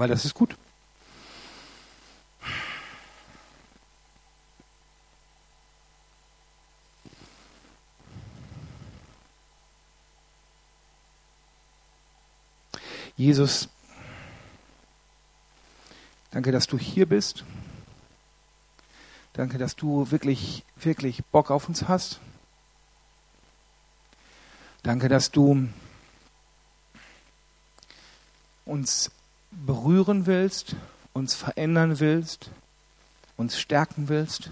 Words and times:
weil 0.00 0.08
das 0.08 0.24
ist 0.24 0.32
gut. 0.32 0.56
Jesus, 13.14 13.68
danke, 16.30 16.50
dass 16.50 16.66
du 16.66 16.78
hier 16.78 17.04
bist. 17.04 17.44
Danke, 19.34 19.58
dass 19.58 19.76
du 19.76 20.10
wirklich, 20.10 20.64
wirklich 20.76 21.22
Bock 21.26 21.50
auf 21.50 21.68
uns 21.68 21.88
hast. 21.88 22.20
Danke, 24.82 25.10
dass 25.10 25.30
du 25.30 25.68
uns 28.64 29.10
berühren 29.50 30.26
willst, 30.26 30.76
uns 31.12 31.34
verändern 31.34 32.00
willst, 32.00 32.50
uns 33.36 33.58
stärken 33.58 34.08
willst. 34.08 34.50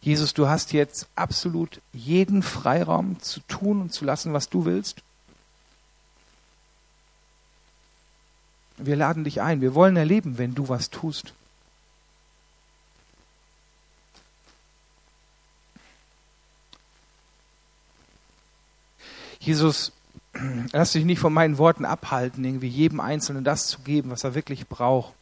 Jesus, 0.00 0.34
du 0.34 0.46
hast 0.46 0.72
jetzt 0.72 1.08
absolut 1.16 1.80
jeden 1.92 2.42
Freiraum 2.42 3.20
zu 3.20 3.40
tun 3.40 3.80
und 3.80 3.92
zu 3.92 4.04
lassen, 4.04 4.32
was 4.32 4.48
du 4.48 4.64
willst. 4.64 5.02
Wir 8.76 8.94
laden 8.94 9.24
dich 9.24 9.40
ein. 9.40 9.60
Wir 9.60 9.74
wollen 9.74 9.96
erleben, 9.96 10.38
wenn 10.38 10.54
du 10.54 10.68
was 10.68 10.90
tust. 10.90 11.32
Jesus, 19.46 19.92
lass 20.72 20.92
dich 20.92 21.04
nicht 21.04 21.18
von 21.18 21.32
meinen 21.32 21.58
Worten 21.58 21.84
abhalten, 21.84 22.44
irgendwie 22.44 22.68
jedem 22.68 23.00
Einzelnen 23.00 23.44
das 23.44 23.68
zu 23.68 23.80
geben, 23.80 24.10
was 24.10 24.24
er 24.24 24.34
wirklich 24.34 24.66
braucht. 24.66 25.14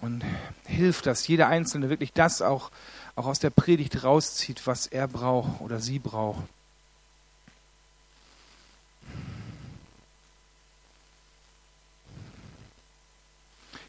Und 0.00 0.22
hilf, 0.66 1.02
dass 1.02 1.26
jeder 1.26 1.48
Einzelne 1.48 1.88
wirklich 1.88 2.12
das 2.12 2.42
auch 2.42 2.70
auch 3.16 3.26
aus 3.26 3.38
der 3.38 3.50
Predigt 3.50 4.04
rauszieht, 4.04 4.66
was 4.66 4.86
er 4.86 5.08
braucht 5.08 5.60
oder 5.62 5.80
sie 5.80 5.98
braucht. 5.98 6.44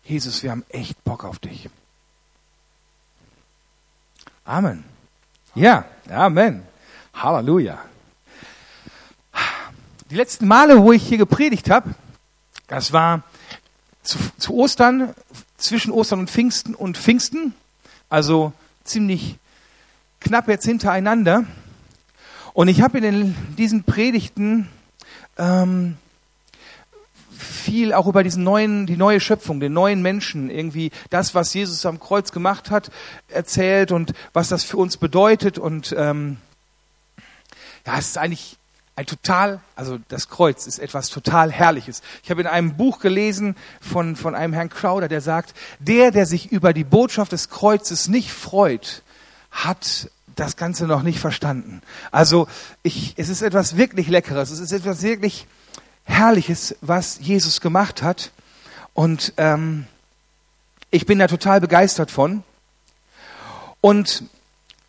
Jesus, 0.05 0.41
wir 0.41 0.51
haben 0.51 0.65
echt 0.69 1.03
Bock 1.03 1.25
auf 1.25 1.39
dich. 1.39 1.69
Amen. 4.45 4.85
Ja, 5.53 5.83
Amen. 6.09 6.65
Halleluja. 7.13 7.83
Die 10.09 10.15
letzten 10.15 10.47
Male, 10.47 10.81
wo 10.81 10.93
ich 10.93 11.05
hier 11.05 11.17
gepredigt 11.17 11.69
habe, 11.69 11.93
das 12.67 12.93
war 12.93 13.23
zu, 14.03 14.17
zu 14.37 14.53
Ostern, 14.53 15.13
zwischen 15.57 15.91
Ostern 15.91 16.19
und 16.19 16.29
Pfingsten 16.29 16.75
und 16.75 16.97
Pfingsten, 16.97 17.53
also 18.07 18.53
ziemlich 18.85 19.35
knapp 20.21 20.47
jetzt 20.47 20.63
hintereinander. 20.63 21.43
Und 22.53 22.69
ich 22.69 22.81
habe 22.81 22.99
in 22.99 23.35
diesen 23.57 23.83
Predigten 23.83 24.69
ähm, 25.37 25.97
viel 27.37 27.93
auch 27.93 28.07
über 28.07 28.23
diesen 28.23 28.45
neuen, 28.45 28.85
die 28.85 28.95
neue 28.95 29.19
Schöpfung, 29.19 29.59
den 29.59 29.73
neuen 29.73 30.01
Menschen, 30.01 30.49
irgendwie 30.49 30.91
das, 31.09 31.35
was 31.35 31.53
Jesus 31.53 31.85
am 31.85 31.99
Kreuz 31.99 32.31
gemacht 32.31 32.71
hat, 32.71 32.91
erzählt 33.27 33.91
und 33.91 34.13
was 34.31 34.47
das 34.47 34.63
für 34.63 34.77
uns 34.77 34.95
bedeutet. 34.95 35.57
Und 35.57 35.93
ähm, 35.97 36.37
ja, 37.85 37.97
es 37.97 38.07
ist 38.07 38.17
eigentlich 38.17 38.57
ein 38.97 39.05
total, 39.05 39.61
also 39.75 39.99
das 40.07 40.27
Kreuz 40.27 40.65
ist 40.65 40.79
etwas 40.79 41.09
total 41.09 41.51
Herrliches. 41.51 42.01
Ich 42.23 42.31
habe 42.31 42.41
in 42.41 42.47
einem 42.47 42.77
Buch 42.77 42.97
gelesen 42.97 43.55
von, 43.79 44.15
von 44.15 44.33
einem 44.33 44.53
Herrn 44.53 44.69
Crowder, 44.69 45.07
der 45.07 45.21
sagt, 45.21 45.53
der, 45.77 46.09
der 46.09 46.25
sich 46.25 46.51
über 46.51 46.73
die 46.73 46.83
Botschaft 46.83 47.31
des 47.31 47.49
Kreuzes 47.49 48.07
nicht 48.07 48.31
freut, 48.31 49.03
hat 49.51 50.09
das 50.35 50.55
Ganze 50.55 50.87
noch 50.87 51.03
nicht 51.03 51.19
verstanden. 51.19 51.83
Also 52.11 52.47
ich, 52.81 53.13
es 53.17 53.29
ist 53.29 53.43
etwas 53.43 53.77
wirklich 53.77 54.07
Leckeres, 54.07 54.49
es 54.49 54.59
ist 54.59 54.71
etwas 54.71 55.03
wirklich 55.03 55.45
Herrliches, 56.03 56.75
was 56.81 57.19
Jesus 57.21 57.61
gemacht 57.61 58.01
hat. 58.01 58.31
Und 58.95 59.31
ähm, 59.37 59.85
ich 60.89 61.05
bin 61.05 61.19
da 61.19 61.27
total 61.27 61.61
begeistert 61.61 62.09
von. 62.09 62.41
Und 63.79 64.23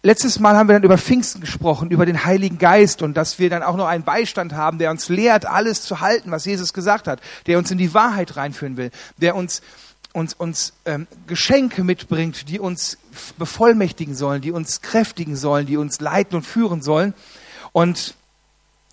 Letztes 0.03 0.39
Mal 0.39 0.57
haben 0.57 0.69
wir 0.69 0.75
dann 0.75 0.85
über 0.85 0.97
Pfingsten 0.97 1.41
gesprochen, 1.41 1.91
über 1.91 2.07
den 2.07 2.25
Heiligen 2.25 2.59
Geist 2.59 3.03
und 3.03 3.15
dass 3.17 3.41
wir 3.41 3.51
dann 3.51 3.65
auch 3.65 3.77
noch 3.77 3.87
einen 3.87 4.05
Beistand 4.05 4.53
haben, 4.53 4.79
der 4.79 4.93
uns 4.93 5.09
lehrt, 5.09 5.45
alles 5.45 5.83
zu 5.83 6.01
halten, 6.01 6.31
was 6.31 6.45
Jesus 6.45 6.73
gesagt 6.73 7.09
hat, 7.09 7.21
der 7.47 7.59
uns 7.59 7.73
in 7.73 7.79
die 7.79 7.95
Wahrheit 7.95 8.37
reinführen 8.37 8.77
will, 8.77 8.93
der 9.17 9.35
uns 9.35 9.61
uns, 10.13 10.35
uns 10.35 10.73
ähm, 10.85 11.07
Geschenke 11.27 11.85
mitbringt, 11.85 12.49
die 12.49 12.59
uns 12.59 12.99
bevollmächtigen 13.39 14.15
sollen, 14.15 14.41
die 14.41 14.53
uns 14.53 14.81
kräftigen 14.81 15.37
sollen, 15.37 15.67
die 15.67 15.77
uns 15.77 16.01
leiten 16.01 16.37
und 16.37 16.45
führen 16.45 16.81
sollen. 16.81 17.13
Und 17.73 18.15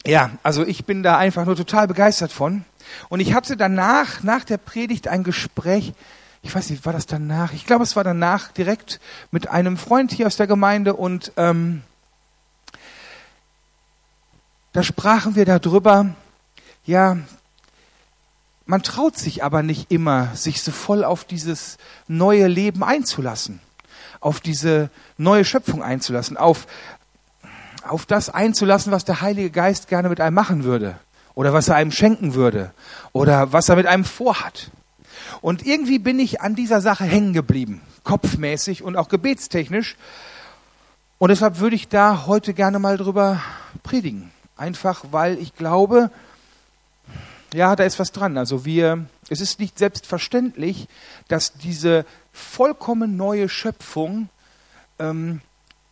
ja, 0.06 0.32
also 0.44 0.66
ich 0.66 0.86
bin 0.86 1.04
da 1.04 1.18
einfach 1.18 1.46
nur 1.46 1.56
total 1.56 1.88
begeistert 1.88 2.32
von. 2.32 2.66
Und 3.10 3.20
ich 3.22 3.34
hatte 3.34 3.58
danach, 3.58 4.24
nach 4.24 4.44
der 4.44 4.58
Predigt, 4.58 5.08
ein 5.08 5.24
Gespräch 5.24 5.94
ich 6.46 6.54
weiß 6.54 6.70
nicht, 6.70 6.86
war 6.86 6.94
das 6.94 7.08
danach? 7.08 7.54
Ich 7.54 7.66
glaube, 7.66 7.84
es 7.84 7.96
war 7.96 8.04
danach 8.04 8.50
direkt 8.50 9.00
mit 9.32 9.48
einem 9.50 9.78
Freund 9.78 10.12
hier 10.12 10.28
aus 10.28 10.38
der 10.38 10.46
Gemeinde 10.46 10.94
und 10.94 11.32
ähm, 11.38 11.82
da 14.72 14.84
sprachen 14.84 15.36
wir 15.36 15.46
darüber, 15.46 16.14
ja, 16.86 17.18
man 18.68 18.84
traut 18.84 19.18
sich 19.18 19.44
aber 19.44 19.64
nicht 19.64 19.92
immer, 19.92 20.36
sich 20.36 20.62
so 20.62 20.72
voll 20.72 21.04
auf 21.04 21.26
dieses 21.26 21.78
neue 22.08 22.46
Leben 22.46 22.84
einzulassen, 22.84 23.60
auf 24.20 24.40
diese 24.40 24.92
neue 25.18 25.46
Schöpfung 25.46 25.82
einzulassen, 25.82 26.38
auf, 26.38 26.68
auf 27.88 28.06
das 28.06 28.30
einzulassen, 28.30 28.92
was 28.92 29.04
der 29.04 29.22
Heilige 29.22 29.50
Geist 29.50 29.88
gerne 29.88 30.10
mit 30.10 30.22
einem 30.22 30.36
machen 30.36 30.64
würde 30.64 31.00
oder 31.34 31.54
was 31.54 31.70
er 31.70 31.76
einem 31.76 31.92
schenken 31.92 32.36
würde 32.36 32.72
oder 33.14 33.52
was 33.52 33.68
er 33.68 33.78
mit 33.78 33.88
einem 33.88 34.06
vorhat. 34.06 34.70
Und 35.42 35.66
irgendwie 35.66 36.00
bin 36.00 36.20
ich 36.20 36.42
an 36.42 36.56
dieser 36.56 36.82
Sache 36.82 37.04
hängen 37.04 37.34
geblieben, 37.34 37.82
kopfmäßig 38.04 38.84
und 38.84 38.96
auch 38.96 39.10
gebetstechnisch. 39.10 39.96
Und 41.18 41.30
deshalb 41.30 41.60
würde 41.60 41.76
ich 41.76 41.88
da 41.88 42.26
heute 42.26 42.54
gerne 42.54 42.80
mal 42.80 42.98
drüber 42.98 43.42
predigen. 43.84 44.32
Einfach 44.58 45.06
weil 45.12 45.38
ich 45.38 45.56
glaube, 45.56 46.12
ja, 47.54 47.76
da 47.76 47.84
ist 47.84 48.00
was 48.00 48.12
dran. 48.12 48.38
Also 48.38 48.66
wir, 48.66 49.06
es 49.30 49.42
ist 49.42 49.60
nicht 49.60 49.80
selbstverständlich, 49.80 50.88
dass 51.28 51.54
diese 51.54 52.06
vollkommen 52.34 53.16
neue 53.18 53.48
Schöpfung 53.48 54.30
ähm, 55.00 55.42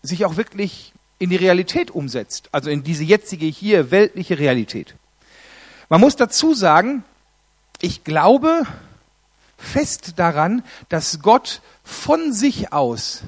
sich 0.02 0.26
auch 0.26 0.36
wirklich 0.36 0.94
in 1.20 1.30
die 1.30 1.38
Realität 1.38 1.92
umsetzt. 1.92 2.50
Also 2.52 2.70
in 2.70 2.84
diese 2.84 3.04
jetzige 3.04 3.46
hier 3.46 3.92
weltliche 3.92 4.40
Realität. 4.40 4.96
Man 5.90 6.02
muss 6.02 6.16
dazu 6.16 6.54
sagen, 6.54 7.04
ich 7.80 8.04
glaube, 8.04 8.64
fest 9.64 10.14
daran, 10.18 10.64
dass 10.90 11.22
Gott 11.22 11.62
von 11.84 12.34
sich 12.34 12.74
aus, 12.74 13.22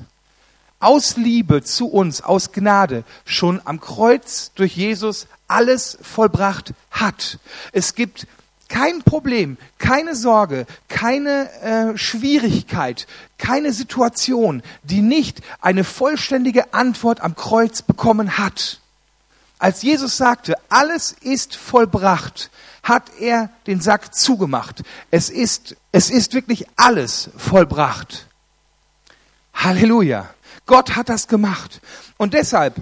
aus 0.79 1.18
Liebe 1.18 1.63
zu 1.63 1.88
uns, 1.88 2.22
aus 2.22 2.51
Gnade, 2.51 3.03
schon 3.25 3.62
am 3.66 3.79
Kreuz 3.79 4.51
durch 4.56 4.75
Jesus 4.75 5.28
alles 5.47 5.97
vollbracht 6.01 6.73
hat. 6.91 7.40
Es 7.72 7.96
gibt 7.96 8.28
kein 8.68 9.03
Problem, 9.03 9.57
keine 9.78 10.16
Sorge, 10.16 10.66
keine 10.88 11.51
äh, 11.62 11.97
Schwierigkeit, 11.97 13.07
keine 13.38 13.73
Situation, 13.73 14.63
die 14.84 15.02
nicht 15.02 15.41
eine 15.62 15.84
vollständige 15.84 16.73
Antwort 16.73 17.22
am 17.22 17.35
Kreuz 17.35 17.81
bekommen 17.81 18.38
hat. 18.38 18.79
Als 19.59 19.84
Jesus 19.84 20.17
sagte, 20.17 20.56
alles 20.70 21.11
ist 21.22 21.55
vollbracht, 21.55 22.49
hat 22.85 23.11
er 23.20 23.49
den 23.66 23.82
Sack 23.82 24.14
zugemacht. 24.14 24.84
Es 25.09 25.32
ist, 25.32 25.76
es 25.91 26.11
ist 26.11 26.35
wirklich 26.35 26.67
alles 26.76 27.32
vollbracht. 27.35 28.28
Halleluja. 29.55 30.29
Gott 30.67 30.96
hat 30.96 31.09
das 31.09 31.28
gemacht. 31.28 31.82
Und 32.17 32.35
deshalb, 32.35 32.76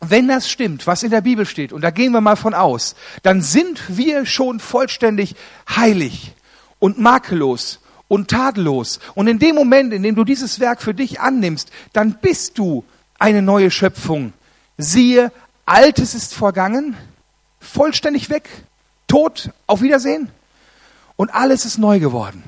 wenn 0.00 0.28
das 0.28 0.50
stimmt, 0.50 0.86
was 0.86 1.02
in 1.02 1.10
der 1.10 1.22
Bibel 1.22 1.46
steht, 1.46 1.72
und 1.72 1.80
da 1.80 1.90
gehen 1.90 2.12
wir 2.12 2.20
mal 2.20 2.36
von 2.36 2.52
aus, 2.52 2.94
dann 3.22 3.40
sind 3.40 3.96
wir 3.96 4.26
schon 4.26 4.60
vollständig 4.60 5.34
heilig 5.68 6.34
und 6.78 6.98
makellos 6.98 7.80
und 8.08 8.28
tadellos. 8.28 9.00
Und 9.14 9.26
in 9.26 9.38
dem 9.38 9.54
Moment, 9.54 9.94
in 9.94 10.02
dem 10.02 10.16
du 10.16 10.24
dieses 10.24 10.60
Werk 10.60 10.82
für 10.82 10.92
dich 10.92 11.18
annimmst, 11.18 11.70
dann 11.94 12.18
bist 12.20 12.58
du 12.58 12.84
eine 13.18 13.40
neue 13.40 13.70
Schöpfung. 13.70 14.34
Siehe, 14.76 15.32
Altes 15.64 16.14
ist 16.14 16.34
vergangen, 16.34 16.94
vollständig 17.58 18.28
weg. 18.28 18.50
Tod, 19.10 19.50
auf 19.66 19.82
Wiedersehen. 19.82 20.30
Und 21.16 21.34
alles 21.34 21.64
ist 21.64 21.78
neu 21.78 21.98
geworden. 21.98 22.44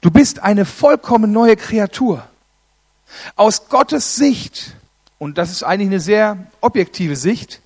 Du 0.00 0.10
bist 0.10 0.40
eine 0.40 0.64
vollkommen 0.64 1.30
neue 1.30 1.56
Kreatur. 1.56 2.26
Aus 3.36 3.68
Gottes 3.68 4.16
Sicht, 4.16 4.74
und 5.18 5.38
das 5.38 5.50
ist 5.50 5.62
eigentlich 5.62 5.88
eine 5.88 6.00
sehr 6.00 6.46
objektive 6.60 7.14
Sicht, 7.14 7.60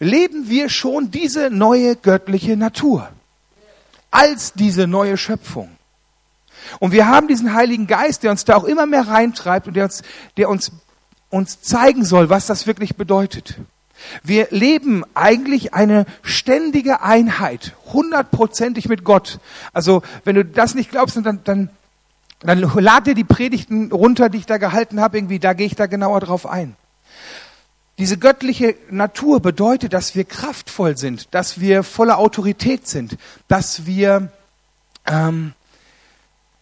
leben 0.00 0.48
wir 0.48 0.70
schon 0.70 1.10
diese 1.10 1.50
neue 1.50 1.94
göttliche 1.94 2.56
Natur 2.56 3.08
als 4.10 4.54
diese 4.54 4.86
neue 4.86 5.16
Schöpfung. 5.16 5.70
Und 6.78 6.92
wir 6.92 7.06
haben 7.06 7.28
diesen 7.28 7.52
Heiligen 7.54 7.86
Geist, 7.86 8.22
der 8.22 8.30
uns 8.30 8.44
da 8.44 8.56
auch 8.56 8.64
immer 8.64 8.86
mehr 8.86 9.06
reintreibt 9.08 9.68
und 9.68 9.74
der 9.74 9.84
uns, 9.84 10.02
der 10.38 10.48
uns, 10.48 10.72
uns 11.28 11.60
zeigen 11.60 12.04
soll, 12.04 12.30
was 12.30 12.46
das 12.46 12.66
wirklich 12.66 12.96
bedeutet. 12.96 13.58
Wir 14.22 14.48
leben 14.50 15.04
eigentlich 15.14 15.74
eine 15.74 16.06
ständige 16.22 17.02
Einheit, 17.02 17.74
hundertprozentig 17.92 18.88
mit 18.88 19.04
Gott. 19.04 19.38
Also, 19.72 20.02
wenn 20.24 20.34
du 20.34 20.44
das 20.44 20.74
nicht 20.74 20.90
glaubst, 20.90 21.16
dann, 21.16 21.40
dann, 21.44 21.70
dann 22.40 22.58
lad 22.74 23.06
dir 23.06 23.14
die 23.14 23.24
Predigten 23.24 23.92
runter, 23.92 24.28
die 24.28 24.38
ich 24.38 24.46
da 24.46 24.58
gehalten 24.58 25.00
habe, 25.00 25.18
irgendwie, 25.18 25.38
da 25.38 25.52
gehe 25.52 25.66
ich 25.66 25.76
da 25.76 25.86
genauer 25.86 26.20
drauf 26.20 26.46
ein. 26.46 26.76
Diese 27.98 28.18
göttliche 28.18 28.74
Natur 28.90 29.40
bedeutet, 29.40 29.92
dass 29.92 30.14
wir 30.14 30.24
kraftvoll 30.24 30.96
sind, 30.96 31.34
dass 31.34 31.60
wir 31.60 31.82
voller 31.82 32.18
Autorität 32.18 32.88
sind, 32.88 33.18
dass 33.48 33.86
wir, 33.86 34.32
ähm, 35.06 35.52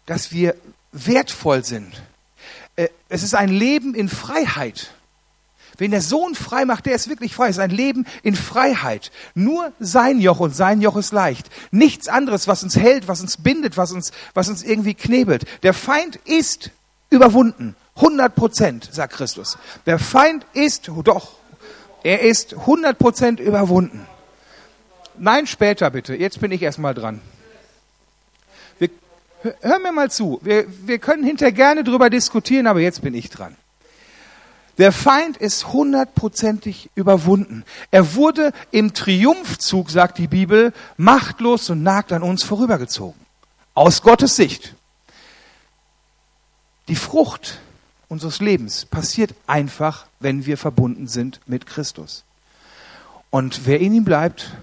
dass 0.06 0.32
wir 0.32 0.56
wertvoll 0.92 1.64
sind. 1.64 2.02
Äh, 2.76 2.88
es 3.08 3.22
ist 3.22 3.34
ein 3.34 3.48
Leben 3.48 3.94
in 3.94 4.08
Freiheit. 4.08 4.90
Wen 5.81 5.93
der 5.93 6.03
Sohn 6.03 6.35
frei 6.35 6.67
macht, 6.67 6.85
der 6.85 6.94
ist 6.94 7.09
wirklich 7.09 7.35
frei. 7.35 7.49
Es 7.49 7.56
ist 7.56 7.62
ein 7.62 7.71
Leben 7.71 8.06
in 8.23 8.37
Freiheit. 8.37 9.11
Nur 9.35 9.73
sein 9.81 10.21
Joch 10.21 10.38
und 10.38 10.55
sein 10.55 10.82
Joch 10.82 10.97
ist 10.97 11.11
leicht. 11.11 11.49
Nichts 11.71 12.06
anderes, 12.06 12.47
was 12.47 12.62
uns 12.62 12.77
hält, 12.77 13.09
was 13.09 13.23
uns 13.23 13.38
bindet, 13.38 13.79
was 13.79 13.91
uns, 13.91 14.12
was 14.35 14.50
uns 14.50 14.62
irgendwie 14.62 14.93
knebelt. 14.93 15.47
Der 15.62 15.73
Feind 15.73 16.17
ist 16.27 16.71
überwunden. 17.09 17.77
100 17.97 18.35
Prozent, 18.35 18.91
sagt 18.93 19.15
Christus. 19.15 19.56
Der 19.87 19.99
Feind 19.99 20.44
ist, 20.53 20.91
doch, 21.05 21.32
er 22.03 22.21
ist 22.21 22.53
100 22.53 22.99
Prozent 22.99 23.41
überwunden. 23.41 24.06
Nein, 25.17 25.47
später 25.47 25.91
bitte. 25.91 26.15
Jetzt 26.15 26.41
bin 26.41 26.53
ich 26.53 26.61
erstmal 26.61 26.93
dran. 26.93 27.23
Wir, 28.79 28.91
hör 29.62 29.79
mir 29.79 29.93
mal 29.93 30.11
zu. 30.11 30.41
Wir, 30.43 30.67
wir 30.87 30.99
können 30.99 31.25
hinterher 31.25 31.53
gerne 31.53 31.85
drüber 31.85 32.11
diskutieren, 32.11 32.67
aber 32.67 32.81
jetzt 32.81 33.00
bin 33.00 33.15
ich 33.15 33.31
dran. 33.31 33.56
Der 34.78 34.93
Feind 34.93 35.37
ist 35.37 35.72
hundertprozentig 35.72 36.90
überwunden. 36.94 37.64
Er 37.90 38.14
wurde 38.14 38.52
im 38.70 38.94
Triumphzug, 38.94 39.90
sagt 39.90 40.19
die 40.19 40.28
Bibel, 40.28 40.72
machtlos 40.96 41.70
und 41.70 41.82
nagt 41.82 42.12
an 42.12 42.22
uns 42.22 42.43
vorübergezogen. 42.43 43.20
Aus 43.75 44.02
Gottes 44.02 44.37
Sicht. 44.37 44.75
Die 46.88 46.96
Frucht 46.96 47.61
unseres 48.08 48.40
Lebens 48.40 48.84
passiert 48.84 49.34
einfach, 49.46 50.06
wenn 50.19 50.46
wir 50.46 50.58
verbunden 50.58 51.06
sind 51.06 51.40
mit 51.46 51.66
Christus. 51.66 52.25
Und 53.31 53.66
wer 53.66 53.81
in 53.81 53.94
ihm 53.94 54.05
bleibt 54.05 54.56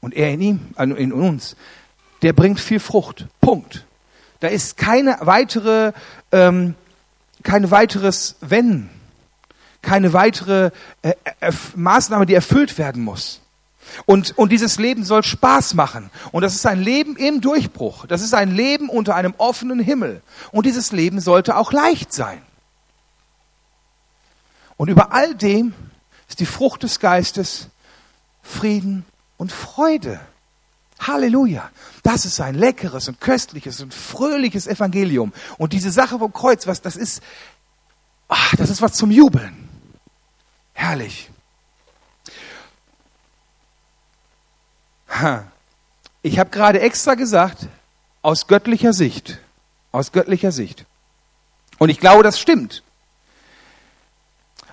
und 0.00 0.14
er 0.14 0.30
in 0.30 0.40
ihm, 0.40 0.60
also 0.76 0.94
in 0.94 1.12
uns, 1.12 1.56
der 2.22 2.32
bringt 2.32 2.60
viel 2.60 2.80
Frucht. 2.80 3.26
Punkt. 3.40 3.84
Da 4.40 4.48
ist 4.48 4.76
keine 4.76 5.18
weitere, 5.20 5.92
ähm, 6.30 6.74
kein 7.42 7.70
weiteres 7.70 8.36
Wenn, 8.40 8.88
keine 9.84 10.12
weitere 10.12 10.70
äh, 11.02 11.12
äh, 11.40 11.52
Maßnahme, 11.76 12.26
die 12.26 12.34
erfüllt 12.34 12.78
werden 12.78 13.04
muss. 13.04 13.40
Und, 14.06 14.36
und 14.36 14.50
dieses 14.50 14.78
Leben 14.78 15.04
soll 15.04 15.22
Spaß 15.22 15.74
machen. 15.74 16.10
Und 16.32 16.42
das 16.42 16.54
ist 16.54 16.66
ein 16.66 16.80
Leben 16.80 17.16
im 17.16 17.40
Durchbruch. 17.40 18.06
Das 18.06 18.22
ist 18.22 18.34
ein 18.34 18.54
Leben 18.54 18.88
unter 18.88 19.14
einem 19.14 19.34
offenen 19.38 19.78
Himmel. 19.78 20.22
Und 20.50 20.66
dieses 20.66 20.90
Leben 20.90 21.20
sollte 21.20 21.56
auch 21.56 21.72
leicht 21.72 22.12
sein. 22.12 22.42
Und 24.76 24.88
über 24.88 25.12
all 25.12 25.34
dem 25.34 25.74
ist 26.28 26.40
die 26.40 26.46
Frucht 26.46 26.82
des 26.82 26.98
Geistes 26.98 27.68
Frieden 28.42 29.04
und 29.36 29.52
Freude. 29.52 30.20
Halleluja. 31.00 31.70
Das 32.02 32.24
ist 32.24 32.40
ein 32.40 32.54
leckeres 32.54 33.08
und 33.08 33.20
köstliches 33.20 33.80
und 33.80 33.92
fröhliches 33.92 34.66
Evangelium. 34.66 35.32
Und 35.58 35.72
diese 35.72 35.90
Sache 35.90 36.18
vom 36.18 36.32
Kreuz, 36.32 36.66
was 36.66 36.80
das 36.80 36.96
ist, 36.96 37.22
ach, 38.28 38.54
das 38.56 38.70
ist 38.70 38.82
was 38.82 38.94
zum 38.94 39.10
Jubeln. 39.10 39.63
Herrlich. 40.74 41.30
Ich 46.22 46.38
habe 46.38 46.50
gerade 46.50 46.80
extra 46.80 47.14
gesagt, 47.14 47.68
aus 48.20 48.46
göttlicher 48.46 48.92
Sicht. 48.92 49.38
Aus 49.92 50.12
göttlicher 50.12 50.52
Sicht. 50.52 50.84
Und 51.78 51.88
ich 51.88 52.00
glaube, 52.00 52.22
das 52.22 52.40
stimmt. 52.40 52.82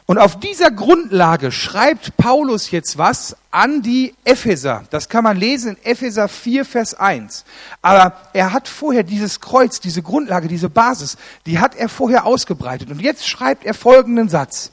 Und 0.07 0.18
auf 0.18 0.39
dieser 0.39 0.71
Grundlage 0.71 1.51
schreibt 1.51 2.18
Paulus 2.18 2.71
jetzt 2.71 2.98
was 2.98 3.38
an 3.50 3.81
die 3.81 4.13
Epheser. 4.25 4.83
Das 4.89 5.07
kann 5.07 5.24
man 5.24 5.38
lesen 5.38 5.77
in 5.77 5.92
Epheser 5.92 6.27
4, 6.27 6.65
Vers 6.65 6.95
1. 6.95 7.45
Aber 7.81 8.18
er 8.33 8.51
hat 8.51 8.68
vorher 8.68 9.03
dieses 9.03 9.39
Kreuz, 9.39 9.80
diese 9.80 10.01
Grundlage, 10.01 10.50
diese 10.50 10.69
Basis, 10.69 11.18
die 11.45 11.59
hat 11.59 11.75
er 11.75 11.88
vorher 11.88 12.25
ausgebreitet. 12.25 12.89
Und 12.89 13.00
jetzt 13.00 13.25
schreibt 13.25 13.63
er 13.63 13.74
folgenden 13.74 14.27
Satz. 14.27 14.71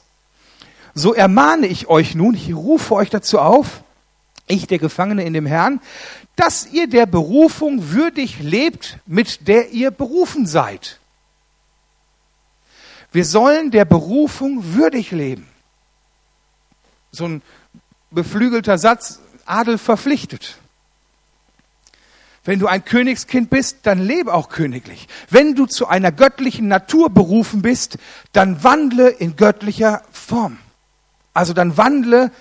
So 0.99 1.13
ermahne 1.13 1.67
ich 1.67 1.87
euch 1.87 2.13
nun, 2.13 2.33
ich 2.33 2.53
rufe 2.53 2.93
euch 2.93 3.09
dazu 3.09 3.39
auf, 3.39 3.85
ich 4.47 4.67
der 4.67 4.79
Gefangene 4.79 5.23
in 5.23 5.31
dem 5.31 5.45
Herrn, 5.45 5.79
dass 6.35 6.67
ihr 6.73 6.89
der 6.89 7.05
Berufung 7.05 7.91
würdig 7.91 8.41
lebt, 8.41 8.97
mit 9.05 9.47
der 9.47 9.69
ihr 9.69 9.91
berufen 9.91 10.45
seid. 10.45 10.99
Wir 13.13 13.23
sollen 13.23 13.71
der 13.71 13.85
Berufung 13.85 14.73
würdig 14.73 15.11
leben. 15.11 15.47
So 17.13 17.23
ein 17.29 17.41
beflügelter 18.11 18.77
Satz, 18.77 19.21
Adel 19.45 19.77
verpflichtet. 19.77 20.57
Wenn 22.43 22.59
du 22.59 22.67
ein 22.67 22.83
Königskind 22.83 23.49
bist, 23.49 23.77
dann 23.83 23.99
lebe 23.99 24.33
auch 24.33 24.49
königlich. 24.49 25.07
Wenn 25.29 25.55
du 25.55 25.65
zu 25.65 25.87
einer 25.87 26.11
göttlichen 26.11 26.67
Natur 26.67 27.09
berufen 27.09 27.61
bist, 27.61 27.97
dann 28.33 28.65
wandle 28.65 29.07
in 29.07 29.37
göttlicher 29.37 30.03
Form. 30.11 30.57
Also 31.39 31.53
dann 31.53 31.77
wandle 31.77 32.31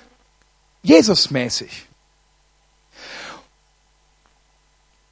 Jesusmäßig. 0.83 1.87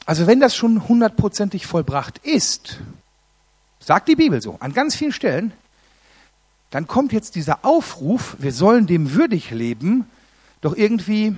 Also 0.04 0.26
wenn 0.26 0.40
das 0.40 0.54
schon 0.54 0.88
hundertprozentig 0.88 1.66
vollbracht 1.66 2.18
ist, 2.18 2.78
Sagt 3.86 4.08
die 4.08 4.16
Bibel 4.16 4.42
so, 4.42 4.56
an 4.58 4.72
ganz 4.72 4.96
vielen 4.96 5.12
Stellen. 5.12 5.52
Dann 6.70 6.88
kommt 6.88 7.12
jetzt 7.12 7.36
dieser 7.36 7.64
Aufruf, 7.64 8.34
wir 8.40 8.52
sollen 8.52 8.88
dem 8.88 9.12
würdig 9.12 9.52
leben, 9.52 10.10
doch 10.60 10.76
irgendwie 10.76 11.36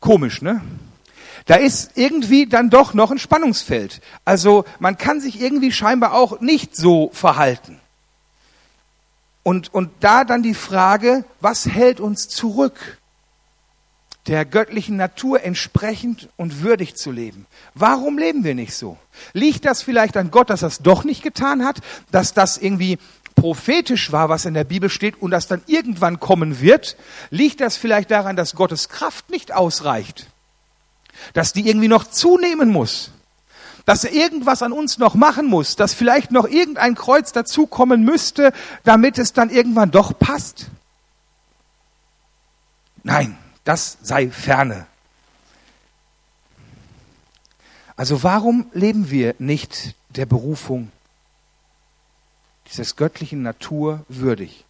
komisch, 0.00 0.40
ne? 0.40 0.62
Da 1.44 1.56
ist 1.56 1.98
irgendwie 1.98 2.46
dann 2.46 2.70
doch 2.70 2.94
noch 2.94 3.10
ein 3.10 3.18
Spannungsfeld. 3.18 4.00
Also 4.24 4.64
man 4.78 4.96
kann 4.96 5.20
sich 5.20 5.38
irgendwie 5.38 5.70
scheinbar 5.70 6.14
auch 6.14 6.40
nicht 6.40 6.74
so 6.74 7.10
verhalten. 7.12 7.78
Und, 9.44 9.72
und 9.72 9.90
da 10.00 10.24
dann 10.24 10.42
die 10.42 10.54
Frage, 10.54 11.24
was 11.40 11.66
hält 11.66 12.00
uns 12.00 12.28
zurück? 12.28 12.98
der 14.26 14.44
göttlichen 14.44 14.96
Natur 14.96 15.42
entsprechend 15.42 16.28
und 16.36 16.62
würdig 16.62 16.96
zu 16.96 17.10
leben. 17.10 17.46
Warum 17.74 18.16
leben 18.16 18.42
wir 18.42 18.54
nicht 18.54 18.74
so? 18.74 18.96
Liegt 19.32 19.64
das 19.66 19.82
vielleicht 19.82 20.16
an 20.16 20.30
Gott, 20.30 20.50
dass 20.50 20.62
er 20.62 20.68
es 20.68 20.78
doch 20.78 21.04
nicht 21.04 21.22
getan 21.22 21.64
hat, 21.64 21.80
dass 22.10 22.32
das 22.32 22.56
irgendwie 22.56 22.98
prophetisch 23.34 24.12
war, 24.12 24.28
was 24.28 24.46
in 24.46 24.54
der 24.54 24.64
Bibel 24.64 24.88
steht 24.88 25.20
und 25.20 25.30
das 25.30 25.46
dann 25.46 25.62
irgendwann 25.66 26.20
kommen 26.20 26.60
wird? 26.60 26.96
Liegt 27.30 27.60
das 27.60 27.76
vielleicht 27.76 28.10
daran, 28.10 28.36
dass 28.36 28.54
Gottes 28.54 28.88
Kraft 28.88 29.28
nicht 29.28 29.52
ausreicht? 29.52 30.26
Dass 31.34 31.52
die 31.52 31.68
irgendwie 31.68 31.88
noch 31.88 32.04
zunehmen 32.04 32.70
muss? 32.70 33.10
Dass 33.84 34.04
er 34.04 34.12
irgendwas 34.12 34.62
an 34.62 34.72
uns 34.72 34.98
noch 34.98 35.14
machen 35.14 35.46
muss? 35.46 35.76
Dass 35.76 35.94
vielleicht 35.94 36.30
noch 36.30 36.48
irgendein 36.48 36.94
Kreuz 36.94 37.32
dazukommen 37.32 38.02
müsste, 38.02 38.52
damit 38.82 39.18
es 39.18 39.32
dann 39.32 39.50
irgendwann 39.50 39.90
doch 39.90 40.18
passt? 40.18 40.70
Nein, 43.02 43.36
das 43.64 43.98
sei 44.02 44.30
ferne. 44.30 44.86
Also 47.96 48.22
warum 48.22 48.66
leben 48.72 49.10
wir 49.10 49.34
nicht 49.38 49.94
der 50.10 50.26
Berufung 50.26 50.90
dieses 52.66 52.96
göttlichen 52.96 53.42
Natur 53.42 54.04
würdig? 54.08 54.64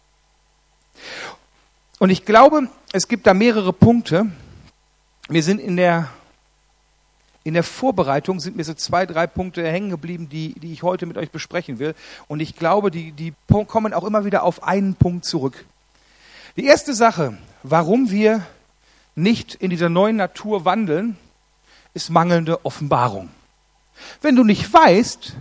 Und 1.99 2.09
ich 2.09 2.25
glaube, 2.25 2.69
es 2.91 3.07
gibt 3.07 3.25
da 3.25 3.33
mehrere 3.33 3.73
Punkte. 3.73 4.27
Wir 5.27 5.43
sind 5.43 5.59
in 5.59 5.77
der, 5.77 6.09
in 7.45 7.53
der 7.53 7.63
Vorbereitung 7.63 8.39
sind 8.39 8.57
mir 8.57 8.63
so 8.63 8.73
zwei, 8.73 9.05
drei 9.05 9.27
Punkte 9.27 9.63
hängen 9.65 9.91
geblieben, 9.91 10.27
die, 10.29 10.59
die 10.59 10.73
ich 10.73 10.81
heute 10.81 11.05
mit 11.05 11.15
euch 11.15 11.29
besprechen 11.29 11.77
will. 11.77 11.93
Und 12.27 12.39
ich 12.39 12.55
glaube, 12.55 12.89
die, 12.89 13.11
die 13.11 13.33
kommen 13.67 13.93
auch 13.93 14.03
immer 14.03 14.25
wieder 14.25 14.41
auf 14.41 14.63
einen 14.63 14.95
Punkt 14.95 15.25
zurück. 15.25 15.63
Die 16.57 16.65
erste 16.65 16.95
Sache, 16.95 17.37
warum 17.61 18.09
wir 18.09 18.43
nicht 19.13 19.53
in 19.53 19.69
dieser 19.69 19.89
neuen 19.89 20.15
Natur 20.15 20.65
wandeln, 20.65 21.17
ist 21.93 22.09
mangelnde 22.09 22.65
Offenbarung. 22.65 23.29
Wenn 24.21 24.35
du 24.35 24.43
nicht 24.43 24.73
weißt, 24.73 25.35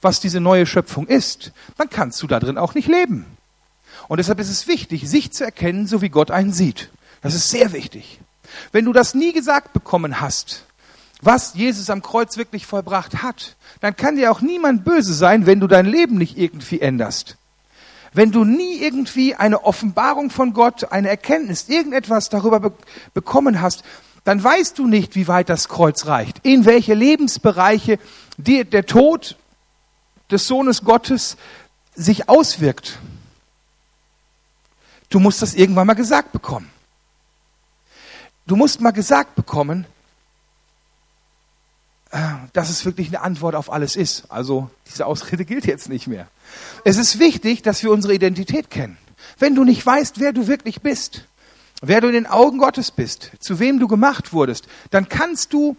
was 0.00 0.18
diese 0.18 0.40
neue 0.40 0.64
Schöpfung 0.64 1.06
ist, 1.06 1.52
dann 1.76 1.90
kannst 1.90 2.22
du 2.22 2.26
da 2.26 2.40
drin 2.40 2.56
auch 2.56 2.74
nicht 2.74 2.88
leben. 2.88 3.26
Und 4.08 4.16
deshalb 4.16 4.40
ist 4.40 4.48
es 4.48 4.66
wichtig, 4.66 5.10
sich 5.10 5.30
zu 5.30 5.44
erkennen, 5.44 5.86
so 5.86 6.00
wie 6.00 6.08
Gott 6.08 6.30
einen 6.30 6.54
sieht. 6.54 6.88
Das 7.20 7.34
ist 7.34 7.50
sehr 7.50 7.72
wichtig. 7.72 8.18
Wenn 8.72 8.86
du 8.86 8.94
das 8.94 9.14
nie 9.14 9.34
gesagt 9.34 9.74
bekommen 9.74 10.22
hast, 10.22 10.64
was 11.22 11.54
Jesus 11.54 11.90
am 11.90 12.02
Kreuz 12.02 12.36
wirklich 12.36 12.66
vollbracht 12.66 13.22
hat, 13.22 13.56
dann 13.80 13.96
kann 13.96 14.16
dir 14.16 14.30
auch 14.30 14.40
niemand 14.40 14.84
böse 14.84 15.14
sein, 15.14 15.46
wenn 15.46 15.60
du 15.60 15.66
dein 15.66 15.86
Leben 15.86 16.16
nicht 16.16 16.38
irgendwie 16.38 16.80
änderst. 16.80 17.36
Wenn 18.12 18.32
du 18.32 18.44
nie 18.44 18.78
irgendwie 18.78 19.34
eine 19.34 19.64
Offenbarung 19.64 20.30
von 20.30 20.52
Gott, 20.52 20.90
eine 20.92 21.08
Erkenntnis, 21.08 21.68
irgendetwas 21.68 22.28
darüber 22.28 22.60
be 22.60 22.72
bekommen 23.14 23.60
hast, 23.60 23.84
dann 24.24 24.42
weißt 24.42 24.78
du 24.78 24.86
nicht, 24.86 25.14
wie 25.14 25.28
weit 25.28 25.48
das 25.48 25.68
Kreuz 25.68 26.06
reicht, 26.06 26.40
in 26.42 26.64
welche 26.64 26.94
Lebensbereiche 26.94 27.98
dir 28.36 28.64
der 28.64 28.86
Tod 28.86 29.36
des 30.30 30.46
Sohnes 30.46 30.84
Gottes 30.84 31.36
sich 31.94 32.28
auswirkt. 32.28 32.98
Du 35.08 35.20
musst 35.20 35.42
das 35.42 35.54
irgendwann 35.54 35.86
mal 35.86 35.94
gesagt 35.94 36.32
bekommen. 36.32 36.70
Du 38.46 38.56
musst 38.56 38.80
mal 38.80 38.90
gesagt 38.90 39.34
bekommen, 39.34 39.86
dass 42.52 42.70
es 42.70 42.84
wirklich 42.84 43.08
eine 43.08 43.20
Antwort 43.20 43.54
auf 43.54 43.72
alles 43.72 43.94
ist. 43.94 44.24
Also 44.30 44.68
diese 44.88 45.06
Ausrede 45.06 45.44
gilt 45.44 45.66
jetzt 45.66 45.88
nicht 45.88 46.08
mehr. 46.08 46.26
Es 46.84 46.96
ist 46.96 47.18
wichtig, 47.18 47.62
dass 47.62 47.82
wir 47.82 47.92
unsere 47.92 48.14
Identität 48.14 48.70
kennen. 48.70 48.96
Wenn 49.38 49.54
du 49.54 49.64
nicht 49.64 49.84
weißt, 49.84 50.18
wer 50.18 50.32
du 50.32 50.48
wirklich 50.48 50.80
bist, 50.80 51.26
wer 51.82 52.00
du 52.00 52.08
in 52.08 52.14
den 52.14 52.26
Augen 52.26 52.58
Gottes 52.58 52.90
bist, 52.90 53.30
zu 53.38 53.60
wem 53.60 53.78
du 53.78 53.86
gemacht 53.86 54.32
wurdest, 54.32 54.66
dann 54.90 55.08
kannst 55.08 55.52
du, 55.52 55.76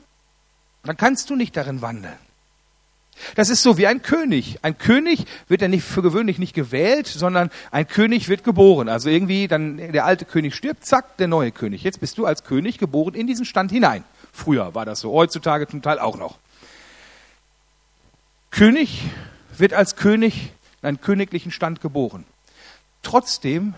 dann 0.84 0.98
kannst 0.98 1.30
du 1.30 1.36
nicht 1.36 1.58
darin 1.58 1.82
wandeln. 1.82 2.18
Das 3.36 3.50
ist 3.50 3.62
so 3.62 3.78
wie 3.78 3.86
ein 3.88 4.02
König. 4.02 4.58
Ein 4.62 4.78
König 4.78 5.26
wird 5.48 5.62
ja 5.62 5.68
nicht 5.68 5.84
für 5.84 6.02
gewöhnlich 6.02 6.40
nicht 6.40 6.54
gewählt, 6.54 7.08
sondern 7.08 7.52
ein 7.70 7.88
König 7.88 8.30
wird 8.30 8.44
geboren. 8.44 8.90
Also 8.90 9.10
irgendwie 9.10 9.48
dann 9.48 9.78
der 9.78 10.06
alte 10.06 10.26
König 10.26 10.56
stirbt, 10.56 10.86
zack, 10.86 11.18
der 11.18 11.28
neue 11.28 11.52
König. 11.52 11.84
Jetzt 11.84 12.00
bist 12.00 12.18
du 12.18 12.26
als 12.26 12.44
König 12.44 12.78
geboren 12.78 13.14
in 13.14 13.28
diesen 13.28 13.46
Stand 13.46 13.72
hinein. 13.72 14.04
Früher 14.32 14.74
war 14.76 14.86
das 14.86 15.02
so, 15.02 15.12
heutzutage 15.12 15.68
zum 15.68 15.82
Teil 15.82 16.00
auch 16.00 16.18
noch. 16.18 16.38
König 18.50 19.04
wird 19.58 19.74
als 19.74 19.96
König 19.96 20.52
in 20.82 20.90
einen 20.90 21.02
königlichen 21.02 21.52
Stand 21.52 21.82
geboren. 21.82 22.26
Trotzdem 23.04 23.74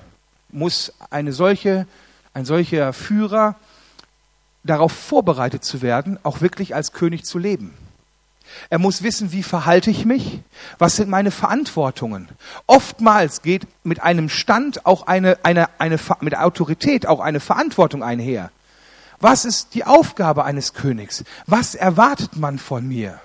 muss 0.49 0.93
eine 1.09 1.33
solche, 1.33 1.87
ein 2.33 2.45
solcher 2.45 2.93
Führer 2.93 3.55
darauf 4.63 4.91
vorbereitet 4.91 5.63
zu 5.63 5.81
werden, 5.81 6.17
auch 6.23 6.41
wirklich 6.41 6.75
als 6.75 6.93
König 6.93 7.25
zu 7.25 7.37
leben. 7.37 7.73
Er 8.69 8.79
muss 8.79 9.03
wissen, 9.03 9.31
wie 9.31 9.43
verhalte 9.43 9.89
ich 9.89 10.05
mich? 10.05 10.39
Was 10.77 10.95
sind 10.95 11.09
meine 11.09 11.31
Verantwortungen? 11.31 12.29
Oftmals 12.67 13.41
geht 13.41 13.67
mit 13.83 14.01
einem 14.01 14.29
Stand 14.29 14.85
auch 14.85 15.07
eine, 15.07 15.39
eine, 15.43 15.69
eine, 15.79 15.99
mit 16.21 16.37
Autorität 16.37 17.07
auch 17.07 17.19
eine 17.19 17.39
Verantwortung 17.39 18.03
einher. 18.03 18.51
Was 19.19 19.45
ist 19.45 19.73
die 19.73 19.85
Aufgabe 19.85 20.43
eines 20.43 20.73
Königs? 20.73 21.23
Was 21.45 21.75
erwartet 21.75 22.35
man 22.35 22.59
von 22.59 22.87
mir? 22.87 23.19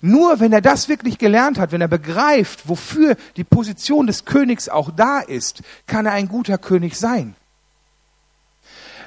Nur 0.00 0.38
wenn 0.38 0.52
er 0.52 0.60
das 0.60 0.88
wirklich 0.88 1.18
gelernt 1.18 1.58
hat, 1.58 1.72
wenn 1.72 1.80
er 1.80 1.88
begreift, 1.88 2.68
wofür 2.68 3.16
die 3.36 3.44
Position 3.44 4.06
des 4.06 4.24
Königs 4.24 4.68
auch 4.68 4.90
da 4.90 5.18
ist, 5.18 5.62
kann 5.86 6.06
er 6.06 6.12
ein 6.12 6.28
guter 6.28 6.56
König 6.56 6.96
sein. 6.96 7.34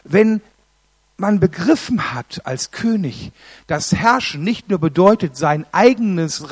Wenn 0.03 0.41
man 1.21 1.39
begriffen 1.39 2.13
hat 2.13 2.41
als 2.45 2.71
König, 2.71 3.31
dass 3.67 3.93
Herrschen 3.93 4.43
nicht 4.43 4.69
nur 4.69 4.79
bedeutet, 4.79 5.37
sein 5.37 5.65
eigenes, 5.71 6.43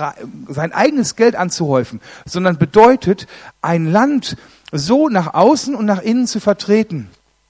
sein 0.47 0.71
eigenes 0.71 1.15
Geld 1.15 1.35
anzuhäufen, 1.35 1.99
sondern 2.25 2.57
bedeutet, 2.57 3.27
ein 3.61 3.91
Land 3.91 4.37
so 4.71 5.09
nach 5.09 5.33
außen 5.33 5.75
und 5.75 5.85
nach 5.85 6.01
innen 6.01 6.27
zu 6.27 6.39
vertreten, 6.39 7.09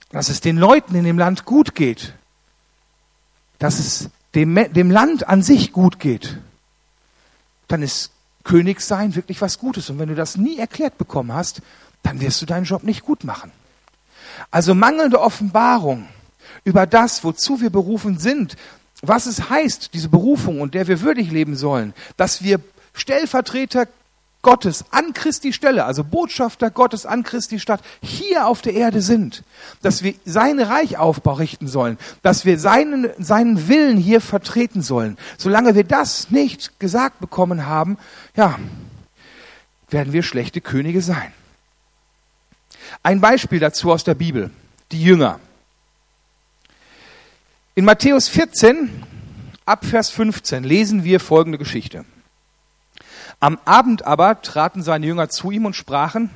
dass 0.09 0.29
es 0.29 0.41
den 0.41 0.57
Leuten 0.57 0.95
in 0.95 1.03
dem 1.03 1.17
Land 1.17 1.45
gut 1.45 1.75
geht, 1.75 2.13
dass 3.59 3.79
es 3.79 4.09
dem, 4.35 4.55
dem 4.73 4.91
Land 4.91 5.27
an 5.27 5.41
sich 5.41 5.71
gut 5.71 5.99
geht, 5.99 6.37
dann 7.67 7.81
ist 7.81 8.11
Königssein 8.43 9.15
wirklich 9.15 9.41
was 9.41 9.59
Gutes. 9.59 9.89
Und 9.89 9.99
wenn 9.99 10.09
du 10.09 10.15
das 10.15 10.37
nie 10.37 10.57
erklärt 10.57 10.97
bekommen 10.97 11.33
hast, 11.33 11.61
dann 12.03 12.21
wirst 12.21 12.41
du 12.41 12.45
deinen 12.45 12.63
Job 12.63 12.83
nicht 12.83 13.03
gut 13.03 13.23
machen. 13.23 13.51
Also 14.51 14.73
mangelnde 14.73 15.19
Offenbarung 15.19 16.07
über 16.63 16.87
das, 16.87 17.23
wozu 17.23 17.61
wir 17.61 17.69
berufen 17.69 18.17
sind, 18.17 18.55
was 19.01 19.27
es 19.27 19.49
heißt, 19.49 19.93
diese 19.93 20.09
Berufung 20.09 20.61
und 20.61 20.73
der 20.73 20.87
wir 20.87 21.01
würdig 21.01 21.31
leben 21.31 21.55
sollen, 21.55 21.93
dass 22.17 22.43
wir 22.43 22.59
Stellvertreter 22.93 23.87
Gottes 24.41 24.86
an 24.91 25.13
Christi 25.13 25.51
Stelle, 25.51 25.84
also 25.84 26.03
Botschafter 26.03 26.72
Gottes 26.72 27.05
an 27.05 27.24
Christi 27.24 27.60
Stadt, 27.60 27.81
hier 28.01 28.48
auf 28.48 28.62
der 28.62 28.74
Erde 28.74 29.01
sind, 29.01 29.43
dass 29.81 30.01
wir 30.01 30.13
seinen 30.24 30.65
Reichaufbau 30.65 31.34
richten 31.34 31.67
sollen, 31.67 31.98
dass 32.22 32.46
wir 32.46 32.58
seinen, 32.58 33.10
seinen 33.17 33.67
Willen 33.67 33.98
hier 33.98 34.22
vertreten 34.22 34.81
sollen. 34.81 35.17
Solange 35.38 35.75
wir 35.75 35.84
das 35.84 36.31
nicht 36.31 36.79
gesagt 36.79 37.19
bekommen 37.19 37.65
haben, 37.65 37.98
ja, 38.36 38.58
werden 39.89 40.13
wir 40.13 40.24
schlechte 40.24 40.62
Könige 40.62 41.01
sein. 41.01 41.34
Ein 43.03 43.19
Beispiel 43.19 43.60
dazu 43.60 43.91
aus 43.91 44.05
der 44.05 44.15
Bibel, 44.15 44.51
die 44.91 45.03
Jünger. 45.03 45.39
In 47.75 47.84
Matthäus 47.84 48.29
14, 48.29 49.03
ab 49.65 49.86
Vers 49.86 50.10
15 50.12 50.63
lesen 50.63 51.03
wir 51.03 51.19
folgende 51.19 51.58
Geschichte. 51.58 52.05
Am 53.39 53.58
Abend 53.63 54.05
aber 54.05 54.41
traten 54.41 54.84
seine 54.84 55.05
Jünger 55.05 55.29
zu 55.29 55.51
ihm 55.51 55.65
und 55.65 55.75
sprachen, 55.75 56.29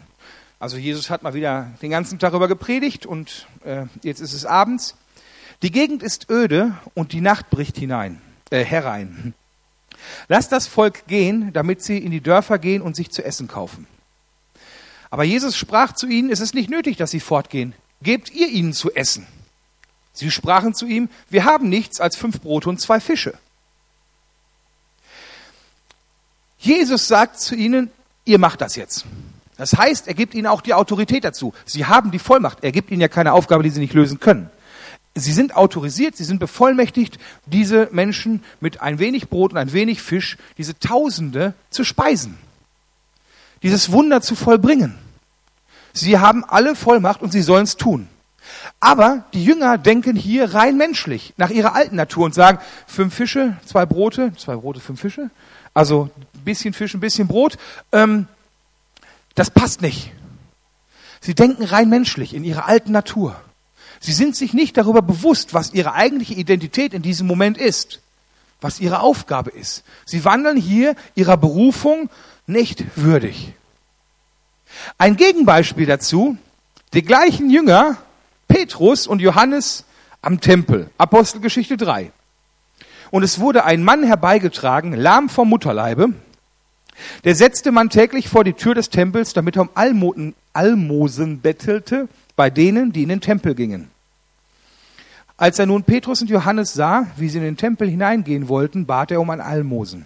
also 0.60 0.78
Jesus 0.78 1.10
hat 1.10 1.24
mal 1.24 1.34
wieder 1.34 1.72
den 1.82 1.92
ganzen 1.92 2.20
Tag 2.20 2.32
darüber 2.32 2.48
gepredigt 2.48 3.06
und 3.06 3.48
äh, 3.66 3.86
jetzt 4.02 4.22
ist 4.22 4.32
es 4.32 4.46
abends. 4.46 4.96
Die 5.62 5.72
Gegend 5.72 6.02
ist 6.02 6.30
öde 6.30 6.78
und 6.94 7.12
die 7.12 7.20
Nacht 7.20 7.50
bricht 7.50 7.78
hinein, 7.78 8.22
äh, 8.50 8.64
herein. 8.64 9.34
Lass 10.30 10.48
das 10.48 10.68
Volk 10.68 11.06
gehen, 11.08 11.52
damit 11.52 11.84
sie 11.84 11.98
in 11.98 12.12
die 12.12 12.22
Dörfer 12.22 12.60
gehen 12.60 12.82
und 12.82 12.96
sich 12.96 13.12
zu 13.12 13.24
essen 13.24 13.50
kaufen. 13.50 13.88
Aber 15.10 15.26
Jesus 15.26 15.58
sprach 15.58 15.94
zu 15.94 16.08
ihnen, 16.08 16.32
es 16.32 16.40
ist 16.40 16.56
nicht 16.56 16.70
nötig, 16.70 16.96
dass 16.96 17.12
sie 17.12 17.20
fortgehen. 17.20 17.74
Gebt 18.02 18.32
ihr 18.32 18.48
ihnen 18.48 18.72
zu 18.72 18.94
essen. 18.94 19.28
Sie 20.14 20.32
sprachen 20.32 20.74
zu 20.74 20.86
ihm, 20.86 21.10
wir 21.30 21.44
haben 21.44 21.68
nichts 21.68 22.00
als 22.00 22.16
fünf 22.16 22.40
Brote 22.40 22.70
und 22.70 22.80
zwei 22.80 23.00
Fische. 23.00 23.34
Jesus 26.64 27.10
sagt 27.10 27.42
zu 27.42 27.56
ihnen, 27.56 27.92
ihr 28.24 28.40
macht 28.40 28.62
das 28.62 28.78
jetzt. 28.78 29.06
Das 29.58 29.74
heißt, 29.74 30.08
er 30.08 30.14
gibt 30.14 30.34
ihnen 30.34 30.48
auch 30.48 30.62
die 30.62 30.74
Autorität 30.74 31.26
dazu. 31.26 31.54
Sie 31.66 31.86
haben 31.86 32.10
die 32.10 32.20
Vollmacht. 32.20 32.60
Er 32.62 32.72
gibt 32.72 32.90
ihnen 32.90 33.02
ja 33.02 33.10
keine 33.10 33.34
Aufgabe, 33.34 33.64
die 33.64 33.70
sie 33.70 33.82
nicht 33.82 33.94
lösen 33.94 34.22
können. 34.22 34.50
Sie 35.14 35.34
sind 35.34 35.58
autorisiert, 35.58 36.16
sie 36.16 36.24
sind 36.24 36.40
bevollmächtigt, 36.40 37.20
diese 37.46 37.90
Menschen 37.92 38.44
mit 38.62 38.82
ein 38.82 38.98
wenig 38.98 39.28
Brot 39.28 39.52
und 39.52 39.58
ein 39.58 39.74
wenig 39.74 40.02
Fisch, 40.02 40.38
diese 40.58 40.80
Tausende 40.80 41.54
zu 41.70 41.84
speisen. 41.84 42.38
Dieses 43.62 43.92
Wunder 43.92 44.22
zu 44.22 44.34
vollbringen. 44.34 44.98
Sie 45.92 46.18
haben 46.18 46.46
alle 46.46 46.76
Vollmacht 46.76 47.22
und 47.22 47.32
sie 47.32 47.42
sollen 47.42 47.66
es 47.66 47.76
tun. 47.76 48.08
Aber 48.80 49.26
die 49.34 49.44
Jünger 49.44 49.78
denken 49.78 50.16
hier 50.16 50.54
rein 50.54 50.78
menschlich, 50.78 51.34
nach 51.36 51.50
ihrer 51.50 51.76
alten 51.76 51.98
Natur 51.98 52.26
und 52.26 52.34
sagen, 52.34 52.60
fünf 52.88 53.14
Fische, 53.14 53.58
zwei 53.66 53.86
Brote, 53.86 54.34
zwei 54.38 54.56
Brote, 54.56 54.80
fünf 54.80 55.02
Fische, 55.02 55.30
also 55.74 56.10
bisschen 56.44 56.74
Fisch, 56.74 56.94
ein 56.94 57.00
bisschen 57.00 57.28
Brot, 57.28 57.58
ähm, 57.92 58.28
das 59.36 59.50
passt 59.50 59.82
nicht. 59.82 60.12
Sie 61.22 61.36
denken 61.36 61.64
rein 61.64 61.90
menschlich 61.90 62.34
in 62.34 62.44
ihrer 62.44 62.68
alten 62.68 62.92
Natur. 62.92 63.40
Sie 64.00 64.12
sind 64.12 64.36
sich 64.36 64.54
nicht 64.54 64.76
darüber 64.76 65.02
bewusst, 65.02 65.54
was 65.54 65.74
ihre 65.74 65.94
eigentliche 65.94 66.34
Identität 66.34 66.94
in 66.94 67.02
diesem 67.02 67.26
Moment 67.26 67.58
ist, 67.58 68.02
was 68.60 68.82
ihre 68.82 69.00
Aufgabe 69.00 69.50
ist. 69.52 69.84
Sie 70.06 70.26
wandeln 70.26 70.58
hier 70.58 70.96
ihrer 71.16 71.38
Berufung 71.38 72.10
nicht 72.46 72.84
würdig. 72.98 73.54
Ein 74.98 75.16
Gegenbeispiel 75.16 75.86
dazu, 75.86 76.38
die 76.94 77.04
gleichen 77.04 77.50
Jünger, 77.50 77.98
Petrus 78.48 79.08
und 79.08 79.22
Johannes 79.22 79.86
am 80.22 80.42
Tempel, 80.42 80.90
Apostelgeschichte 80.98 81.78
3. 81.78 82.12
Und 83.12 83.24
es 83.24 83.40
wurde 83.40 83.64
ein 83.64 83.84
Mann 83.84 84.04
herbeigetragen, 84.04 84.94
lahm 84.94 85.30
vom 85.30 85.50
Mutterleibe. 85.50 86.14
Der 87.24 87.36
setzte 87.36 87.72
man 87.72 87.90
täglich 87.90 88.30
vor 88.30 88.44
die 88.44 88.54
Tür 88.54 88.76
des 88.76 88.90
Tempels, 88.90 89.34
damit 89.34 89.56
er 89.56 89.64
um 89.64 89.70
Almosen, 89.74 90.36
Almosen 90.54 91.40
bettelte 91.40 92.08
bei 92.36 92.50
denen, 92.50 92.92
die 92.92 93.04
in 93.04 93.10
den 93.10 93.22
Tempel 93.22 93.56
gingen. 93.56 93.90
Als 95.38 95.60
er 95.60 95.66
nun 95.66 95.84
Petrus 95.84 96.22
und 96.22 96.30
Johannes 96.30 96.74
sah, 96.74 97.08
wie 97.18 97.30
sie 97.30 97.40
in 97.40 97.44
den 97.44 97.58
Tempel 97.58 97.90
hineingehen 97.90 98.48
wollten, 98.48 98.86
bat 98.86 99.12
er 99.12 99.20
um 99.20 99.30
ein 99.30 99.42
Almosen. 99.42 100.06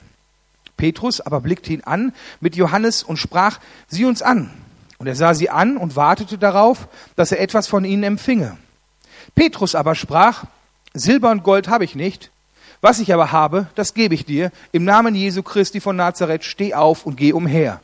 Petrus 0.78 1.22
aber 1.22 1.42
blickte 1.42 1.74
ihn 1.74 1.82
an 1.82 2.14
mit 2.40 2.56
Johannes 2.56 3.04
und 3.04 3.18
sprach, 3.18 3.60
sieh 3.88 4.06
uns 4.06 4.22
an. 4.22 4.52
Und 5.00 5.08
er 5.08 5.16
sah 5.16 5.34
sie 5.34 5.50
an 5.50 5.78
und 5.78 5.96
wartete 5.96 6.38
darauf, 6.38 6.88
dass 7.16 7.32
er 7.32 7.42
etwas 7.42 7.68
von 7.68 7.84
ihnen 7.84 8.04
empfinge. 8.04 8.58
Petrus 9.36 9.76
aber 9.76 9.96
sprach, 9.96 10.46
Silber 10.94 11.32
und 11.32 11.44
Gold 11.44 11.68
habe 11.68 11.84
ich 11.84 11.96
nicht, 11.96 12.32
was 12.82 13.00
ich 13.00 13.14
aber 13.14 13.32
habe, 13.32 13.68
das 13.76 13.94
gebe 13.94 14.14
ich 14.14 14.26
dir. 14.26 14.52
Im 14.72 14.86
Namen 14.86 15.16
Jesu 15.16 15.44
Christi 15.44 15.80
von 15.80 15.96
Nazareth 15.96 16.44
steh 16.44 16.74
auf 16.74 17.06
und 17.06 17.18
geh 17.18 17.34
umher. 17.34 17.82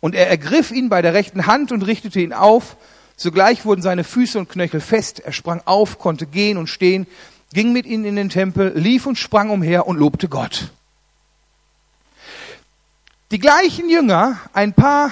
Und 0.00 0.14
er 0.14 0.28
ergriff 0.28 0.70
ihn 0.70 0.88
bei 0.88 1.00
der 1.02 1.14
rechten 1.14 1.46
Hand 1.46 1.72
und 1.72 1.82
richtete 1.82 2.20
ihn 2.20 2.32
auf, 2.32 2.76
Sogleich 3.16 3.64
wurden 3.64 3.80
seine 3.80 4.04
Füße 4.04 4.38
und 4.38 4.50
Knöchel 4.50 4.80
fest. 4.80 5.20
Er 5.20 5.32
sprang 5.32 5.62
auf, 5.64 5.98
konnte 5.98 6.26
gehen 6.26 6.58
und 6.58 6.66
stehen, 6.68 7.06
ging 7.52 7.72
mit 7.72 7.86
ihnen 7.86 8.04
in 8.04 8.16
den 8.16 8.28
Tempel, 8.28 8.72
lief 8.76 9.06
und 9.06 9.16
sprang 9.16 9.48
umher 9.48 9.86
und 9.86 9.98
lobte 9.98 10.28
Gott. 10.28 10.70
Die 13.30 13.38
gleichen 13.38 13.88
Jünger, 13.88 14.38
ein 14.52 14.74
paar 14.74 15.10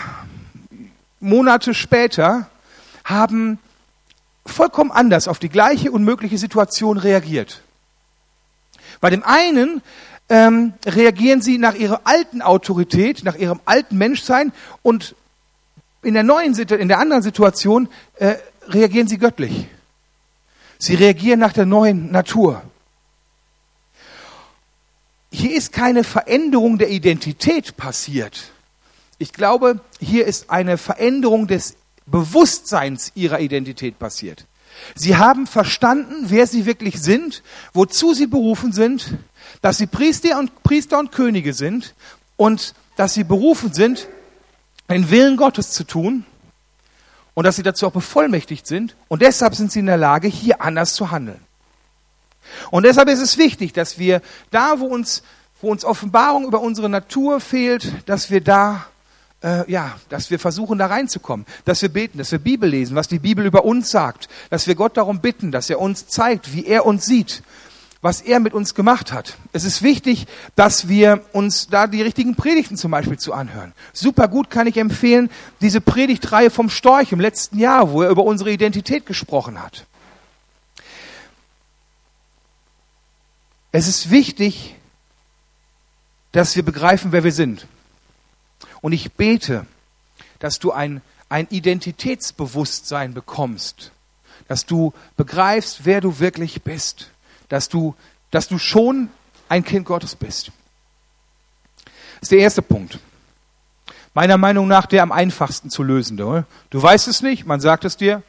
Monate 1.19 1.73
später, 1.73 2.49
haben 3.05 3.59
vollkommen 4.47 4.93
anders 4.93 5.27
auf 5.27 5.39
die 5.39 5.49
gleiche 5.49 5.91
unmögliche 5.91 6.37
Situation 6.37 6.99
reagiert. 6.99 7.63
Bei 9.05 9.11
dem 9.11 9.23
einen 9.23 9.83
ähm, 10.31 10.73
reagieren 10.87 11.43
sie 11.43 11.59
nach 11.59 11.75
ihrer 11.75 12.01
alten 12.05 12.41
Autorität, 12.41 13.23
nach 13.23 13.37
ihrem 13.37 13.61
alten 13.67 13.99
Menschsein 13.99 14.51
und 14.83 15.15
in 16.03 16.15
der 16.15 16.23
neuen 16.23 16.59
in 16.59 16.89
der 16.89 17.01
anderen 17.01 17.23
Situation 17.23 17.91
äh, 18.15 18.37
reagieren 18.67 19.07
sie 19.07 19.19
göttlich. 19.19 19.67
Sie 20.79 20.95
reagieren 20.95 21.39
nach 21.39 21.53
der 21.53 21.67
neuen 21.67 22.13
Natur. 22.13 22.63
Hier 25.31 25.55
ist 25.55 25.75
keine 25.75 26.03
Veränderung 26.03 26.79
der 26.79 26.89
Identität 26.89 27.77
passiert. 27.77 28.53
Ich 29.19 29.35
glaube, 29.35 29.81
hier 30.01 30.25
ist 30.25 30.49
eine 30.49 30.79
Veränderung 30.79 31.47
des 31.47 31.77
Bewusstseins 32.07 33.13
ihrer 33.15 33.41
Identität 33.41 33.99
passiert. 33.99 34.47
Sie 34.95 35.17
haben 35.17 35.47
verstanden, 35.47 36.27
wer 36.29 36.47
sie 36.47 36.67
wirklich 36.67 37.01
sind, 37.01 37.43
wozu 37.73 38.15
sie 38.15 38.27
berufen 38.27 38.73
sind, 38.73 39.17
dass 39.63 39.79
sie 39.79 39.87
Priester 39.87 40.39
und, 40.39 40.63
Priester 40.63 40.99
und 40.99 41.13
Könige 41.13 41.53
sind 41.53 41.95
und 42.37 42.75
dass 42.97 43.15
sie 43.15 43.25
berufen 43.25 43.73
sind, 43.73 44.09
den 44.89 45.11
Willen 45.11 45.37
Gottes 45.37 45.71
zu 45.71 45.85
tun 45.85 46.25
und 47.35 47.45
dass 47.45 47.57
sie 47.57 47.63
dazu 47.63 47.87
auch 47.87 47.93
bevollmächtigt 47.93 48.67
sind. 48.67 48.97
Und 49.09 49.23
deshalb 49.23 49.55
sind 49.55 49.73
sie 49.73 49.81
in 49.81 49.87
der 49.87 49.97
Lage, 49.97 50.29
hier 50.29 50.61
anders 50.61 50.95
zu 50.95 51.11
handeln. 51.11 51.41
Und 52.71 52.85
deshalb 52.85 53.09
ist 53.09 53.21
es 53.21 53.39
wichtig, 53.39 53.73
dass 53.73 53.99
wir 53.99 54.21
da, 54.51 54.79
wo 54.79 54.87
uns, 54.87 55.23
wo 55.61 55.71
uns 55.71 55.85
Offenbarung 55.85 56.45
über 56.45 56.61
unsere 56.61 56.89
Natur 56.89 57.41
fehlt, 57.41 57.93
dass 58.07 58.31
wir 58.31 58.41
da, 58.41 58.87
äh, 59.45 59.71
ja, 59.71 59.97
dass 60.09 60.31
wir 60.31 60.39
versuchen, 60.39 60.79
da 60.79 60.87
reinzukommen, 60.87 61.47
dass 61.65 61.83
wir 61.83 61.91
beten, 61.91 62.19
dass 62.19 62.33
wir 62.33 62.39
Bibel 62.39 62.69
lesen, 62.69 62.97
was 62.97 63.09
die 63.09 63.19
Bibel 63.19 63.45
über 63.45 63.65
uns 63.65 63.91
sagt, 63.91 64.29
dass 64.51 64.67
wir 64.67 64.75
Gott 64.75 64.97
darum 64.97 65.21
bitten, 65.21 65.53
dass 65.53 65.69
er 65.71 65.81
uns 65.81 66.09
zeigt, 66.09 66.55
wie 66.55 66.67
er 66.67 66.87
uns 66.87 67.05
sieht, 67.05 67.43
was 68.01 68.23
er 68.23 68.41
mit 68.41 68.55
uns 68.55 68.75
gemacht 68.75 69.13
hat. 69.13 69.37
Es 69.53 69.65
ist 69.65 69.83
wichtig, 69.83 70.27
dass 70.57 70.89
wir 70.89 71.23
uns 71.33 71.69
da 71.69 71.87
die 71.87 72.03
richtigen 72.03 72.35
Predigten 72.35 72.77
zum 72.77 72.91
Beispiel 72.91 73.19
zu 73.19 73.35
anhören. 73.35 73.73
Super 73.93 74.29
gut 74.29 74.51
kann 74.51 74.67
ich 74.67 74.79
empfehlen, 74.79 75.31
diese 75.61 75.81
Predigtreihe 75.81 76.51
vom 76.51 76.71
Storch 76.71 77.13
im 77.13 77.21
letzten 77.21 77.59
Jahr, 77.59 77.93
wo 77.93 78.03
er 78.03 78.11
über 78.11 78.25
unsere 78.25 78.51
Identität 78.51 79.05
gesprochen 79.05 79.63
hat. 79.63 79.85
Es 83.73 83.89
ist 83.89 84.11
wichtig, 84.11 84.77
dass 86.33 86.57
wir 86.57 86.63
begreifen, 86.63 87.13
wer 87.13 87.25
wir 87.25 87.33
sind. 87.33 87.67
Und 88.85 88.93
ich 88.93 89.13
bete, 89.13 89.65
dass 90.41 90.59
du 90.59 90.71
ein, 90.71 91.01
ein 91.31 91.47
Identitätsbewusstsein 91.49 93.15
bekommst, 93.15 93.93
dass 94.47 94.67
du 94.67 94.93
begreifst, 95.17 95.87
wer 95.87 96.03
du 96.03 96.19
wirklich 96.19 96.63
bist 96.63 97.11
dass 97.49 97.69
du, 97.69 97.95
dass 98.33 98.49
du 98.49 98.59
schon 98.59 99.11
ein 99.49 99.65
Kind 99.65 99.87
Gottes 99.87 100.17
bist. 100.17 100.51
Das 101.85 102.23
ist 102.23 102.33
der 102.33 102.41
erste 102.41 102.63
Punkt. 102.63 102.99
Meiner 104.13 104.39
Meinung 104.39 104.69
nach 104.69 104.87
der 104.87 105.03
am 105.03 105.13
einfachsten 105.13 105.71
zu 105.71 105.83
lösende. 105.83 106.45
Du 106.71 106.83
weißt 106.83 107.09
es 107.09 107.23
nicht, 107.23 107.47
man 107.47 107.61
sagt 107.61 107.85
es 107.85 107.97
dir, 107.97 108.23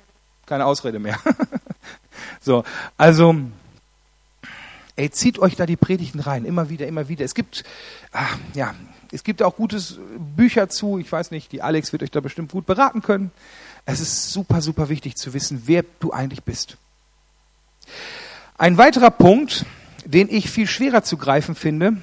keine 0.45 0.65
Ausrede 0.65 0.99
mehr. 0.99 1.19
so, 2.39 2.63
also, 2.97 3.35
ey, 4.95 5.09
zieht 5.11 5.39
euch 5.39 5.55
da 5.55 5.65
die 5.65 5.75
Predigten 5.75 6.19
rein, 6.19 6.45
immer 6.45 6.69
wieder, 6.69 6.87
immer 6.87 7.09
wieder. 7.09 7.25
Es 7.25 7.35
gibt, 7.35 7.63
ach, 8.11 8.37
ja, 8.53 8.73
es 9.11 9.23
gibt 9.23 9.41
auch 9.43 9.55
gutes 9.55 9.99
Bücher 10.35 10.69
zu. 10.69 10.97
Ich 10.97 11.11
weiß 11.11 11.31
nicht, 11.31 11.51
die 11.51 11.61
Alex 11.61 11.91
wird 11.91 12.03
euch 12.03 12.11
da 12.11 12.19
bestimmt 12.19 12.51
gut 12.51 12.65
beraten 12.65 13.01
können. 13.01 13.31
Es 13.85 13.99
ist 13.99 14.31
super, 14.31 14.61
super 14.61 14.89
wichtig 14.89 15.15
zu 15.15 15.33
wissen, 15.33 15.63
wer 15.65 15.83
du 15.99 16.11
eigentlich 16.11 16.43
bist. 16.43 16.77
Ein 18.57 18.77
weiterer 18.77 19.11
Punkt, 19.11 19.65
den 20.05 20.29
ich 20.29 20.49
viel 20.49 20.67
schwerer 20.67 21.03
zu 21.03 21.17
greifen 21.17 21.55
finde, 21.55 21.97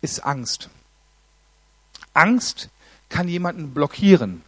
ist 0.00 0.24
Angst. 0.24 0.68
Angst 2.12 2.68
kann 3.08 3.28
jemanden 3.28 3.72
blockieren. 3.72 4.42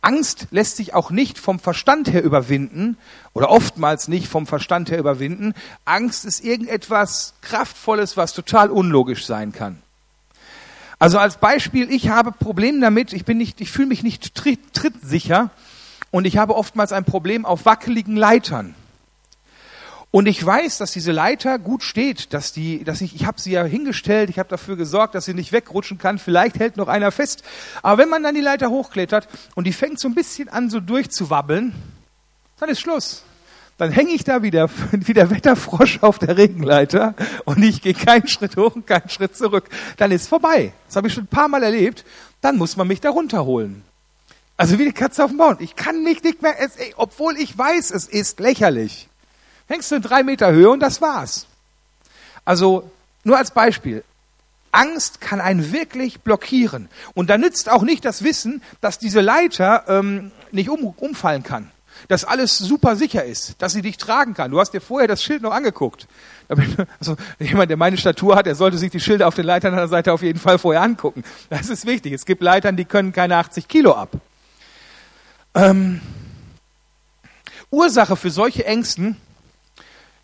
Angst 0.00 0.48
lässt 0.50 0.76
sich 0.76 0.94
auch 0.94 1.10
nicht 1.10 1.38
vom 1.38 1.58
Verstand 1.58 2.12
her 2.12 2.22
überwinden 2.22 2.96
oder 3.32 3.50
oftmals 3.50 4.08
nicht 4.08 4.28
vom 4.28 4.46
Verstand 4.46 4.90
her 4.90 4.98
überwinden. 4.98 5.54
Angst 5.84 6.24
ist 6.24 6.44
irgendetwas 6.44 7.34
Kraftvolles, 7.42 8.16
was 8.16 8.32
total 8.32 8.70
unlogisch 8.70 9.26
sein 9.26 9.52
kann. 9.52 9.82
Also 10.98 11.18
als 11.18 11.36
Beispiel, 11.36 11.90
ich 11.90 12.08
habe 12.08 12.32
Probleme 12.32 12.80
damit, 12.80 13.12
ich 13.12 13.28
ich 13.28 13.70
fühle 13.70 13.88
mich 13.88 14.02
nicht 14.02 14.34
trittsicher 14.34 15.50
und 16.10 16.24
ich 16.24 16.38
habe 16.38 16.56
oftmals 16.56 16.92
ein 16.92 17.04
Problem 17.04 17.44
auf 17.44 17.66
wackeligen 17.66 18.16
Leitern. 18.16 18.74
Und 20.16 20.24
ich 20.24 20.46
weiß, 20.46 20.78
dass 20.78 20.92
diese 20.92 21.12
Leiter 21.12 21.58
gut 21.58 21.82
steht, 21.82 22.32
dass 22.32 22.50
die, 22.50 22.84
dass 22.84 23.02
ich, 23.02 23.14
ich 23.14 23.26
habe 23.26 23.38
sie 23.38 23.50
ja 23.50 23.64
hingestellt, 23.64 24.30
ich 24.30 24.38
habe 24.38 24.48
dafür 24.48 24.74
gesorgt, 24.74 25.14
dass 25.14 25.26
sie 25.26 25.34
nicht 25.34 25.52
wegrutschen 25.52 25.98
kann. 25.98 26.18
Vielleicht 26.18 26.58
hält 26.58 26.78
noch 26.78 26.88
einer 26.88 27.12
fest. 27.12 27.42
Aber 27.82 27.98
wenn 27.98 28.08
man 28.08 28.22
dann 28.22 28.34
die 28.34 28.40
Leiter 28.40 28.70
hochklettert 28.70 29.28
und 29.56 29.66
die 29.66 29.74
fängt 29.74 30.00
so 30.00 30.08
ein 30.08 30.14
bisschen 30.14 30.48
an, 30.48 30.70
so 30.70 30.80
durchzuwabbeln, 30.80 31.74
dann 32.58 32.70
ist 32.70 32.80
Schluss. 32.80 33.24
Dann 33.76 33.90
hänge 33.90 34.12
ich 34.12 34.24
da 34.24 34.42
wieder 34.42 34.70
wie 34.90 35.12
der 35.12 35.28
Wetterfrosch 35.28 35.98
auf 36.00 36.18
der 36.18 36.38
Regenleiter 36.38 37.14
und 37.44 37.62
ich 37.62 37.82
gehe 37.82 37.92
keinen 37.92 38.26
Schritt 38.26 38.56
hoch 38.56 38.74
und 38.74 38.86
keinen 38.86 39.10
Schritt 39.10 39.36
zurück. 39.36 39.68
Dann 39.98 40.12
ist 40.12 40.28
vorbei. 40.28 40.72
Das 40.86 40.96
habe 40.96 41.08
ich 41.08 41.12
schon 41.12 41.24
ein 41.24 41.26
paar 41.26 41.48
Mal 41.48 41.62
erlebt. 41.62 42.06
Dann 42.40 42.56
muss 42.56 42.78
man 42.78 42.88
mich 42.88 43.02
da 43.02 43.10
runterholen. 43.10 43.82
Also 44.56 44.78
wie 44.78 44.86
die 44.86 44.92
Katze 44.92 45.22
auf 45.22 45.30
dem 45.30 45.36
Baum. 45.36 45.56
Ich 45.58 45.76
kann 45.76 46.04
mich 46.04 46.22
nicht 46.22 46.40
mehr, 46.40 46.58
es, 46.58 46.78
obwohl 46.96 47.36
ich 47.36 47.58
weiß, 47.58 47.90
es 47.90 48.08
ist 48.08 48.40
lächerlich 48.40 49.10
hängst 49.68 49.90
du 49.90 49.96
in 49.96 50.02
drei 50.02 50.22
Meter 50.22 50.50
Höhe 50.52 50.70
und 50.70 50.80
das 50.80 51.00
war's. 51.00 51.46
Also 52.44 52.90
nur 53.24 53.36
als 53.36 53.50
Beispiel. 53.50 54.04
Angst 54.72 55.20
kann 55.20 55.40
einen 55.40 55.72
wirklich 55.72 56.20
blockieren. 56.20 56.88
Und 57.14 57.30
da 57.30 57.38
nützt 57.38 57.70
auch 57.70 57.82
nicht 57.82 58.04
das 58.04 58.22
Wissen, 58.22 58.62
dass 58.80 58.98
diese 58.98 59.20
Leiter 59.20 59.84
ähm, 59.88 60.30
nicht 60.52 60.68
um, 60.68 60.94
umfallen 60.96 61.42
kann. 61.42 61.70
Dass 62.08 62.24
alles 62.24 62.58
super 62.58 62.94
sicher 62.94 63.24
ist, 63.24 63.54
dass 63.62 63.72
sie 63.72 63.80
dich 63.80 63.96
tragen 63.96 64.34
kann. 64.34 64.50
Du 64.50 64.60
hast 64.60 64.74
dir 64.74 64.82
vorher 64.82 65.08
das 65.08 65.22
Schild 65.22 65.42
noch 65.42 65.52
angeguckt. 65.52 66.06
Also 67.00 67.16
jemand, 67.40 67.70
der 67.70 67.76
meine 67.76 67.96
Statur 67.96 68.36
hat, 68.36 68.46
der 68.46 68.54
sollte 68.54 68.78
sich 68.78 68.92
die 68.92 69.00
Schilder 69.00 69.26
auf 69.26 69.34
den 69.34 69.46
Leitern 69.46 69.72
an 69.72 69.78
der 69.78 69.88
Seite 69.88 70.12
auf 70.12 70.22
jeden 70.22 70.38
Fall 70.38 70.58
vorher 70.58 70.82
angucken. 70.82 71.24
Das 71.50 71.68
ist 71.68 71.86
wichtig. 71.86 72.12
Es 72.12 72.24
gibt 72.24 72.40
Leitern, 72.40 72.76
die 72.76 72.84
können 72.84 73.12
keine 73.12 73.36
80 73.36 73.66
Kilo 73.66 73.94
ab. 73.94 74.10
Ähm, 75.54 76.00
Ursache 77.70 78.14
für 78.14 78.30
solche 78.30 78.64
Ängsten 78.64 79.16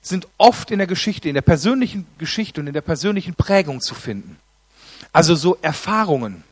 sind 0.03 0.29
oft 0.37 0.71
in 0.71 0.79
der 0.79 0.87
Geschichte, 0.87 1.29
in 1.29 1.35
der 1.35 1.43
persönlichen 1.43 2.07
Geschichte 2.19 2.61
und 2.61 2.67
in 2.67 2.75
der 2.75 2.81
persönlichen 2.81 3.35
Prägung 3.35 3.81
zu 3.81 3.95
finden. 3.95 4.37
Also 5.13 5.35
so 5.35 5.57
Erfahrungen. 5.63 6.45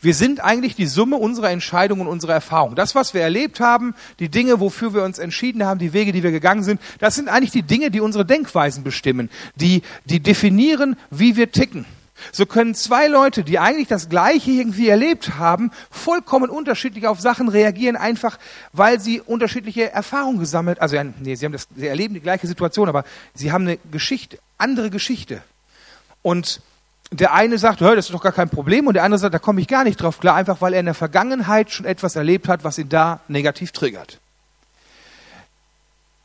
Wir 0.00 0.14
sind 0.14 0.40
eigentlich 0.40 0.74
die 0.74 0.86
Summe 0.86 1.16
unserer 1.16 1.50
Entscheidungen 1.50 2.02
und 2.02 2.08
unserer 2.08 2.34
Erfahrungen. 2.34 2.74
Das, 2.74 2.94
was 2.94 3.14
wir 3.14 3.22
erlebt 3.22 3.60
haben, 3.60 3.94
die 4.18 4.28
Dinge, 4.28 4.60
wofür 4.60 4.92
wir 4.92 5.04
uns 5.04 5.18
entschieden 5.18 5.64
haben, 5.64 5.78
die 5.78 5.92
Wege, 5.92 6.12
die 6.12 6.22
wir 6.22 6.32
gegangen 6.32 6.62
sind, 6.62 6.80
das 6.98 7.14
sind 7.14 7.28
eigentlich 7.28 7.52
die 7.52 7.62
Dinge, 7.62 7.90
die 7.90 8.00
unsere 8.00 8.26
Denkweisen 8.26 8.84
bestimmen, 8.84 9.30
die, 9.54 9.82
die 10.04 10.20
definieren, 10.20 10.96
wie 11.10 11.36
wir 11.36 11.50
ticken. 11.52 11.86
So 12.32 12.46
können 12.46 12.74
zwei 12.74 13.06
Leute, 13.06 13.44
die 13.44 13.58
eigentlich 13.58 13.88
das 13.88 14.08
Gleiche 14.08 14.50
irgendwie 14.50 14.88
erlebt 14.88 15.38
haben, 15.38 15.70
vollkommen 15.90 16.50
unterschiedlich 16.50 17.06
auf 17.06 17.20
Sachen 17.20 17.48
reagieren, 17.48 17.96
einfach 17.96 18.38
weil 18.72 19.00
sie 19.00 19.20
unterschiedliche 19.20 19.90
Erfahrungen 19.92 20.38
gesammelt, 20.38 20.80
also 20.80 20.96
nee, 21.20 21.34
sie 21.34 21.44
haben 21.44 21.52
das, 21.52 21.66
sie 21.74 21.86
erleben 21.86 22.14
die 22.14 22.20
gleiche 22.20 22.46
Situation, 22.46 22.88
aber 22.88 23.04
sie 23.34 23.52
haben 23.52 23.66
eine 23.66 23.78
Geschichte, 23.90 24.38
andere 24.58 24.90
Geschichte. 24.90 25.42
Und 26.22 26.60
der 27.12 27.34
eine 27.34 27.58
sagt, 27.58 27.80
das 27.80 28.06
ist 28.06 28.14
doch 28.14 28.22
gar 28.22 28.32
kein 28.32 28.48
Problem, 28.48 28.86
und 28.86 28.94
der 28.94 29.04
andere 29.04 29.18
sagt, 29.18 29.34
da 29.34 29.38
komme 29.38 29.60
ich 29.60 29.66
gar 29.66 29.84
nicht 29.84 30.00
drauf 30.00 30.20
klar, 30.20 30.36
einfach 30.36 30.60
weil 30.60 30.74
er 30.74 30.80
in 30.80 30.86
der 30.86 30.94
Vergangenheit 30.94 31.70
schon 31.70 31.86
etwas 31.86 32.16
erlebt 32.16 32.48
hat, 32.48 32.62
was 32.64 32.78
ihn 32.78 32.88
da 32.88 33.20
negativ 33.28 33.72
triggert. 33.72 34.20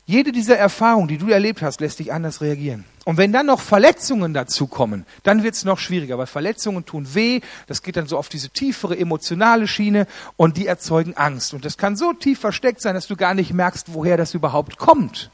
Jede 0.08 0.32
dieser 0.32 0.58
Erfahrungen, 0.58 1.08
die 1.08 1.18
du 1.18 1.30
erlebt 1.30 1.64
hast, 1.64 1.82
lässt 1.82 1.98
dich 1.98 2.14
anders 2.14 2.40
reagieren. 2.40 2.86
Und 3.06 3.18
wenn 3.18 3.32
dann 3.32 3.48
noch 3.48 3.60
Verletzungen 3.60 4.36
dazu 4.36 4.68
kommen, 4.68 5.06
dann 5.24 5.44
wird 5.44 5.56
es 5.56 5.66
noch 5.66 5.80
schwieriger, 5.80 6.18
weil 6.18 6.28
Verletzungen 6.28 6.86
tun 6.86 7.08
weh, 7.14 7.42
das 7.66 7.82
geht 7.82 7.98
dann 7.98 8.08
so 8.08 8.18
auf 8.18 8.30
diese 8.30 8.50
tiefere 8.50 8.98
emotionale 8.98 9.68
Schiene 9.68 10.06
und 10.38 10.58
die 10.58 10.68
erzeugen 10.68 11.16
Angst. 11.18 11.56
Und 11.56 11.66
das 11.66 11.78
kann 11.78 11.96
so 11.96 12.14
tief 12.14 12.40
versteckt 12.40 12.82
sein, 12.82 12.94
dass 12.94 13.08
du 13.08 13.16
gar 13.16 13.34
nicht 13.34 13.54
merkst, 13.54 13.94
woher 13.94 14.18
das 14.18 14.36
überhaupt 14.36 14.78
kommt. 14.78 15.32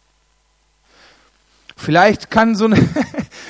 Vielleicht 1.75 2.29
kann 2.29 2.55
so 2.55 2.65
eine, 2.65 2.75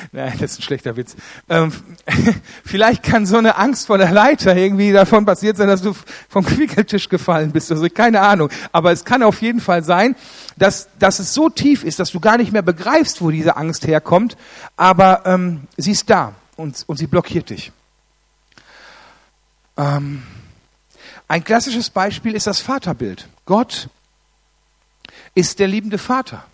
Nein, 0.11 0.33
das 0.39 0.51
ist 0.51 0.59
ein 0.59 0.63
schlechter 0.63 0.95
Witz. 0.95 1.15
Ähm, 1.49 1.71
vielleicht 2.65 3.03
kann 3.03 3.25
so 3.25 3.37
eine 3.37 3.57
Angst 3.57 3.87
vor 3.87 3.97
der 3.97 4.11
Leiter 4.11 4.55
irgendwie 4.55 4.91
davon 4.91 5.25
passiert 5.25 5.57
sein, 5.57 5.67
dass 5.67 5.81
du 5.81 5.95
vom 6.29 6.45
Quickeltisch 6.45 7.09
gefallen 7.09 7.51
bist. 7.51 7.71
Also 7.71 7.87
keine 7.89 8.21
Ahnung. 8.21 8.49
Aber 8.71 8.91
es 8.91 9.05
kann 9.05 9.23
auf 9.23 9.41
jeden 9.41 9.59
Fall 9.59 9.83
sein, 9.83 10.15
dass, 10.57 10.89
dass 10.99 11.19
es 11.19 11.33
so 11.33 11.49
tief 11.49 11.83
ist, 11.83 11.99
dass 11.99 12.11
du 12.11 12.19
gar 12.19 12.37
nicht 12.37 12.51
mehr 12.51 12.61
begreifst, 12.61 13.21
wo 13.21 13.31
diese 13.31 13.57
Angst 13.57 13.87
herkommt. 13.87 14.37
Aber 14.77 15.25
ähm, 15.25 15.61
sie 15.77 15.91
ist 15.91 16.09
da 16.09 16.33
und, 16.55 16.83
und 16.87 16.97
sie 16.97 17.07
blockiert 17.07 17.49
dich. 17.49 17.71
Ähm, 19.77 20.23
ein 21.27 21.43
klassisches 21.43 21.89
Beispiel 21.89 22.35
ist 22.35 22.47
das 22.47 22.59
Vaterbild. 22.59 23.27
Gott 23.45 23.89
ist 25.33 25.59
der 25.59 25.67
liebende 25.67 25.97
Vater. 25.97 26.45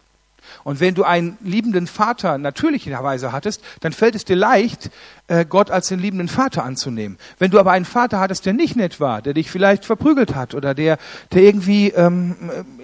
Und 0.68 0.82
wenn 0.82 0.96
du 0.96 1.06
einen 1.06 1.38
liebenden 1.40 1.88
Vater 1.88 2.38
natürlicherweise 2.38 3.32
hattest, 3.32 3.64
dann 3.80 3.94
fällt 3.94 4.16
es 4.16 4.26
dir 4.26 4.36
leicht, 4.36 4.90
äh, 5.30 5.46
Gott 5.46 5.72
als 5.72 5.88
den 5.88 5.98
liebenden 5.98 6.28
Vater 6.28 6.66
anzunehmen. 6.66 7.18
Wenn 7.40 7.52
du 7.52 7.60
aber 7.62 7.72
einen 7.72 7.86
Vater 7.86 8.20
hattest, 8.20 8.46
der 8.46 8.52
nicht 8.52 8.76
nett 8.76 9.00
war, 9.00 9.22
der 9.22 9.34
dich 9.34 9.50
vielleicht 9.50 9.86
verprügelt 9.86 10.36
hat 10.36 10.56
oder 10.56 10.74
der, 10.74 10.98
der 11.32 11.44
irgendwie 11.44 11.92
ähm, 11.92 12.36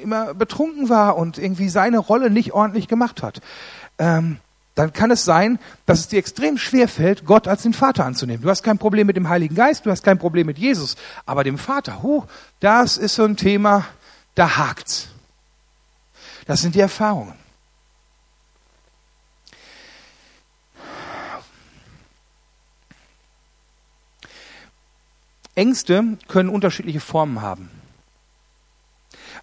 immer 0.02 0.34
betrunken 0.34 0.88
war 0.88 1.18
und 1.18 1.38
irgendwie 1.38 1.68
seine 1.68 1.98
Rolle 1.98 2.30
nicht 2.30 2.54
ordentlich 2.54 2.88
gemacht 2.88 3.22
hat, 3.22 3.42
ähm, 3.98 4.38
dann 4.76 4.94
kann 4.94 5.12
es 5.12 5.26
sein, 5.26 5.60
dass 5.86 6.00
es 6.00 6.08
dir 6.08 6.20
extrem 6.20 6.58
schwer 6.58 6.88
fällt, 6.88 7.26
Gott 7.26 7.50
als 7.50 7.64
den 7.64 7.74
Vater 7.74 8.06
anzunehmen. 8.06 8.44
Du 8.44 8.50
hast 8.50 8.64
kein 8.64 8.78
Problem 8.78 9.08
mit 9.08 9.18
dem 9.18 9.28
Heiligen 9.28 9.56
Geist, 9.56 9.86
du 9.86 9.92
hast 9.92 10.04
kein 10.04 10.20
Problem 10.20 10.48
mit 10.48 10.58
Jesus, 10.58 10.96
aber 11.26 11.44
dem 11.44 11.58
Vater, 11.58 12.02
huh, 12.02 12.24
das 12.62 12.96
ist 12.96 13.16
so 13.16 13.26
ein 13.26 13.36
Thema, 13.36 13.84
da 14.36 14.56
hakt's. 14.56 15.10
Das 16.46 16.62
sind 16.62 16.76
die 16.76 16.80
Erfahrungen. 16.80 17.43
Ängste 25.56 26.18
können 26.28 26.50
unterschiedliche 26.50 27.00
Formen 27.00 27.42
haben. 27.42 27.70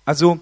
Also 0.04 0.40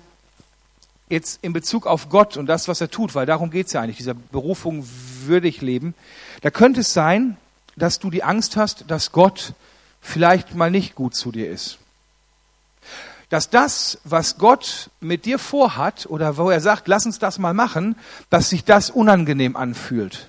jetzt 1.08 1.40
in 1.42 1.52
Bezug 1.52 1.86
auf 1.86 2.08
Gott 2.08 2.36
und 2.36 2.46
das, 2.46 2.68
was 2.68 2.80
er 2.80 2.90
tut, 2.90 3.14
weil 3.14 3.26
darum 3.26 3.50
geht 3.50 3.66
es 3.66 3.72
ja 3.72 3.80
eigentlich, 3.80 3.96
dieser 3.96 4.14
Berufung 4.14 4.86
würdig 5.24 5.60
leben, 5.60 5.94
da 6.42 6.50
könnte 6.50 6.80
es 6.80 6.92
sein, 6.92 7.36
dass 7.76 7.98
du 7.98 8.10
die 8.10 8.24
Angst 8.24 8.56
hast, 8.56 8.84
dass 8.88 9.12
Gott 9.12 9.54
vielleicht 10.00 10.54
mal 10.54 10.70
nicht 10.70 10.94
gut 10.94 11.14
zu 11.14 11.32
dir 11.32 11.50
ist. 11.50 11.78
Dass 13.30 13.50
das, 13.50 13.98
was 14.04 14.38
Gott 14.38 14.90
mit 15.00 15.26
dir 15.26 15.38
vorhat 15.38 16.06
oder 16.06 16.36
wo 16.36 16.50
er 16.50 16.60
sagt, 16.60 16.88
lass 16.88 17.04
uns 17.04 17.18
das 17.18 17.38
mal 17.38 17.54
machen, 17.54 17.96
dass 18.30 18.50
sich 18.50 18.64
das 18.64 18.90
unangenehm 18.90 19.54
anfühlt, 19.54 20.28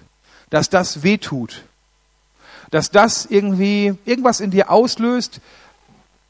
dass 0.50 0.70
das 0.70 1.02
wehtut, 1.02 1.64
dass 2.72 2.92
das 2.92 3.26
irgendwie 3.26 3.96
irgendwas 4.06 4.40
in 4.40 4.52
dir 4.52 4.70
auslöst, 4.70 5.42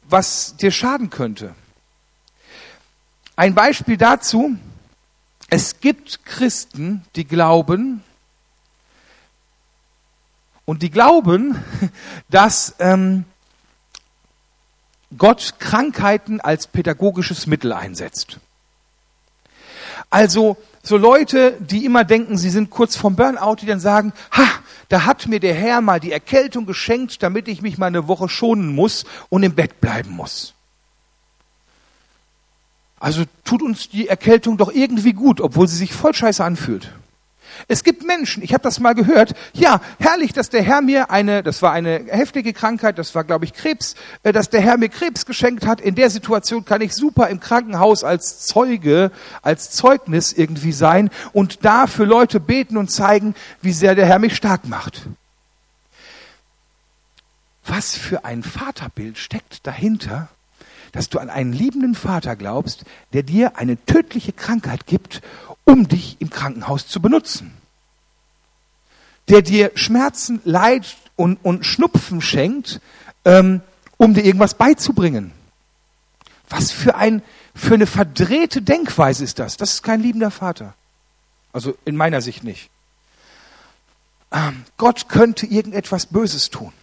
was 0.04 0.56
dir 0.58 0.72
schaden 0.72 1.10
könnte. 1.10 1.56
Ein 3.36 3.56
Beispiel 3.56 3.98
dazu, 3.98 4.58
es 5.50 5.80
gibt 5.80 6.26
Christen, 6.26 7.04
die 7.16 7.26
glauben, 7.26 8.04
und 10.70 10.84
die 10.84 10.92
glauben, 10.92 11.64
dass 12.30 12.76
ähm, 12.78 13.26
Gott 15.18 15.56
Krankheiten 15.58 16.40
als 16.40 16.68
pädagogisches 16.68 17.48
Mittel 17.48 17.74
einsetzt. 17.74 18.40
Also 20.12 20.58
so 20.90 20.98
Leute, 20.98 21.56
die 21.60 21.86
immer 21.86 22.04
denken, 22.04 22.36
sie 22.36 22.50
sind 22.50 22.72
kurz 22.72 22.96
vom 22.96 23.16
Burnout, 23.16 23.58
die 23.62 23.68
dann 23.68 23.80
sagen, 23.80 24.12
ha, 24.32 24.48
da 24.88 25.06
hat 25.06 25.28
mir 25.28 25.40
der 25.40 25.54
Herr 25.54 25.82
mal 25.82 26.00
die 26.00 26.12
Erkältung 26.12 26.66
geschenkt, 26.66 27.22
damit 27.22 27.48
ich 27.48 27.62
mich 27.62 27.78
mal 27.78 27.86
eine 27.86 28.08
Woche 28.08 28.28
schonen 28.28 28.74
muss 28.74 29.06
und 29.30 29.44
im 29.44 29.54
Bett 29.54 29.82
bleiben 29.82 30.10
muss. 30.10 30.56
Also 33.00 33.26
tut 33.46 33.62
uns 33.62 33.90
die 33.90 34.08
Erkältung 34.08 34.58
doch 34.58 34.72
irgendwie 34.74 35.14
gut, 35.14 35.42
obwohl 35.42 35.68
sie 35.68 35.78
sich 35.78 35.94
voll 35.94 36.16
scheiße 36.16 36.44
anfühlt. 36.44 36.92
Es 37.68 37.84
gibt 37.84 38.06
Menschen, 38.06 38.44
ich 38.44 38.54
habe 38.54 38.64
das 38.64 38.80
mal 38.80 38.94
gehört, 38.94 39.34
ja, 39.54 39.82
herrlich, 40.00 40.34
dass 40.34 40.50
der 40.50 40.64
Herr 40.64 40.82
mir 40.82 41.12
eine, 41.12 41.44
das 41.44 41.62
war 41.62 41.72
eine 41.72 42.06
heftige 42.08 42.54
Krankheit, 42.54 42.98
das 42.98 43.14
war, 43.16 43.24
glaube 43.24 43.46
ich, 43.46 43.54
Krebs, 43.54 43.96
äh, 44.24 44.32
dass 44.32 44.50
der 44.50 44.62
Herr 44.62 44.78
mir 44.78 44.90
Krebs 44.90 45.26
geschenkt 45.26 45.66
hat. 45.66 45.82
In 45.82 45.96
der 45.96 46.10
Situation 46.10 46.66
kann 46.66 46.82
ich 46.82 46.94
super 46.94 47.28
im 47.28 47.40
Krankenhaus 47.40 48.04
als 48.04 48.46
Zeuge, 48.46 49.12
als 49.42 49.72
Zeugnis 49.72 50.34
irgendwie 50.34 50.72
sein 50.72 51.10
und 51.34 51.66
da 51.66 51.88
für 51.88 52.06
Leute 52.06 52.40
beten 52.40 52.78
und 52.78 52.90
zeigen, 52.90 53.36
wie 53.62 53.74
sehr 53.74 53.96
der 53.96 54.06
Herr 54.06 54.20
mich 54.20 54.36
stark 54.36 54.68
macht. 54.68 55.08
Was 57.66 57.96
für 57.96 58.26
ein 58.26 58.42
Vaterbild 58.42 59.18
steckt 59.18 59.68
dahinter, 59.68 60.30
dass 60.92 61.10
du 61.10 61.20
an 61.20 61.30
einen 61.30 61.54
liebenden 61.54 61.96
Vater 61.96 62.36
glaubst, 62.36 62.84
der 63.14 63.24
dir 63.24 63.58
eine 63.58 63.78
tödliche 63.86 64.34
Krankheit 64.34 64.88
gibt, 64.88 65.22
um 65.70 65.88
dich 65.88 66.18
im 66.20 66.30
Krankenhaus 66.30 66.88
zu 66.88 67.02
benutzen. 67.02 67.54
Der 69.28 69.42
dir 69.42 69.72
Schmerzen, 69.76 70.42
Leid 70.44 70.98
und, 71.16 71.38
und 71.44 71.66
Schnupfen 71.66 72.22
schenkt, 72.22 72.82
ähm, 73.26 73.62
um 73.98 74.14
dir 74.14 74.26
irgendwas 74.26 74.56
beizubringen. 74.56 75.32
Was 76.50 76.72
für, 76.72 76.96
ein, 76.96 77.22
für 77.54 77.76
eine 77.76 77.86
verdrehte 77.86 78.62
Denkweise 78.62 79.24
ist 79.24 79.38
das? 79.38 79.58
Das 79.58 79.74
ist 79.74 79.84
kein 79.84 80.02
liebender 80.02 80.32
Vater. 80.32 80.74
Also 81.54 81.78
in 81.86 81.96
meiner 81.96 82.22
Sicht 82.22 82.44
nicht. 82.44 82.70
Ähm, 84.32 84.64
Gott 84.78 85.10
könnte 85.10 85.46
irgendetwas 85.46 86.08
Böses 86.08 86.50
tun. 86.50 86.74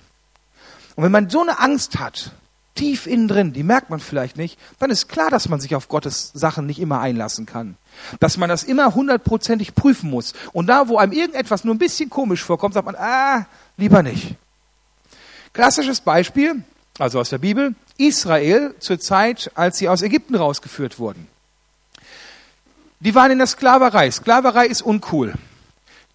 Und 0.94 1.04
wenn 1.04 1.12
man 1.12 1.28
so 1.30 1.40
eine 1.40 1.58
Angst 1.58 1.98
hat, 1.98 2.32
tief 2.76 3.06
innen 3.06 3.26
drin, 3.26 3.52
die 3.52 3.64
merkt 3.64 3.90
man 3.90 3.98
vielleicht 3.98 4.36
nicht, 4.36 4.58
dann 4.78 4.90
ist 4.90 5.08
klar, 5.08 5.30
dass 5.30 5.48
man 5.48 5.60
sich 5.60 5.74
auf 5.74 5.88
Gottes 5.88 6.30
Sachen 6.34 6.66
nicht 6.66 6.78
immer 6.78 7.00
einlassen 7.00 7.46
kann. 7.46 7.76
Dass 8.20 8.36
man 8.36 8.48
das 8.48 8.62
immer 8.62 8.94
hundertprozentig 8.94 9.74
prüfen 9.74 10.10
muss. 10.10 10.34
Und 10.52 10.68
da, 10.68 10.86
wo 10.88 10.98
einem 10.98 11.12
irgendetwas 11.12 11.64
nur 11.64 11.74
ein 11.74 11.78
bisschen 11.78 12.10
komisch 12.10 12.44
vorkommt, 12.44 12.74
sagt 12.74 12.86
man, 12.86 12.94
ah, 12.94 13.46
lieber 13.76 14.02
nicht. 14.02 14.36
Klassisches 15.52 16.00
Beispiel, 16.00 16.62
also 16.98 17.18
aus 17.18 17.30
der 17.30 17.38
Bibel, 17.38 17.74
Israel 17.96 18.74
zur 18.78 19.00
Zeit, 19.00 19.50
als 19.54 19.78
sie 19.78 19.88
aus 19.88 20.02
Ägypten 20.02 20.34
rausgeführt 20.34 20.98
wurden. 20.98 21.26
Die 23.00 23.14
waren 23.14 23.30
in 23.30 23.38
der 23.38 23.46
Sklaverei. 23.46 24.10
Sklaverei 24.10 24.66
ist 24.66 24.82
uncool. 24.82 25.34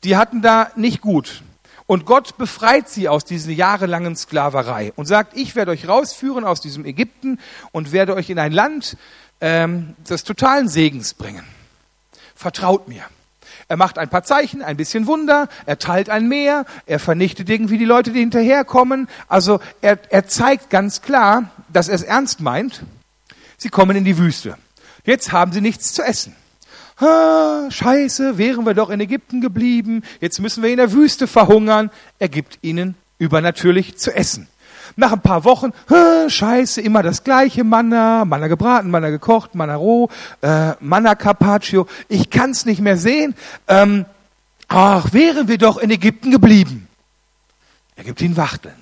Die 0.04 0.17
hatten 0.17 0.41
da 0.41 0.71
nicht 0.76 1.02
gut. 1.02 1.43
Und 1.91 2.06
Gott 2.06 2.38
befreit 2.38 2.88
sie 2.88 3.10
aus 3.10 3.25
dieser 3.25 3.51
jahrelangen 3.51 4.15
Sklaverei 4.15 4.93
und 4.95 5.08
sagt, 5.08 5.36
ich 5.36 5.58
werde 5.58 5.71
euch 5.71 5.89
rausführen 5.89 6.45
aus 6.45 6.62
diesem 6.62 6.86
Ägypten 6.86 7.38
und 7.73 7.91
werde 7.91 8.15
euch 8.15 8.30
in 8.30 8.39
ein 8.39 8.54
Land 8.54 8.95
ähm, 9.41 9.93
des 10.10 10.23
totalen 10.23 10.69
Segens 10.69 11.13
bringen. 11.13 11.43
Vertraut 12.34 12.88
mir. 12.88 13.04
Er 13.67 13.75
macht 13.75 13.97
ein 13.97 14.08
paar 14.08 14.23
Zeichen, 14.23 14.62
ein 14.62 14.77
bisschen 14.77 15.06
Wunder, 15.06 15.49
er 15.65 15.80
teilt 15.80 16.10
ein 16.10 16.30
Meer, 16.30 16.65
er 16.86 16.97
vernichtet 16.97 17.49
irgendwie 17.49 17.77
die 17.77 17.84
Leute, 17.84 18.13
die 18.13 18.21
hinterherkommen. 18.21 19.10
Also 19.27 19.60
er, 19.82 19.99
er 20.13 20.25
zeigt 20.27 20.69
ganz 20.69 21.01
klar, 21.01 21.51
dass 21.67 21.89
er 21.89 21.95
es 21.95 22.04
ernst 22.04 22.39
meint. 22.39 22.84
Sie 23.58 23.67
kommen 23.67 23.97
in 23.97 24.06
die 24.06 24.17
Wüste. 24.17 24.58
Jetzt 25.04 25.34
haben 25.34 25.51
sie 25.51 25.60
nichts 25.60 25.91
zu 25.91 26.04
essen 26.04 26.38
ah, 27.01 27.69
scheiße, 27.69 28.37
wären 28.37 28.65
wir 28.65 28.73
doch 28.73 28.89
in 28.89 28.99
Ägypten 28.99 29.41
geblieben, 29.41 30.03
jetzt 30.19 30.39
müssen 30.39 30.63
wir 30.63 30.69
in 30.69 30.77
der 30.77 30.93
Wüste 30.93 31.27
verhungern. 31.27 31.91
Er 32.19 32.29
gibt 32.29 32.59
ihnen 32.61 32.95
übernatürlich 33.17 33.97
zu 33.97 34.15
essen. 34.15 34.47
Nach 34.95 35.13
ein 35.13 35.21
paar 35.21 35.45
Wochen, 35.45 35.71
ah, 35.89 36.29
scheiße, 36.29 36.81
immer 36.81 37.01
das 37.03 37.23
gleiche 37.23 37.63
Manna, 37.63 38.25
Manna 38.25 38.47
gebraten, 38.47 38.89
Manna 38.89 39.09
gekocht, 39.09 39.55
Manna 39.55 39.75
roh, 39.75 40.09
äh, 40.41 40.73
Manna 40.79 41.15
Carpaccio. 41.15 41.87
Ich 42.09 42.29
kann's 42.29 42.65
nicht 42.65 42.81
mehr 42.81 42.97
sehen. 42.97 43.35
Ähm, 43.67 44.05
ach, 44.67 45.13
wären 45.13 45.47
wir 45.47 45.57
doch 45.57 45.77
in 45.77 45.91
Ägypten 45.91 46.31
geblieben. 46.31 46.87
Er 47.95 48.03
gibt 48.03 48.21
ihnen 48.21 48.35
Wachteln. 48.37 48.75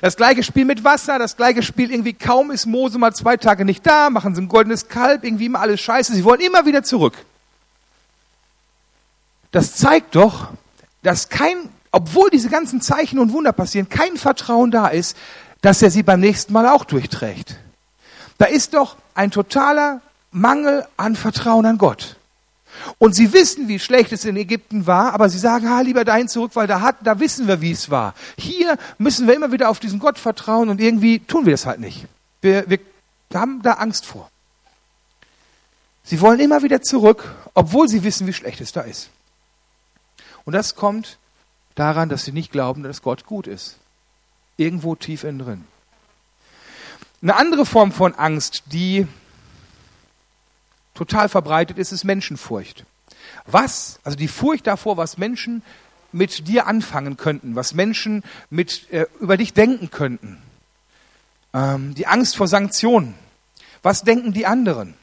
Das 0.00 0.16
gleiche 0.16 0.42
Spiel 0.42 0.64
mit 0.64 0.84
Wasser, 0.84 1.18
das 1.18 1.36
gleiche 1.36 1.62
Spiel 1.62 1.90
irgendwie 1.90 2.12
kaum 2.12 2.50
ist 2.50 2.66
Mose 2.66 2.98
mal 2.98 3.14
zwei 3.14 3.36
Tage 3.36 3.64
nicht 3.64 3.86
da, 3.86 4.10
machen 4.10 4.34
sie 4.34 4.42
ein 4.42 4.48
goldenes 4.48 4.88
Kalb, 4.88 5.24
irgendwie 5.24 5.46
immer 5.46 5.60
alles 5.60 5.80
scheiße. 5.80 6.14
Sie 6.14 6.24
wollen 6.24 6.40
immer 6.40 6.66
wieder 6.66 6.82
zurück. 6.82 7.14
Das 9.56 9.74
zeigt 9.74 10.16
doch, 10.16 10.48
dass 11.02 11.30
kein, 11.30 11.70
obwohl 11.90 12.28
diese 12.28 12.50
ganzen 12.50 12.82
Zeichen 12.82 13.18
und 13.18 13.32
Wunder 13.32 13.52
passieren, 13.52 13.88
kein 13.88 14.18
Vertrauen 14.18 14.70
da 14.70 14.88
ist, 14.88 15.16
dass 15.62 15.80
er 15.80 15.90
sie 15.90 16.02
beim 16.02 16.20
nächsten 16.20 16.52
Mal 16.52 16.68
auch 16.68 16.84
durchträgt. 16.84 17.56
Da 18.36 18.44
ist 18.44 18.74
doch 18.74 18.96
ein 19.14 19.30
totaler 19.30 20.02
Mangel 20.30 20.86
an 20.98 21.16
Vertrauen 21.16 21.64
an 21.64 21.78
Gott. 21.78 22.16
Und 22.98 23.14
sie 23.14 23.32
wissen, 23.32 23.66
wie 23.66 23.78
schlecht 23.78 24.12
es 24.12 24.26
in 24.26 24.36
Ägypten 24.36 24.86
war, 24.86 25.14
aber 25.14 25.30
sie 25.30 25.38
sagen, 25.38 25.70
ha, 25.70 25.80
lieber 25.80 26.04
dahin 26.04 26.28
zurück, 26.28 26.50
weil 26.52 26.66
da, 26.66 26.82
hat, 26.82 26.96
da 27.02 27.18
wissen 27.18 27.48
wir, 27.48 27.62
wie 27.62 27.72
es 27.72 27.88
war. 27.88 28.12
Hier 28.36 28.76
müssen 28.98 29.26
wir 29.26 29.34
immer 29.34 29.52
wieder 29.52 29.70
auf 29.70 29.80
diesen 29.80 30.00
Gott 30.00 30.18
vertrauen 30.18 30.68
und 30.68 30.82
irgendwie 30.82 31.20
tun 31.20 31.46
wir 31.46 31.54
das 31.54 31.64
halt 31.64 31.80
nicht. 31.80 32.04
Wir, 32.42 32.68
wir 32.68 32.78
haben 33.32 33.62
da 33.62 33.72
Angst 33.72 34.04
vor. 34.04 34.30
Sie 36.04 36.20
wollen 36.20 36.40
immer 36.40 36.62
wieder 36.62 36.82
zurück, 36.82 37.34
obwohl 37.54 37.88
sie 37.88 38.04
wissen, 38.04 38.26
wie 38.26 38.34
schlecht 38.34 38.60
es 38.60 38.72
da 38.72 38.82
ist. 38.82 39.08
Und 40.46 40.54
das 40.54 40.76
kommt 40.76 41.18
daran, 41.74 42.08
dass 42.08 42.24
sie 42.24 42.32
nicht 42.32 42.50
glauben, 42.50 42.82
dass 42.82 43.02
Gott 43.02 43.26
gut 43.26 43.46
ist. 43.46 43.76
Irgendwo 44.56 44.94
tief 44.94 45.24
innen 45.24 45.40
drin. 45.40 45.64
Eine 47.20 47.36
andere 47.36 47.66
Form 47.66 47.92
von 47.92 48.14
Angst, 48.14 48.62
die 48.66 49.06
total 50.94 51.28
verbreitet 51.28 51.76
ist, 51.76 51.92
ist 51.92 52.04
Menschenfurcht. 52.04 52.86
Was, 53.44 54.00
also 54.04 54.16
die 54.16 54.28
Furcht 54.28 54.66
davor, 54.66 54.96
was 54.96 55.18
Menschen 55.18 55.62
mit 56.12 56.48
dir 56.48 56.66
anfangen 56.66 57.16
könnten, 57.16 57.56
was 57.56 57.74
Menschen 57.74 58.22
mit, 58.48 58.90
äh, 58.92 59.06
über 59.20 59.36
dich 59.36 59.52
denken 59.52 59.90
könnten. 59.90 60.40
Ähm, 61.52 61.94
die 61.94 62.06
Angst 62.06 62.36
vor 62.36 62.48
Sanktionen. 62.48 63.14
Was 63.82 64.02
denken 64.02 64.32
die 64.32 64.46
anderen? 64.46 64.94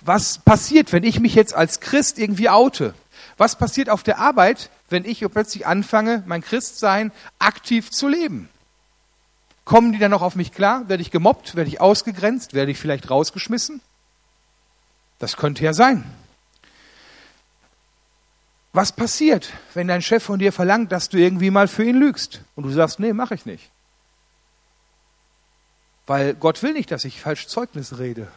Was 0.00 0.38
passiert, 0.38 0.92
wenn 0.92 1.04
ich 1.04 1.20
mich 1.20 1.34
jetzt 1.34 1.54
als 1.54 1.80
Christ 1.80 2.18
irgendwie 2.18 2.48
oute? 2.48 2.94
Was 3.38 3.56
passiert 3.56 3.88
auf 3.88 4.02
der 4.02 4.18
Arbeit, 4.18 4.68
wenn 4.90 5.04
ich 5.04 5.20
plötzlich 5.20 5.66
anfange, 5.66 6.22
mein 6.26 6.42
Christsein 6.42 7.12
aktiv 7.38 7.90
zu 7.90 8.08
leben? 8.08 8.48
Kommen 9.64 9.92
die 9.92 9.98
dann 9.98 10.10
noch 10.10 10.22
auf 10.22 10.34
mich 10.34 10.52
klar? 10.52 10.88
Werde 10.88 11.02
ich 11.02 11.10
gemobbt? 11.10 11.54
Werde 11.54 11.68
ich 11.68 11.80
ausgegrenzt? 11.80 12.54
Werde 12.54 12.72
ich 12.72 12.78
vielleicht 12.78 13.10
rausgeschmissen? 13.10 13.80
Das 15.18 15.36
könnte 15.36 15.64
ja 15.64 15.72
sein. 15.72 16.04
Was 18.72 18.92
passiert, 18.92 19.52
wenn 19.74 19.88
dein 19.88 20.02
Chef 20.02 20.22
von 20.22 20.38
dir 20.38 20.52
verlangt, 20.52 20.92
dass 20.92 21.08
du 21.08 21.16
irgendwie 21.16 21.50
mal 21.50 21.68
für 21.68 21.84
ihn 21.84 21.96
lügst 21.96 22.42
und 22.54 22.64
du 22.64 22.70
sagst, 22.70 22.98
nee, 23.00 23.12
mache 23.12 23.34
ich 23.34 23.46
nicht? 23.46 23.70
Weil 26.06 26.34
Gott 26.34 26.62
will 26.62 26.72
nicht, 26.72 26.90
dass 26.90 27.04
ich 27.04 27.20
falsch 27.20 27.46
Zeugnis 27.46 27.98
rede. 27.98 28.28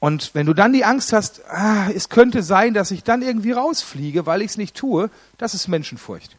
Und 0.00 0.34
wenn 0.34 0.46
du 0.46 0.54
dann 0.54 0.72
die 0.72 0.84
Angst 0.84 1.12
hast, 1.12 1.42
ah, 1.50 1.90
es 1.90 2.08
könnte 2.08 2.42
sein, 2.42 2.72
dass 2.72 2.90
ich 2.90 3.02
dann 3.02 3.22
irgendwie 3.22 3.52
rausfliege, 3.52 4.26
weil 4.26 4.42
ich 4.42 4.52
es 4.52 4.56
nicht 4.56 4.76
tue, 4.76 5.10
das 5.38 5.54
ist 5.54 5.66
Menschenfurcht. 5.66 6.36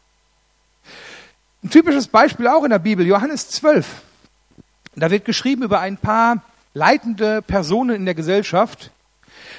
Ein 1.62 1.70
typisches 1.70 2.08
Beispiel 2.08 2.48
auch 2.48 2.64
in 2.64 2.70
der 2.70 2.78
Bibel, 2.78 3.06
Johannes 3.06 3.48
12. 3.50 3.86
Da 4.96 5.10
wird 5.10 5.26
geschrieben 5.26 5.62
über 5.62 5.80
ein 5.80 5.98
paar 5.98 6.42
leitende 6.72 7.42
Personen 7.42 7.96
in 7.96 8.04
der 8.06 8.14
Gesellschaft. 8.14 8.90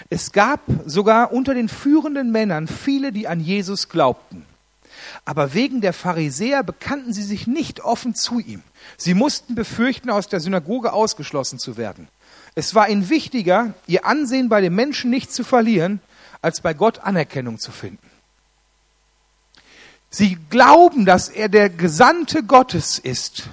Es 0.10 0.32
gab 0.32 0.62
sogar 0.86 1.32
unter 1.32 1.54
den 1.54 1.70
führenden 1.70 2.32
Männern 2.32 2.68
viele, 2.68 3.12
die 3.12 3.28
an 3.28 3.40
Jesus 3.40 3.88
glaubten. 3.88 4.46
Aber 5.26 5.54
wegen 5.54 5.82
der 5.82 5.94
Pharisäer 5.94 6.64
bekannten 6.64 7.14
sie 7.14 7.24
sich 7.24 7.46
nicht 7.46 7.82
offen 7.82 8.16
zu 8.16 8.40
ihm. 8.40 8.64
Sie 8.98 9.14
mussten 9.14 9.54
befürchten, 9.54 10.10
aus 10.10 10.28
der 10.28 10.40
Synagoge 10.40 10.94
ausgeschlossen 10.94 11.60
zu 11.60 11.78
werden. 11.78 12.08
Es 12.56 12.76
war 12.76 12.90
ihnen 12.90 13.10
wichtiger, 13.10 13.74
ihr 13.88 14.06
Ansehen 14.06 14.50
bei 14.50 14.62
den 14.62 14.76
Menschen 14.76 15.10
nicht 15.10 15.32
zu 15.34 15.44
verlieren, 15.44 16.02
als 16.42 16.62
bei 16.62 16.74
Gott 16.74 17.00
Anerkennung 17.00 17.60
zu 17.60 17.72
finden. 17.72 18.10
Sie 20.10 20.38
glauben, 20.50 21.06
dass 21.06 21.30
er 21.30 21.48
der 21.48 21.70
Gesandte 21.70 22.44
Gottes 22.44 23.00
ist. 23.00 23.44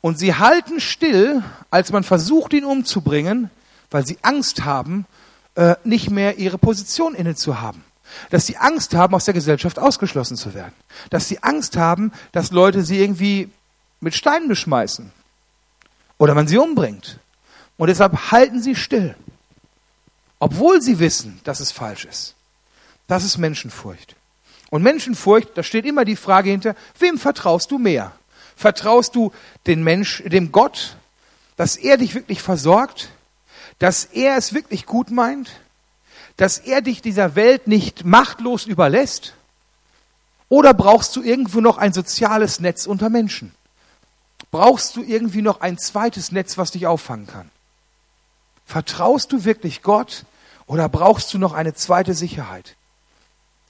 Und 0.00 0.18
sie 0.18 0.34
halten 0.34 0.80
still, 0.80 1.42
als 1.70 1.92
man 1.92 2.02
versucht, 2.02 2.52
ihn 2.52 2.64
umzubringen, 2.64 3.50
weil 3.90 4.04
sie 4.04 4.18
Angst 4.22 4.64
haben, 4.64 5.06
äh, 5.54 5.76
nicht 5.84 6.10
mehr 6.10 6.38
ihre 6.38 6.58
Position 6.58 7.14
inne 7.14 7.36
zu 7.36 7.60
haben. 7.60 7.84
Dass 8.30 8.46
sie 8.46 8.56
Angst 8.56 8.94
haben, 8.94 9.14
aus 9.14 9.26
der 9.26 9.34
Gesellschaft 9.34 9.78
ausgeschlossen 9.78 10.36
zu 10.36 10.54
werden. 10.54 10.74
Dass 11.10 11.28
sie 11.28 11.42
Angst 11.42 11.76
haben, 11.76 12.12
dass 12.32 12.50
Leute 12.50 12.82
sie 12.82 12.98
irgendwie 12.98 13.50
mit 14.00 14.14
Steinen 14.14 14.48
beschmeißen. 14.48 15.12
Oder 16.16 16.34
man 16.34 16.48
sie 16.48 16.58
umbringt. 16.58 17.20
Und 17.78 17.86
deshalb 17.86 18.30
halten 18.30 18.60
sie 18.60 18.74
still. 18.74 19.14
Obwohl 20.38 20.82
sie 20.82 20.98
wissen, 20.98 21.40
dass 21.44 21.60
es 21.60 21.72
falsch 21.72 22.04
ist. 22.04 22.34
Das 23.06 23.24
ist 23.24 23.38
Menschenfurcht. 23.38 24.14
Und 24.70 24.82
Menschenfurcht, 24.82 25.56
da 25.56 25.62
steht 25.62 25.86
immer 25.86 26.04
die 26.04 26.16
Frage 26.16 26.50
hinter, 26.50 26.76
wem 26.98 27.18
vertraust 27.18 27.70
du 27.70 27.78
mehr? 27.78 28.12
Vertraust 28.54 29.14
du 29.14 29.32
den 29.66 29.82
Mensch, 29.82 30.22
dem 30.26 30.52
Gott, 30.52 30.96
dass 31.56 31.76
er 31.76 31.96
dich 31.96 32.14
wirklich 32.14 32.42
versorgt, 32.42 33.08
dass 33.78 34.04
er 34.04 34.36
es 34.36 34.52
wirklich 34.52 34.84
gut 34.84 35.10
meint, 35.10 35.60
dass 36.36 36.58
er 36.58 36.82
dich 36.82 37.00
dieser 37.00 37.34
Welt 37.34 37.66
nicht 37.66 38.04
machtlos 38.04 38.66
überlässt? 38.66 39.34
Oder 40.48 40.74
brauchst 40.74 41.14
du 41.16 41.22
irgendwo 41.22 41.60
noch 41.60 41.78
ein 41.78 41.92
soziales 41.92 42.60
Netz 42.60 42.86
unter 42.86 43.08
Menschen? 43.08 43.52
Brauchst 44.50 44.96
du 44.96 45.02
irgendwie 45.02 45.42
noch 45.42 45.60
ein 45.60 45.78
zweites 45.78 46.32
Netz, 46.32 46.58
was 46.58 46.72
dich 46.72 46.86
auffangen 46.86 47.26
kann? 47.26 47.50
Vertraust 48.68 49.32
du 49.32 49.44
wirklich 49.44 49.80
Gott 49.80 50.26
oder 50.66 50.90
brauchst 50.90 51.32
du 51.32 51.38
noch 51.38 51.54
eine 51.54 51.72
zweite 51.72 52.12
Sicherheit? 52.12 52.76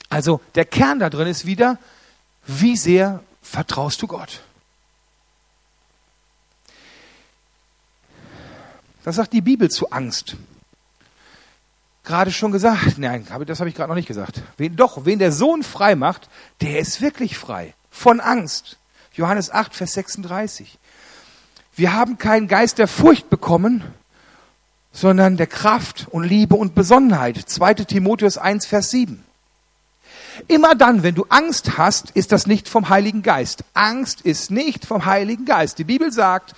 Also 0.08 0.40
der 0.56 0.64
Kern 0.64 0.98
da 0.98 1.08
drin 1.08 1.28
ist 1.28 1.46
wieder, 1.46 1.78
wie 2.48 2.76
sehr 2.76 3.22
vertraust 3.40 4.02
du 4.02 4.08
Gott? 4.08 4.42
Was 9.04 9.14
sagt 9.14 9.32
die 9.34 9.40
Bibel 9.40 9.70
zu 9.70 9.88
Angst? 9.90 10.34
Gerade 12.02 12.32
schon 12.32 12.50
gesagt, 12.50 12.98
nein, 12.98 13.24
das 13.46 13.60
habe 13.60 13.68
ich 13.68 13.76
gerade 13.76 13.90
noch 13.90 13.94
nicht 13.94 14.08
gesagt. 14.08 14.42
Wen, 14.56 14.74
doch, 14.74 15.04
wen 15.04 15.20
der 15.20 15.30
Sohn 15.30 15.62
frei 15.62 15.94
macht, 15.94 16.28
der 16.60 16.80
ist 16.80 17.00
wirklich 17.00 17.38
frei 17.38 17.72
von 17.88 18.18
Angst. 18.18 18.78
Johannes 19.12 19.52
8, 19.52 19.76
Vers 19.76 19.92
36. 19.92 20.76
Wir 21.76 21.92
haben 21.92 22.18
keinen 22.18 22.48
Geist 22.48 22.78
der 22.78 22.88
Furcht 22.88 23.30
bekommen, 23.30 23.84
sondern 25.00 25.36
der 25.36 25.46
Kraft 25.46 26.06
und 26.10 26.24
Liebe 26.24 26.56
und 26.56 26.74
Besonnenheit. 26.74 27.36
2 27.36 27.74
Timotheus 27.74 28.36
1, 28.36 28.66
Vers 28.66 28.90
7. 28.90 29.24
Immer 30.48 30.74
dann, 30.74 31.02
wenn 31.02 31.14
du 31.14 31.26
Angst 31.28 31.78
hast, 31.78 32.10
ist 32.10 32.32
das 32.32 32.46
nicht 32.46 32.68
vom 32.68 32.88
Heiligen 32.88 33.22
Geist. 33.22 33.64
Angst 33.74 34.20
ist 34.22 34.50
nicht 34.50 34.84
vom 34.84 35.04
Heiligen 35.04 35.44
Geist. 35.44 35.78
Die 35.78 35.84
Bibel 35.84 36.12
sagt, 36.12 36.54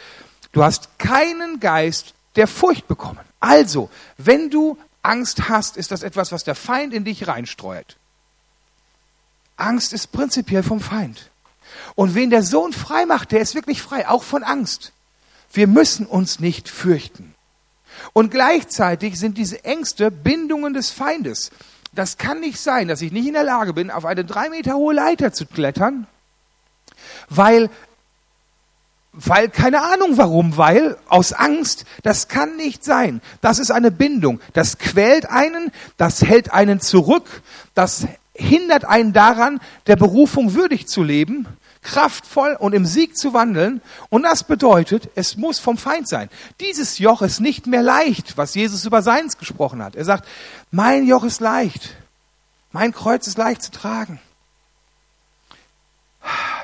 du 0.53 0.63
hast 0.63 0.99
keinen 0.99 1.61
Geist 1.61 2.15
der 2.37 2.47
Furcht 2.47 2.89
bekommen. 2.89 3.21
Also, 3.41 3.91
wenn 4.17 4.51
du 4.51 4.79
Angst 5.03 5.49
hast, 5.49 5.77
ist 5.77 5.91
das 5.91 6.03
etwas, 6.03 6.33
was 6.33 6.45
der 6.45 6.55
Feind 6.55 6.95
in 6.95 7.05
dich 7.05 7.27
reinstreut. 7.27 7.97
Angst 9.57 9.93
ist 9.93 10.13
prinzipiell 10.13 10.63
vom 10.63 10.81
Feind. 10.81 11.31
Und 11.95 12.15
wen 12.15 12.31
der 12.31 12.43
Sohn 12.43 12.73
frei 12.73 13.05
macht, 13.05 13.33
der 13.33 13.41
ist 13.41 13.55
wirklich 13.55 13.83
frei, 13.83 14.09
auch 14.09 14.23
von 14.23 14.43
Angst. 14.43 14.93
Wir 15.53 15.67
müssen 15.67 16.07
uns 16.07 16.41
nicht 16.41 16.69
fürchten. 16.69 17.30
Und 18.13 18.31
gleichzeitig 18.31 19.19
sind 19.19 19.39
diese 19.39 19.65
Ängste 19.65 20.11
Bindungen 20.11 20.75
des 20.75 20.91
Feindes. 20.91 21.51
Das 21.93 22.19
kann 22.19 22.41
nicht 22.41 22.61
sein, 22.61 22.89
dass 22.89 23.03
ich 23.03 23.13
nicht 23.13 23.27
in 23.27 23.35
der 23.35 23.45
Lage 23.45 23.73
bin, 23.73 23.91
auf 23.91 24.05
eine 24.05 24.25
drei 24.25 24.49
Meter 24.49 24.75
hohe 24.75 24.95
Leiter 24.95 25.33
zu 25.33 25.47
klettern, 25.47 26.07
weil, 27.29 27.69
weil, 29.13 29.49
keine 29.49 29.83
Ahnung 29.83 30.17
warum, 30.17 30.57
weil, 30.57 30.97
aus 31.09 31.33
Angst, 31.33 31.85
das 32.03 32.29
kann 32.29 32.57
nicht 32.57 32.85
sein. 32.85 33.21
Das 33.41 33.59
ist 33.59 33.73
eine 33.73 33.91
Bindung. 33.91 34.41
Das 34.53 34.79
quält 34.79 35.29
einen, 35.29 35.73
das 35.97 36.23
hält 36.23 36.53
einen 36.53 36.81
zurück, 36.81 37.43
das 37.75 38.07
hindert 38.35 38.85
einen 38.85 39.13
daran, 39.13 39.61
der 39.87 39.97
Berufung 39.97 40.55
würdig 40.55 40.87
zu 40.87 41.03
leben 41.03 41.49
kraftvoll 41.83 42.57
und 42.59 42.75
im 42.75 42.87
Sieg 42.87 43.17
zu 43.17 43.33
wandeln. 43.33 43.81
Und 44.09 44.23
das 44.23 44.45
bedeutet, 44.45 45.09
es 45.15 45.37
muss 45.37 45.59
vom 45.59 45.79
Feind 45.79 46.09
sein. 46.09 46.29
Dieses 46.61 46.99
Joch 46.99 47.23
ist 47.23 47.41
nicht 47.41 47.67
mehr 47.67 47.83
leicht, 47.83 48.37
was 48.37 48.55
Jesus 48.55 48.85
über 48.85 49.03
seins 49.03 49.39
gesprochen 49.39 49.83
hat. 49.83 49.97
Er 49.97 50.05
sagt, 50.05 50.29
mein 50.71 51.07
Joch 51.07 51.25
ist 51.25 51.41
leicht. 51.41 51.97
Mein 52.73 52.93
Kreuz 52.93 53.27
ist 53.27 53.39
leicht 53.39 53.63
zu 53.63 53.71
tragen. 53.71 54.21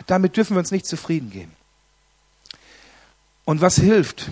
Damit 0.06 0.36
dürfen 0.36 0.54
wir 0.54 0.60
uns 0.60 0.70
nicht 0.70 0.86
zufrieden 0.86 1.30
geben. 1.30 1.52
Und 3.44 3.60
was 3.60 3.76
hilft, 3.76 4.30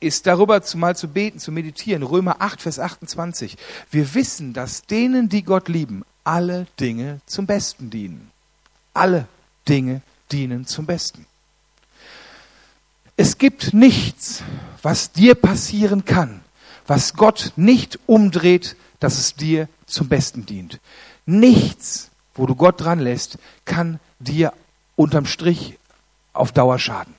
ist 0.00 0.26
darüber 0.26 0.60
mal 0.74 0.96
zu 0.96 1.08
beten, 1.08 1.38
zu 1.38 1.52
meditieren. 1.52 2.02
Römer 2.02 2.36
8, 2.40 2.62
Vers 2.62 2.78
28. 2.78 3.56
Wir 3.90 4.14
wissen, 4.14 4.52
dass 4.52 4.82
denen, 4.82 5.28
die 5.28 5.42
Gott 5.42 5.68
lieben, 5.68 6.04
alle 6.24 6.66
Dinge 6.80 7.20
zum 7.26 7.46
Besten 7.46 7.90
dienen. 7.90 8.30
Alle 8.92 9.26
Dinge 9.68 10.02
dienen 10.32 10.66
zum 10.66 10.86
Besten. 10.86 11.26
Es 13.16 13.38
gibt 13.38 13.74
nichts, 13.74 14.42
was 14.82 15.12
dir 15.12 15.34
passieren 15.34 16.04
kann, 16.04 16.40
was 16.86 17.14
Gott 17.14 17.52
nicht 17.56 17.98
umdreht, 18.06 18.76
dass 18.98 19.18
es 19.18 19.34
dir 19.34 19.68
zum 19.86 20.08
Besten 20.08 20.46
dient. 20.46 20.80
Nichts, 21.26 22.10
wo 22.34 22.46
du 22.46 22.54
Gott 22.54 22.80
dran 22.80 22.98
lässt, 22.98 23.38
kann 23.64 24.00
dir 24.18 24.52
unterm 24.96 25.26
Strich 25.26 25.78
auf 26.32 26.52
Dauer 26.52 26.78
schaden. 26.78 27.14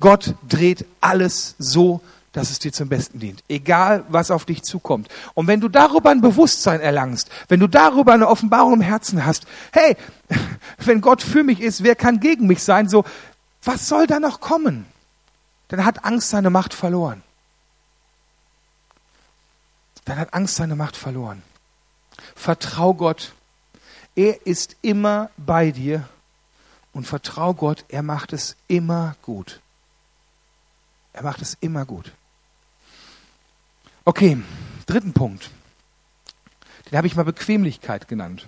Gott 0.00 0.34
dreht 0.48 0.86
alles 1.00 1.54
so, 1.58 2.00
dass 2.32 2.50
es 2.50 2.58
dir 2.58 2.72
zum 2.72 2.88
Besten 2.88 3.18
dient. 3.18 3.44
Egal, 3.48 4.04
was 4.08 4.30
auf 4.30 4.44
dich 4.44 4.62
zukommt. 4.62 5.08
Und 5.34 5.46
wenn 5.46 5.60
du 5.60 5.68
darüber 5.68 6.10
ein 6.10 6.22
Bewusstsein 6.22 6.80
erlangst, 6.80 7.30
wenn 7.48 7.60
du 7.60 7.66
darüber 7.66 8.14
eine 8.14 8.28
Offenbarung 8.28 8.74
im 8.74 8.80
Herzen 8.80 9.24
hast, 9.24 9.46
hey, 9.72 9.96
wenn 10.78 11.00
Gott 11.00 11.22
für 11.22 11.44
mich 11.44 11.60
ist, 11.60 11.82
wer 11.82 11.94
kann 11.94 12.20
gegen 12.20 12.46
mich 12.46 12.62
sein? 12.62 12.88
So, 12.88 13.04
was 13.62 13.88
soll 13.88 14.06
da 14.06 14.18
noch 14.18 14.40
kommen? 14.40 14.86
Dann 15.68 15.84
hat 15.84 16.04
Angst 16.04 16.30
seine 16.30 16.50
Macht 16.50 16.74
verloren. 16.74 17.22
Dann 20.04 20.18
hat 20.18 20.34
Angst 20.34 20.56
seine 20.56 20.74
Macht 20.74 20.96
verloren. 20.96 21.42
Vertrau 22.34 22.94
Gott. 22.94 23.32
Er 24.14 24.46
ist 24.46 24.76
immer 24.82 25.30
bei 25.36 25.70
dir 25.70 26.08
und 26.92 27.06
vertrau 27.06 27.54
Gott, 27.54 27.84
er 27.88 28.02
macht 28.02 28.32
es 28.32 28.56
immer 28.68 29.16
gut. 29.22 29.60
Er 31.14 31.22
macht 31.22 31.40
es 31.40 31.56
immer 31.60 31.84
gut. 31.84 32.12
Okay, 34.04 34.38
dritten 34.86 35.12
Punkt. 35.12 35.50
Den 36.90 36.98
habe 36.98 37.06
ich 37.06 37.16
mal 37.16 37.24
Bequemlichkeit 37.24 38.08
genannt. 38.08 38.46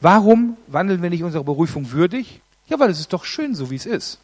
Warum 0.00 0.56
wandeln 0.66 1.02
wir 1.02 1.10
nicht 1.10 1.22
unsere 1.22 1.44
Berufung 1.44 1.92
würdig? 1.92 2.40
Ja, 2.66 2.78
weil 2.78 2.90
es 2.90 3.00
ist 3.00 3.12
doch 3.12 3.24
schön 3.24 3.54
so, 3.54 3.70
wie 3.70 3.76
es 3.76 3.86
ist. 3.86 4.18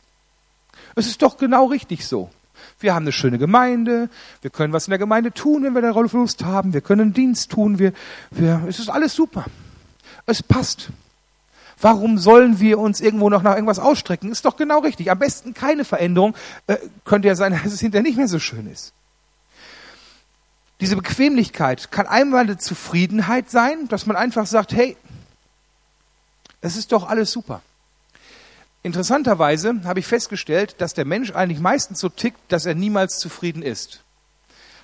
Es 0.95 1.07
ist 1.07 1.23
doch 1.23 1.37
genau 1.37 1.67
richtig 1.67 2.07
so. 2.07 2.31
Wir 2.79 2.95
haben 2.95 3.05
eine 3.05 3.13
schöne 3.13 3.39
Gemeinde, 3.39 4.09
wir 4.43 4.51
können 4.51 4.73
was 4.73 4.87
in 4.87 4.91
der 4.91 4.99
Gemeinde 4.99 5.33
tun, 5.33 5.65
wenn 5.65 5.75
wir 5.75 5.83
da 5.83 5.91
Lust 5.91 6.45
haben, 6.45 6.73
wir 6.73 6.81
können 6.81 7.13
Dienst 7.13 7.51
tun, 7.51 7.79
wir, 7.79 7.93
wir, 8.31 8.65
es 8.69 8.79
ist 8.79 8.89
alles 8.89 9.15
super. 9.15 9.45
Es 10.27 10.43
passt. 10.43 10.91
Warum 11.81 12.19
sollen 12.19 12.61
wir 12.61 12.79
uns 12.79 13.01
irgendwo 13.01 13.29
noch 13.29 13.43
nach 13.43 13.55
irgendwas 13.55 13.79
ausstrecken? 13.79 14.31
Ist 14.31 14.45
doch 14.45 14.57
genau 14.57 14.81
richtig. 14.81 15.11
Am 15.11 15.19
besten 15.19 15.55
keine 15.55 15.85
Veränderung. 15.85 16.35
Äh, 16.67 16.77
könnte 17.05 17.29
ja 17.29 17.35
sein, 17.35 17.53
dass 17.65 17.73
es 17.73 17.81
hinterher 17.81 18.03
nicht 18.03 18.17
mehr 18.17 18.29
so 18.29 18.39
schön 18.39 18.71
ist. 18.71 18.93
Diese 20.81 20.97
Bequemlichkeit 20.97 21.91
kann 21.93 22.07
einmal 22.07 22.45
eine 22.45 22.59
Zufriedenheit 22.59 23.51
sein, 23.51 23.89
dass 23.89 24.07
man 24.07 24.17
einfach 24.17 24.47
sagt, 24.47 24.73
hey, 24.73 24.97
es 26.61 26.77
ist 26.77 26.93
doch 26.93 27.09
alles 27.09 27.31
super. 27.31 27.63
Interessanterweise 28.83 29.81
habe 29.85 30.01
ich 30.01 30.07
festgestellt, 30.07 30.77
dass 30.79 30.93
der 30.93 31.05
Mensch 31.05 31.31
eigentlich 31.33 31.61
meistens 31.61 32.01
so 32.01 32.09
tickt, 32.09 32.41
dass 32.49 32.67
er 32.67 32.75
niemals 32.75 33.19
zufrieden 33.19 33.63
ist. 33.63 34.03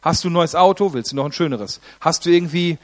Hast 0.01 0.25
du 0.25 0.31
ein 0.31 0.33
neues 0.33 0.55
Auto, 0.55 0.95
willst 0.95 1.13
du 1.13 1.17
noch 1.17 1.27
ein 1.27 1.33
schöneres? 1.33 1.81
Hast 2.01 2.25
du 2.25 2.31
irgendwie, 2.31 2.79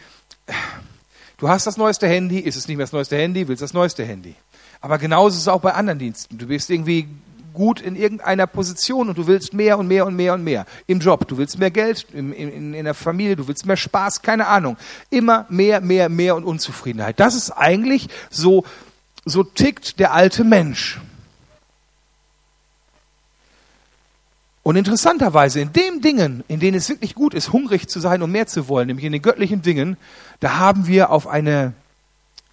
du 1.39 1.49
hast 1.49 1.67
das 1.67 1.79
neueste 1.79 2.07
Handy, 2.07 2.39
ist 2.39 2.57
es 2.57 2.69
nicht 2.69 2.77
mehr 2.77 2.85
das 2.85 2.93
neueste 2.93 3.17
Handy, 3.17 3.49
willst 3.49 3.63
du 3.63 3.65
das 3.65 3.73
neueste 3.73 4.05
Handy? 4.05 4.35
Aber 4.83 4.99
genauso 4.99 5.37
ist 5.37 5.43
es 5.43 5.49
auch 5.49 5.63
bei 5.63 5.73
anderen 5.73 5.99
Diensten. 5.99 6.37
Du 6.37 6.49
bist 6.49 6.69
irgendwie 6.69 7.09
gut 7.57 7.81
in 7.81 7.97
irgendeiner 7.97 8.47
Position 8.47 9.09
und 9.09 9.19
du 9.19 9.27
willst 9.27 9.53
mehr 9.53 9.77
und 9.79 9.89
mehr 9.89 10.07
und 10.07 10.15
mehr 10.15 10.35
und 10.35 10.45
mehr. 10.45 10.65
Im 10.87 11.01
Job, 11.01 11.27
du 11.27 11.37
willst 11.37 11.59
mehr 11.59 11.73
Geld, 11.73 12.07
in, 12.13 12.33
in, 12.33 12.73
in 12.73 12.85
der 12.85 12.95
Familie, 12.95 13.35
du 13.35 13.49
willst 13.49 13.67
mehr 13.67 13.77
Spaß, 13.77 14.23
keine 14.23 14.47
Ahnung. 14.47 14.77
Immer 15.11 15.47
mehr, 15.49 15.81
mehr, 15.81 16.09
mehr 16.09 16.37
und 16.37 16.45
Unzufriedenheit. 16.45 17.19
Das 17.19 17.35
ist 17.35 17.51
eigentlich 17.51 18.09
so 18.31 18.65
so 19.27 19.43
tickt 19.43 19.99
der 19.99 20.15
alte 20.15 20.45
Mensch. 20.45 21.01
Und 24.63 24.77
interessanterweise, 24.77 25.61
in 25.61 25.73
den 25.73 26.01
Dingen, 26.01 26.43
in 26.49 26.59
denen 26.59 26.77
es 26.77 26.89
wirklich 26.89 27.15
gut 27.15 27.35
ist, 27.35 27.53
hungrig 27.53 27.89
zu 27.89 28.01
sein 28.01 28.23
und 28.23 28.33
mehr 28.33 28.47
zu 28.47 28.69
wollen, 28.69 28.87
nämlich 28.89 29.05
in 29.05 29.13
den 29.13 29.23
göttlichen 29.23 29.63
Dingen, 29.63 29.97
da 30.41 30.59
haben 30.59 30.87
wir 30.87 31.11
auf 31.11 31.27
eine 31.27 31.75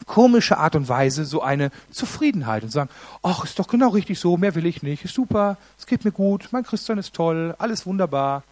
komische 0.06 0.58
Art 0.58 0.75
und 0.75 0.89
Weise 0.89 1.25
so 1.25 1.41
eine 1.41 1.71
Zufriedenheit 1.91 2.63
und 2.63 2.69
sagen, 2.69 2.89
ach, 3.21 3.43
ist 3.43 3.60
doch 3.60 3.67
genau 3.67 3.89
richtig 3.89 4.19
so, 4.19 4.38
mehr 4.38 4.56
will 4.56 4.65
ich 4.65 4.84
nicht, 4.84 5.06
ist 5.06 5.15
super, 5.15 5.58
es 5.77 5.86
geht 5.86 6.06
mir 6.06 6.12
gut, 6.12 6.49
mein 6.51 6.63
Christian 6.63 6.97
ist 6.97 7.13
toll, 7.13 7.56
alles 7.58 7.86
wunderbar. 7.86 8.43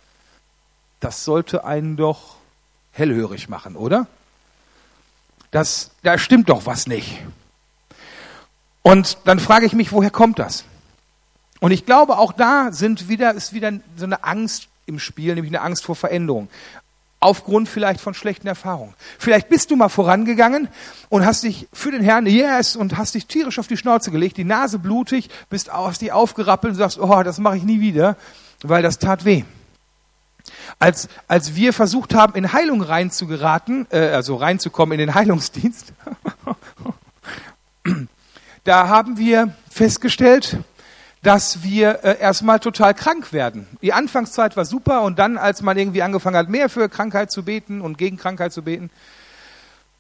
Das 1.00 1.26
sollte 1.26 1.66
einen 1.66 1.98
doch 1.98 2.36
hellhörig 2.92 3.50
machen, 3.50 3.76
oder? 3.76 4.08
Das, 5.50 5.92
da 6.04 6.18
stimmt 6.18 6.50
doch 6.50 6.66
was 6.66 6.88
nicht. 6.88 7.22
Und 8.84 9.18
dann 9.26 9.40
frage 9.40 9.66
ich 9.66 9.74
mich, 9.74 9.92
woher 9.92 10.12
kommt 10.12 10.40
das? 10.40 10.64
Und 11.60 11.72
ich 11.72 11.86
glaube, 11.86 12.18
auch 12.18 12.34
da 12.34 12.72
sind 12.72 13.08
wieder, 13.08 13.34
ist 13.34 13.54
wieder 13.54 13.72
so 13.96 14.06
eine 14.06 14.24
Angst 14.24 14.68
im 14.86 15.00
Spiel, 15.00 15.36
nämlich 15.36 15.52
eine 15.52 15.62
Angst 15.62 15.86
vor 15.86 15.96
Veränderung. 15.96 16.50
Aufgrund 17.24 17.70
vielleicht 17.70 18.02
von 18.02 18.16
schlechten 18.16 18.48
Erfahrungen. 18.48 18.96
Vielleicht 19.20 19.48
bist 19.48 19.70
du 19.70 19.76
mal 19.76 19.90
vorangegangen 19.90 20.68
und 21.10 21.24
hast 21.24 21.44
dich 21.44 21.68
für 21.72 21.92
den 21.92 22.02
Herrn, 22.02 22.26
yes, 22.26 22.76
und 22.76 22.98
hast 22.98 23.14
dich 23.14 23.28
tierisch 23.28 23.60
auf 23.60 23.68
die 23.68 23.78
Schnauze 23.78 24.10
gelegt, 24.10 24.38
die 24.38 24.44
Nase 24.44 24.80
blutig, 24.80 25.30
bist, 25.48 25.72
hast 25.72 26.02
dich 26.02 26.12
aufgerappelt 26.12 26.72
und 26.72 26.78
sagst, 26.80 27.00
oh, 27.00 27.22
das 27.22 27.38
mache 27.38 27.58
ich 27.58 27.64
nie 27.64 27.80
wieder, 27.80 28.18
weil 28.64 28.82
das 28.82 28.98
tat 28.98 29.24
weh. 29.24 29.44
Als, 30.80 31.10
als 31.28 31.56
wir 31.56 31.74
versucht 31.74 32.16
haben, 32.16 32.34
in 32.34 32.54
Heilung 32.54 32.82
reinzugeraten, 32.82 33.86
äh, 33.92 34.00
also 34.00 34.36
reinzukommen 34.36 35.00
in 35.00 35.06
den 35.06 35.16
Heilungsdienst, 35.16 35.94
da 38.64 38.88
haben 38.88 39.20
wir 39.20 39.54
festgestellt, 39.70 40.58
dass 41.22 41.64
wir 41.64 42.04
äh, 42.04 42.20
erstmal 42.20 42.60
total 42.60 42.94
krank 42.94 43.32
werden. 43.32 43.68
Die 43.82 43.94
Anfangszeit 43.94 44.58
war 44.58 44.66
super 44.66 45.04
und 45.04 45.20
dann, 45.20 45.38
als 45.38 45.62
man 45.62 45.78
irgendwie 45.78 46.02
angefangen 46.02 46.36
hat, 46.36 46.50
mehr 46.50 46.70
für 46.70 46.90
Krankheit 46.90 47.32
zu 47.32 47.44
beten 47.44 47.82
und 47.82 47.98
gegen 47.98 48.18
Krankheit 48.18 48.54
zu 48.54 48.64
beten, 48.64 48.90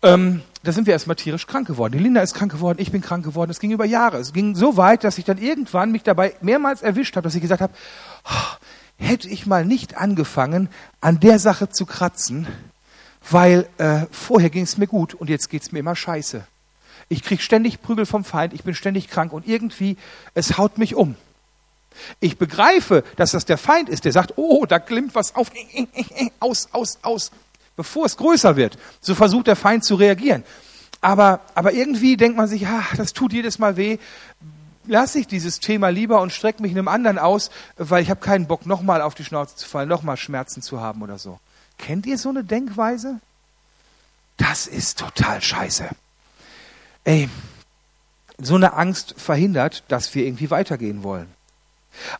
ähm, 0.03 0.41
da 0.63 0.71
sind 0.71 0.87
wir 0.87 0.93
erstmal 0.93 1.15
tierisch 1.15 1.45
krank 1.45 1.67
geworden. 1.67 1.93
Die 1.93 1.99
Linda 1.99 2.21
ist 2.21 2.33
krank 2.33 2.51
geworden, 2.51 2.79
ich 2.81 2.91
bin 2.91 3.01
krank 3.01 3.23
geworden. 3.23 3.51
Es 3.51 3.59
ging 3.59 3.71
über 3.71 3.85
Jahre. 3.85 4.17
Es 4.17 4.33
ging 4.33 4.55
so 4.55 4.77
weit, 4.77 5.03
dass 5.03 5.17
ich 5.17 5.25
dann 5.25 5.37
irgendwann 5.37 5.91
mich 5.91 6.03
dabei 6.03 6.35
mehrmals 6.41 6.81
erwischt 6.81 7.15
habe, 7.15 7.23
dass 7.23 7.35
ich 7.35 7.41
gesagt 7.41 7.61
habe, 7.61 7.73
oh, 8.25 8.55
hätte 8.97 9.29
ich 9.29 9.45
mal 9.45 9.65
nicht 9.65 9.97
angefangen, 9.97 10.69
an 11.01 11.19
der 11.19 11.37
Sache 11.37 11.69
zu 11.69 11.85
kratzen, 11.85 12.47
weil 13.29 13.67
äh, 13.77 14.05
vorher 14.11 14.49
ging 14.49 14.63
es 14.63 14.77
mir 14.77 14.87
gut 14.87 15.13
und 15.13 15.29
jetzt 15.29 15.49
geht 15.49 15.61
es 15.61 15.71
mir 15.71 15.79
immer 15.79 15.95
scheiße. 15.95 16.45
Ich 17.09 17.23
kriege 17.23 17.41
ständig 17.41 17.81
Prügel 17.81 18.05
vom 18.05 18.23
Feind, 18.23 18.53
ich 18.53 18.63
bin 18.63 18.75
ständig 18.75 19.09
krank 19.09 19.33
und 19.33 19.47
irgendwie, 19.47 19.97
es 20.33 20.57
haut 20.57 20.77
mich 20.77 20.95
um. 20.95 21.15
Ich 22.19 22.37
begreife, 22.37 23.03
dass 23.17 23.31
das 23.31 23.45
der 23.45 23.57
Feind 23.57 23.89
ist, 23.89 24.05
der 24.05 24.11
sagt, 24.11 24.33
oh, 24.37 24.65
da 24.65 24.77
glimmt 24.77 25.13
was 25.15 25.35
auf, 25.35 25.51
aus, 26.39 26.69
aus, 26.71 26.99
aus, 27.01 27.31
bevor 27.75 28.05
es 28.05 28.17
größer 28.17 28.55
wird. 28.55 28.77
So 29.01 29.15
versucht 29.15 29.47
der 29.47 29.55
Feind 29.55 29.83
zu 29.83 29.95
reagieren. 29.95 30.43
Aber, 31.01 31.41
aber 31.55 31.73
irgendwie 31.73 32.15
denkt 32.15 32.37
man 32.37 32.47
sich, 32.47 32.67
ah, 32.67 32.85
das 32.95 33.13
tut 33.13 33.33
jedes 33.33 33.59
Mal 33.59 33.75
weh. 33.75 33.97
Lass 34.85 35.15
ich 35.15 35.27
dieses 35.27 35.59
Thema 35.59 35.89
lieber 35.89 36.21
und 36.21 36.31
streck 36.31 36.59
mich 36.59 36.71
einem 36.71 36.87
anderen 36.87 37.19
aus, 37.19 37.51
weil 37.77 38.01
ich 38.01 38.09
habe 38.09 38.19
keinen 38.19 38.47
Bock, 38.47 38.65
nochmal 38.65 39.01
auf 39.01 39.15
die 39.15 39.23
Schnauze 39.23 39.55
zu 39.55 39.67
fallen, 39.67 39.89
nochmal 39.89 40.17
Schmerzen 40.17 40.61
zu 40.61 40.79
haben 40.79 41.01
oder 41.01 41.17
so. 41.17 41.39
Kennt 41.77 42.05
ihr 42.05 42.17
so 42.17 42.29
eine 42.29 42.43
Denkweise? 42.43 43.19
Das 44.37 44.67
ist 44.67 44.99
total 44.99 45.41
scheiße. 45.41 45.89
Ey, 47.03 47.29
so 48.37 48.55
eine 48.55 48.73
Angst 48.73 49.15
verhindert, 49.17 49.83
dass 49.87 50.13
wir 50.15 50.25
irgendwie 50.25 50.49
weitergehen 50.49 51.03
wollen. 51.03 51.27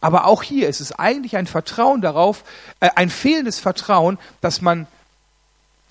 Aber 0.02 0.26
auch 0.26 0.44
hier 0.44 0.68
ist 0.68 0.82
es 0.82 0.92
eigentlich 0.92 1.38
ein 1.38 1.48
Vertrauen 1.48 2.02
darauf, 2.02 2.44
äh, 2.80 2.90
ein 2.96 3.10
fehlendes 3.10 3.60
Vertrauen, 3.60 4.20
dass 4.42 4.62
man, 4.62 4.88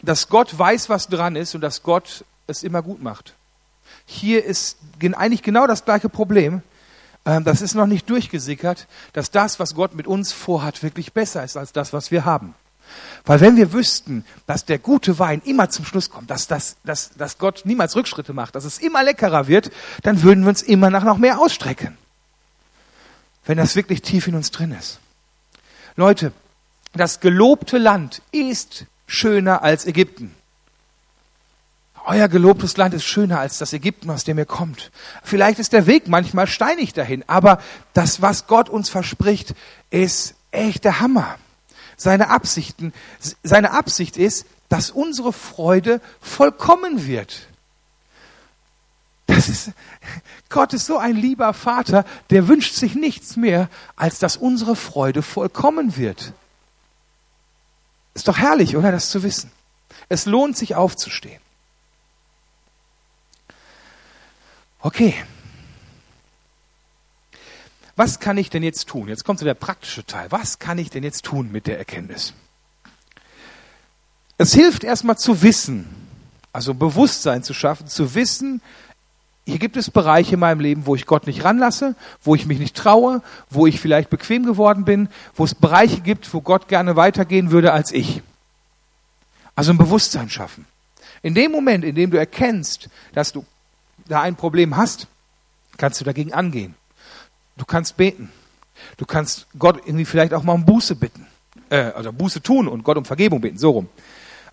dass 0.03 0.29
Gott 0.29 0.57
weiß, 0.59 0.89
was 0.89 1.09
dran 1.09 1.37
ist 1.37 1.55
und 1.55 1.63
dass 1.63 1.83
Gott 1.83 2.25
es 2.47 2.63
immer 2.63 2.83
gut 2.83 3.03
macht. 3.03 3.35
Hier 4.07 4.45
ist 4.45 4.79
eigentlich 5.15 5.43
genau 5.43 5.67
das 5.67 5.85
gleiche 5.85 6.09
Problem. 6.09 6.63
Ähm, 7.25 7.45
das 7.45 7.63
ist 7.63 7.75
noch 7.75 7.87
nicht 7.87 8.09
durchgesickert, 8.11 8.87
dass 9.13 9.31
das, 9.31 9.61
was 9.61 9.75
Gott 9.75 9.95
mit 9.95 10.07
uns 10.07 10.33
vorhat, 10.33 10.83
wirklich 10.83 11.13
besser 11.13 11.45
ist 11.45 11.57
als 11.57 11.73
das, 11.73 11.93
was 11.93 12.11
wir 12.11 12.25
haben. 12.25 12.55
Weil 13.25 13.41
wenn 13.41 13.57
wir 13.57 13.73
wüssten, 13.73 14.25
dass 14.47 14.65
der 14.65 14.79
gute 14.79 15.19
Wein 15.19 15.43
immer 15.45 15.69
zum 15.69 15.85
Schluss 15.85 16.11
kommt, 16.11 16.31
dass, 16.31 16.47
dass, 16.47 16.77
dass, 16.85 17.11
dass 17.11 17.39
Gott 17.39 17.63
niemals 17.65 17.95
Rückschritte 17.97 18.33
macht, 18.33 18.55
dass 18.55 18.65
es 18.65 18.79
immer 18.79 19.03
leckerer 19.03 19.47
wird, 19.47 19.71
dann 20.03 20.23
würden 20.23 20.45
wir 20.45 20.49
uns 20.49 20.63
immer 20.63 20.91
nach 20.91 21.05
noch 21.05 21.19
mehr 21.19 21.39
ausstrecken. 21.39 21.97
Wenn 23.45 23.59
das 23.59 23.77
wirklich 23.77 24.03
tief 24.03 24.27
in 24.27 24.35
uns 24.35 24.51
drin 24.51 24.73
ist. 24.73 24.99
Leute, 25.97 26.33
das 26.93 27.21
gelobte 27.21 27.79
Land 27.79 28.23
ist 28.33 28.87
schöner 29.07 29.63
als 29.63 29.87
Ägypten. 29.87 30.35
Euer 32.07 32.29
gelobtes 32.29 32.77
Land 32.77 32.95
ist 32.95 33.05
schöner 33.05 33.39
als 33.41 33.59
das 33.59 33.73
Ägypten, 33.73 34.11
aus 34.11 34.25
dem 34.25 34.39
ihr 34.39 34.47
kommt. 34.47 34.91
Vielleicht 35.23 35.59
ist 35.59 35.73
der 35.73 35.87
Weg 35.87 36.09
manchmal 36.09 36.47
steinig 36.47 36.95
dahin, 36.95 37.23
aber 37.29 37.61
das, 37.93 38.23
was 38.23 38.47
Gott 38.47 38.69
uns 38.69 38.89
verspricht, 38.89 39.55
ist 39.91 40.35
echt 40.51 40.85
der 40.85 41.01
Hammer 41.01 41.37
seine 42.01 42.31
Absichten, 42.31 42.95
seine 43.43 43.73
Absicht 43.73 44.17
ist, 44.17 44.47
dass 44.71 44.91
unsere 44.91 45.33
Freude 45.33 46.01
vollkommen 46.21 47.07
wird. 47.07 47.47
Das 49.27 49.49
ist, 49.49 49.73
Gott 50.49 50.73
ist 50.73 50.87
so 50.87 50.97
ein 50.97 51.15
lieber 51.15 51.53
Vater, 51.53 52.05
der 52.31 52.49
wünscht 52.49 52.75
sich 52.75 52.95
nichts 52.95 53.37
mehr, 53.37 53.69
als 53.97 54.19
dass 54.19 54.37
unsere 54.37 54.77
Freude 54.77 55.23
vollkommen 55.23 55.97
wird. 55.97 56.33
Ist 58.15 58.29
doch 58.29 58.39
herrlich, 58.39 58.77
oder, 58.77 58.91
das 58.91 59.11
zu 59.11 59.23
wissen. 59.23 59.53
Es 60.09 60.25
lohnt 60.25 60.57
sich 60.57 60.75
aufzustehen. 60.75 61.41
Okay, 64.81 65.15
was 68.01 68.19
kann 68.19 68.39
ich 68.39 68.49
denn 68.49 68.63
jetzt 68.63 68.89
tun? 68.89 69.09
Jetzt 69.09 69.27
kommt 69.27 69.41
so 69.41 69.45
der 69.45 69.53
praktische 69.53 70.07
Teil. 70.07 70.33
Was 70.33 70.59
kann 70.59 70.79
ich 70.79 70.89
denn 70.89 71.03
jetzt 71.03 71.23
tun 71.23 71.53
mit 71.53 71.67
der 71.67 71.77
Erkenntnis? 71.77 72.33
Es 74.39 74.55
hilft 74.55 74.85
erstmal 74.85 75.19
zu 75.19 75.43
wissen, 75.43 75.87
also 76.51 76.73
Bewusstsein 76.73 77.43
zu 77.43 77.53
schaffen, 77.53 77.89
zu 77.89 78.15
wissen, 78.15 78.63
hier 79.45 79.59
gibt 79.59 79.77
es 79.77 79.91
Bereiche 79.91 80.33
in 80.35 80.41
meinem 80.41 80.61
Leben, 80.61 80.87
wo 80.87 80.95
ich 80.95 81.05
Gott 81.05 81.27
nicht 81.27 81.45
ranlasse, 81.45 81.95
wo 82.23 82.35
ich 82.35 82.47
mich 82.47 82.59
nicht 82.59 82.75
traue, 82.75 83.21
wo 83.51 83.67
ich 83.67 83.79
vielleicht 83.79 84.09
bequem 84.09 84.47
geworden 84.47 84.87
bin, 84.87 85.11
wo 85.35 85.45
es 85.45 85.55
Bereiche 85.55 86.01
gibt, 86.01 86.33
wo 86.33 86.41
Gott 86.41 86.69
gerne 86.69 86.97
weitergehen 86.97 87.51
würde 87.51 87.75
als 87.75 87.93
ich. 87.93 88.23
Also 89.55 89.73
ein 89.73 89.79
Bewusstsein 89.79 90.31
schaffen. 90.31 90.65
In 91.21 91.35
dem 91.35 91.53
Moment, 91.53 91.85
in 91.85 91.97
dem 91.97 92.11
du 92.11 92.17
erkennst, 92.17 92.89
dass 93.13 93.33
du 93.33 93.45
da 94.09 94.23
ein 94.23 94.37
Problem 94.37 94.79
hast, 94.79 95.07
kannst 95.77 96.01
du 96.01 96.07
dagegen 96.07 96.33
angehen. 96.33 96.77
Du 97.61 97.67
kannst 97.67 97.99
beten. 97.99 98.33
Du 98.97 99.05
kannst 99.05 99.47
Gott 99.59 99.83
irgendwie 99.85 100.07
vielleicht 100.07 100.33
auch 100.33 100.43
mal 100.43 100.55
um 100.55 100.65
Buße 100.65 100.97
bitten. 100.97 101.27
Äh, 101.69 101.93
also 101.93 102.11
Buße 102.11 102.41
tun 102.41 102.67
und 102.67 102.85
Gott 102.85 102.97
um 102.97 103.05
Vergebung 103.05 103.43
bitten, 103.43 103.59
so 103.59 103.73
rum. 103.73 103.89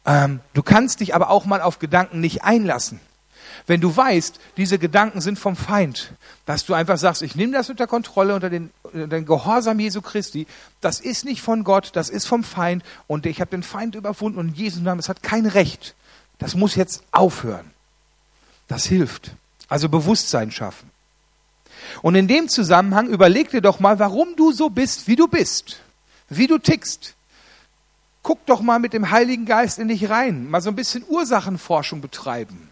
Ähm, 0.06 0.42
du 0.54 0.62
kannst 0.62 1.00
dich 1.00 1.16
aber 1.16 1.30
auch 1.30 1.46
mal 1.46 1.62
auf 1.62 1.80
Gedanken 1.80 2.20
nicht 2.20 2.44
einlassen. 2.44 3.00
Wenn 3.66 3.80
du 3.80 3.96
weißt, 3.96 4.42
diese 4.58 4.78
Gedanken 4.78 5.22
sind 5.22 5.40
vom 5.40 5.56
Feind, 5.56 6.12
dass 6.46 6.66
du 6.66 6.74
einfach 6.74 6.98
sagst, 6.98 7.22
ich 7.22 7.38
nehme 7.38 7.54
das 7.54 7.70
unter 7.70 7.88
Kontrolle, 7.88 8.36
unter 8.36 8.50
den, 8.50 8.72
unter 8.84 9.08
den 9.08 9.26
Gehorsam 9.26 9.80
Jesu 9.80 10.02
Christi, 10.02 10.46
das 10.82 11.00
ist 11.00 11.24
nicht 11.24 11.42
von 11.42 11.64
Gott, 11.64 11.92
das 11.94 12.10
ist 12.10 12.26
vom 12.26 12.44
Feind 12.44 12.84
und 13.08 13.26
ich 13.26 13.40
habe 13.40 13.52
den 13.52 13.64
Feind 13.64 13.96
überwunden 13.96 14.38
und 14.38 14.50
in 14.50 14.56
Jesu 14.56 14.82
Namen, 14.82 15.00
es 15.00 15.08
hat 15.08 15.24
kein 15.24 15.46
Recht. 15.46 15.96
Das 16.40 16.56
muss 16.56 16.76
jetzt 16.76 17.04
aufhören. 17.12 17.72
Das 18.68 18.86
hilft. 18.86 19.32
Also 19.70 19.88
Bewusstsein 19.88 20.52
schaffen. 20.52 20.92
Und 22.02 22.16
in 22.16 22.28
dem 22.28 22.50
Zusammenhang 22.50 23.08
überleg 23.08 23.50
dir 23.50 23.62
doch 23.62 23.80
mal, 23.80 24.00
warum 24.00 24.36
du 24.36 24.52
so 24.52 24.70
bist, 24.70 25.08
wie 25.08 25.16
du 25.16 25.28
bist, 25.28 25.80
wie 26.30 26.48
du 26.48 26.58
tickst. 26.58 27.16
Guck 28.24 28.46
doch 28.46 28.62
mal 28.62 28.80
mit 28.80 28.94
dem 28.94 29.12
Heiligen 29.12 29.46
Geist 29.46 29.80
in 29.80 29.88
dich 29.88 30.10
rein, 30.10 30.50
mal 30.50 30.62
so 30.62 30.70
ein 30.70 30.76
bisschen 30.76 31.04
Ursachenforschung 31.08 32.02
betreiben. 32.02 32.70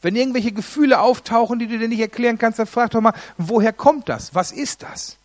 Wenn 0.00 0.16
irgendwelche 0.16 0.50
Gefühle 0.50 1.00
auftauchen, 1.00 1.60
die 1.60 1.68
du 1.68 1.78
dir 1.78 1.88
nicht 1.88 2.00
erklären 2.00 2.36
kannst, 2.36 2.58
dann 2.58 2.66
frag 2.66 2.90
doch 2.90 3.00
mal, 3.00 3.14
woher 3.38 3.72
kommt 3.72 4.08
das? 4.08 4.34
Was 4.34 4.50
ist 4.50 4.82
das? 4.82 5.16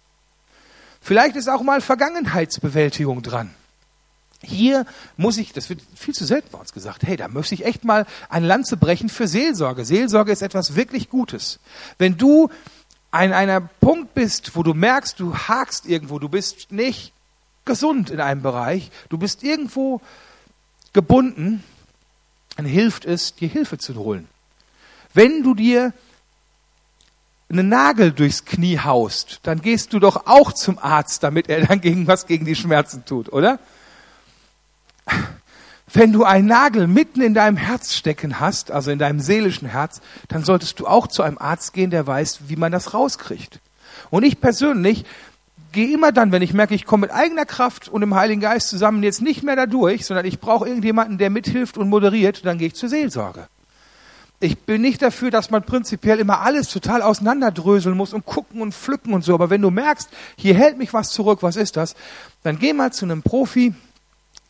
Vielleicht 1.01 1.35
ist 1.35 1.49
auch 1.49 1.63
mal 1.63 1.81
Vergangenheitsbewältigung 1.81 3.23
dran. 3.23 3.55
Hier 4.43 4.85
muss 5.15 5.37
ich, 5.37 5.51
das 5.51 5.69
wird 5.69 5.81
viel 5.95 6.13
zu 6.13 6.25
selten 6.25 6.49
bei 6.51 6.59
uns 6.59 6.73
gesagt, 6.73 7.03
hey, 7.03 7.17
da 7.17 7.27
möchte 7.27 7.55
ich 7.55 7.65
echt 7.65 7.83
mal 7.83 8.05
ein 8.29 8.43
Lanze 8.43 8.77
brechen 8.77 9.09
für 9.09 9.27
Seelsorge. 9.27 9.83
Seelsorge 9.83 10.31
ist 10.31 10.43
etwas 10.43 10.75
wirklich 10.75 11.09
Gutes. 11.09 11.59
Wenn 11.97 12.17
du 12.17 12.49
an 13.11 13.33
einer 13.33 13.61
Punkt 13.61 14.13
bist, 14.13 14.55
wo 14.55 14.63
du 14.63 14.73
merkst, 14.73 15.19
du 15.19 15.35
hakst 15.35 15.85
irgendwo, 15.85 16.19
du 16.19 16.29
bist 16.29 16.71
nicht 16.71 17.13
gesund 17.65 18.09
in 18.09 18.19
einem 18.19 18.41
Bereich, 18.41 18.91
du 19.09 19.17
bist 19.17 19.43
irgendwo 19.43 20.01
gebunden, 20.93 21.63
dann 22.55 22.65
hilft 22.65 23.05
es, 23.05 23.35
dir 23.35 23.49
Hilfe 23.49 23.77
zu 23.77 23.95
holen. 23.95 24.27
Wenn 25.13 25.43
du 25.43 25.53
dir 25.53 25.93
einen 27.49 27.69
Nagel 27.69 28.11
durchs 28.11 28.45
Knie 28.45 28.79
haust, 28.79 29.39
dann 29.43 29.61
gehst 29.61 29.93
du 29.93 29.99
doch 29.99 30.25
auch 30.25 30.51
zum 30.51 30.79
Arzt, 30.79 31.23
damit 31.23 31.49
er 31.49 31.65
dann 31.65 31.81
gegen 31.81 32.07
was 32.07 32.27
gegen 32.27 32.45
die 32.45 32.55
Schmerzen 32.55 33.05
tut, 33.05 33.31
oder? 33.31 33.59
Wenn 35.91 36.11
du 36.11 36.25
einen 36.25 36.47
Nagel 36.47 36.87
mitten 36.87 37.21
in 37.21 37.33
deinem 37.33 37.55
Herz 37.55 37.95
stecken 37.95 38.39
hast, 38.41 38.71
also 38.71 38.91
in 38.91 38.99
deinem 38.99 39.21
seelischen 39.21 39.69
Herz, 39.69 40.01
dann 40.27 40.43
solltest 40.43 40.79
du 40.79 40.87
auch 40.87 41.07
zu 41.07 41.23
einem 41.23 41.37
Arzt 41.37 41.73
gehen, 41.73 41.91
der 41.91 42.05
weiß, 42.05 42.41
wie 42.47 42.57
man 42.57 42.73
das 42.73 42.93
rauskriegt. 42.93 43.61
Und 44.09 44.23
ich 44.23 44.41
persönlich 44.41 45.05
gehe 45.71 45.93
immer 45.93 46.11
dann, 46.11 46.31
wenn 46.31 46.41
ich 46.41 46.53
merke, 46.53 46.75
ich 46.75 46.85
komme 46.85 47.01
mit 47.01 47.11
eigener 47.11 47.45
Kraft 47.45 47.87
und 47.87 48.01
im 48.01 48.15
Heiligen 48.15 48.41
Geist 48.41 48.69
zusammen 48.69 49.03
jetzt 49.03 49.21
nicht 49.21 49.43
mehr 49.43 49.55
dadurch, 49.55 50.05
sondern 50.05 50.25
ich 50.25 50.39
brauche 50.39 50.67
irgendjemanden, 50.67 51.17
der 51.17 51.29
mithilft 51.29 51.77
und 51.77 51.89
moderiert, 51.89 52.45
dann 52.45 52.57
gehe 52.57 52.67
ich 52.67 52.75
zur 52.75 52.89
Seelsorge. 52.89 53.47
Ich 54.39 54.59
bin 54.59 54.81
nicht 54.81 55.01
dafür, 55.01 55.31
dass 55.31 55.49
man 55.49 55.63
prinzipiell 55.63 56.19
immer 56.19 56.41
alles 56.41 56.69
total 56.69 57.01
auseinanderdröseln 57.01 57.97
muss 57.97 58.13
und 58.13 58.25
gucken 58.25 58.61
und 58.61 58.75
pflücken 58.75 59.13
und 59.13 59.23
so. 59.23 59.33
Aber 59.33 59.49
wenn 59.49 59.63
du 59.63 59.71
merkst, 59.71 60.09
hier 60.35 60.53
hält 60.53 60.77
mich 60.77 60.93
was 60.93 61.09
zurück, 61.09 61.41
was 61.41 61.55
ist 61.55 61.75
das? 61.75 61.95
Dann 62.43 62.59
geh 62.59 62.73
mal 62.73 62.93
zu 62.93 63.05
einem 63.05 63.23
Profi, 63.23 63.73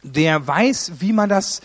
der 0.04 0.46
weiß, 0.46 0.94
wie 1.00 1.14
man 1.14 1.30
das, 1.30 1.62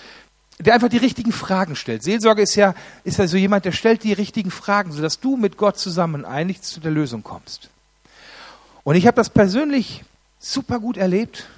der 0.58 0.74
einfach 0.74 0.88
die 0.88 0.98
richtigen 0.98 1.32
Fragen 1.32 1.76
stellt. 1.76 2.02
Seelsorge 2.02 2.42
ist 2.42 2.54
ja, 2.54 2.74
ist 3.04 3.18
ja 3.18 3.26
so 3.26 3.36
jemand, 3.36 3.64
der 3.64 3.72
stellt 3.72 4.04
die 4.04 4.12
richtigen 4.12 4.50
Fragen, 4.50 4.92
sodass 4.92 5.20
du 5.20 5.36
mit 5.36 5.56
Gott 5.56 5.78
zusammen 5.78 6.24
eigentlich 6.24 6.62
zu 6.62 6.80
der 6.80 6.90
Lösung 6.90 7.22
kommst. 7.22 7.70
Und 8.84 8.96
ich 8.96 9.06
habe 9.06 9.16
das 9.16 9.30
persönlich 9.30 10.04
super 10.38 10.80
gut 10.80 10.96
erlebt. 10.96 11.48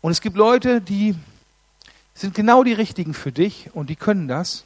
Und 0.00 0.12
es 0.12 0.20
gibt 0.20 0.36
Leute, 0.36 0.80
die 0.80 1.14
sind 2.14 2.34
genau 2.34 2.64
die 2.64 2.72
richtigen 2.72 3.14
für 3.14 3.32
dich 3.32 3.70
und 3.74 3.90
die 3.90 3.96
können 3.96 4.28
das. 4.28 4.64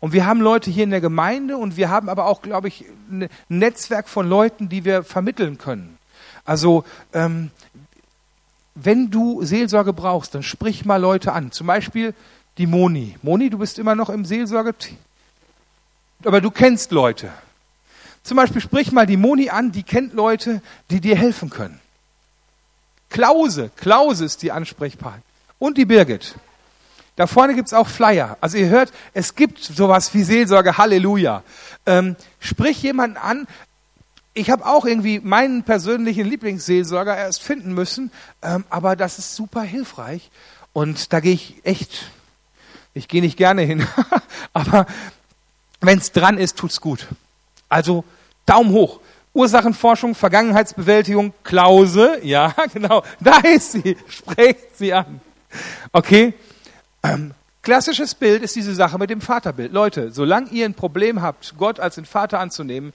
Und 0.00 0.12
wir 0.12 0.26
haben 0.26 0.40
Leute 0.40 0.70
hier 0.70 0.84
in 0.84 0.90
der 0.90 1.00
Gemeinde 1.00 1.56
und 1.56 1.76
wir 1.76 1.90
haben 1.90 2.08
aber 2.08 2.26
auch, 2.26 2.42
glaube 2.42 2.68
ich, 2.68 2.84
ein 3.10 3.28
Netzwerk 3.48 4.08
von 4.08 4.28
Leuten, 4.28 4.68
die 4.68 4.84
wir 4.84 5.02
vermitteln 5.02 5.58
können. 5.58 5.98
Also 6.44 6.84
ähm, 7.12 7.50
wenn 8.74 9.10
du 9.10 9.42
Seelsorge 9.44 9.92
brauchst, 9.92 10.34
dann 10.34 10.42
sprich 10.42 10.84
mal 10.84 10.96
Leute 11.00 11.32
an. 11.32 11.52
Zum 11.52 11.66
Beispiel 11.66 12.14
die 12.58 12.66
Moni. 12.66 13.16
Moni, 13.22 13.50
du 13.50 13.58
bist 13.58 13.78
immer 13.78 13.94
noch 13.94 14.10
im 14.10 14.24
Seelsorge, 14.24 14.74
aber 16.24 16.40
du 16.40 16.50
kennst 16.50 16.90
Leute. 16.90 17.32
Zum 18.22 18.36
Beispiel 18.36 18.60
sprich 18.60 18.90
mal 18.90 19.06
die 19.06 19.16
Moni 19.16 19.50
an, 19.50 19.70
die 19.70 19.82
kennt 19.82 20.14
Leute, 20.14 20.62
die 20.90 21.00
dir 21.00 21.16
helfen 21.16 21.50
können. 21.50 21.80
Klause, 23.10 23.70
Klause 23.76 24.24
ist 24.24 24.42
die 24.42 24.50
Ansprechpartner. 24.50 25.22
Und 25.58 25.78
die 25.78 25.84
Birgit. 25.84 26.34
Da 27.16 27.28
vorne 27.28 27.54
gibt's 27.54 27.72
auch 27.72 27.86
Flyer. 27.86 28.36
Also 28.40 28.56
ihr 28.58 28.68
hört, 28.68 28.92
es 29.12 29.36
gibt 29.36 29.60
sowas 29.60 30.14
wie 30.14 30.24
Seelsorge, 30.24 30.78
Halleluja. 30.78 31.44
Ähm, 31.86 32.16
sprich 32.40 32.82
jemanden 32.82 33.16
an. 33.18 33.46
Ich 34.34 34.50
habe 34.50 34.66
auch 34.66 34.84
irgendwie 34.84 35.20
meinen 35.20 35.62
persönlichen 35.62 36.26
Lieblingsseelsorger 36.26 37.16
erst 37.16 37.40
finden 37.40 37.72
müssen, 37.72 38.10
ähm, 38.42 38.64
aber 38.68 38.96
das 38.96 39.18
ist 39.18 39.36
super 39.36 39.62
hilfreich. 39.62 40.30
Und 40.72 41.12
da 41.12 41.20
gehe 41.20 41.34
ich 41.34 41.54
echt, 41.62 42.10
ich 42.94 43.06
gehe 43.06 43.22
nicht 43.22 43.36
gerne 43.36 43.62
hin, 43.62 43.86
aber 44.52 44.86
wenn's 45.80 46.10
dran 46.10 46.36
ist, 46.36 46.58
tut's 46.58 46.80
gut. 46.80 47.06
Also 47.68 48.04
Daumen 48.44 48.72
hoch. 48.72 49.00
Ursachenforschung, 49.34 50.14
Vergangenheitsbewältigung, 50.14 51.32
Klause, 51.42 52.18
ja, 52.22 52.54
genau, 52.72 53.02
da 53.20 53.38
ist 53.38 53.72
sie, 53.72 53.96
sprecht 54.08 54.76
sie 54.76 54.92
an. 54.92 55.20
Okay, 55.92 56.34
ähm, 57.02 57.34
klassisches 57.62 58.14
Bild 58.14 58.42
ist 58.42 58.54
diese 58.54 58.74
Sache 58.74 58.96
mit 58.98 59.10
dem 59.10 59.20
Vaterbild. 59.20 59.72
Leute, 59.72 60.12
solange 60.12 60.50
ihr 60.50 60.64
ein 60.64 60.74
Problem 60.74 61.20
habt, 61.20 61.54
Gott 61.58 61.80
als 61.80 61.96
den 61.96 62.04
Vater 62.04 62.38
anzunehmen, 62.38 62.92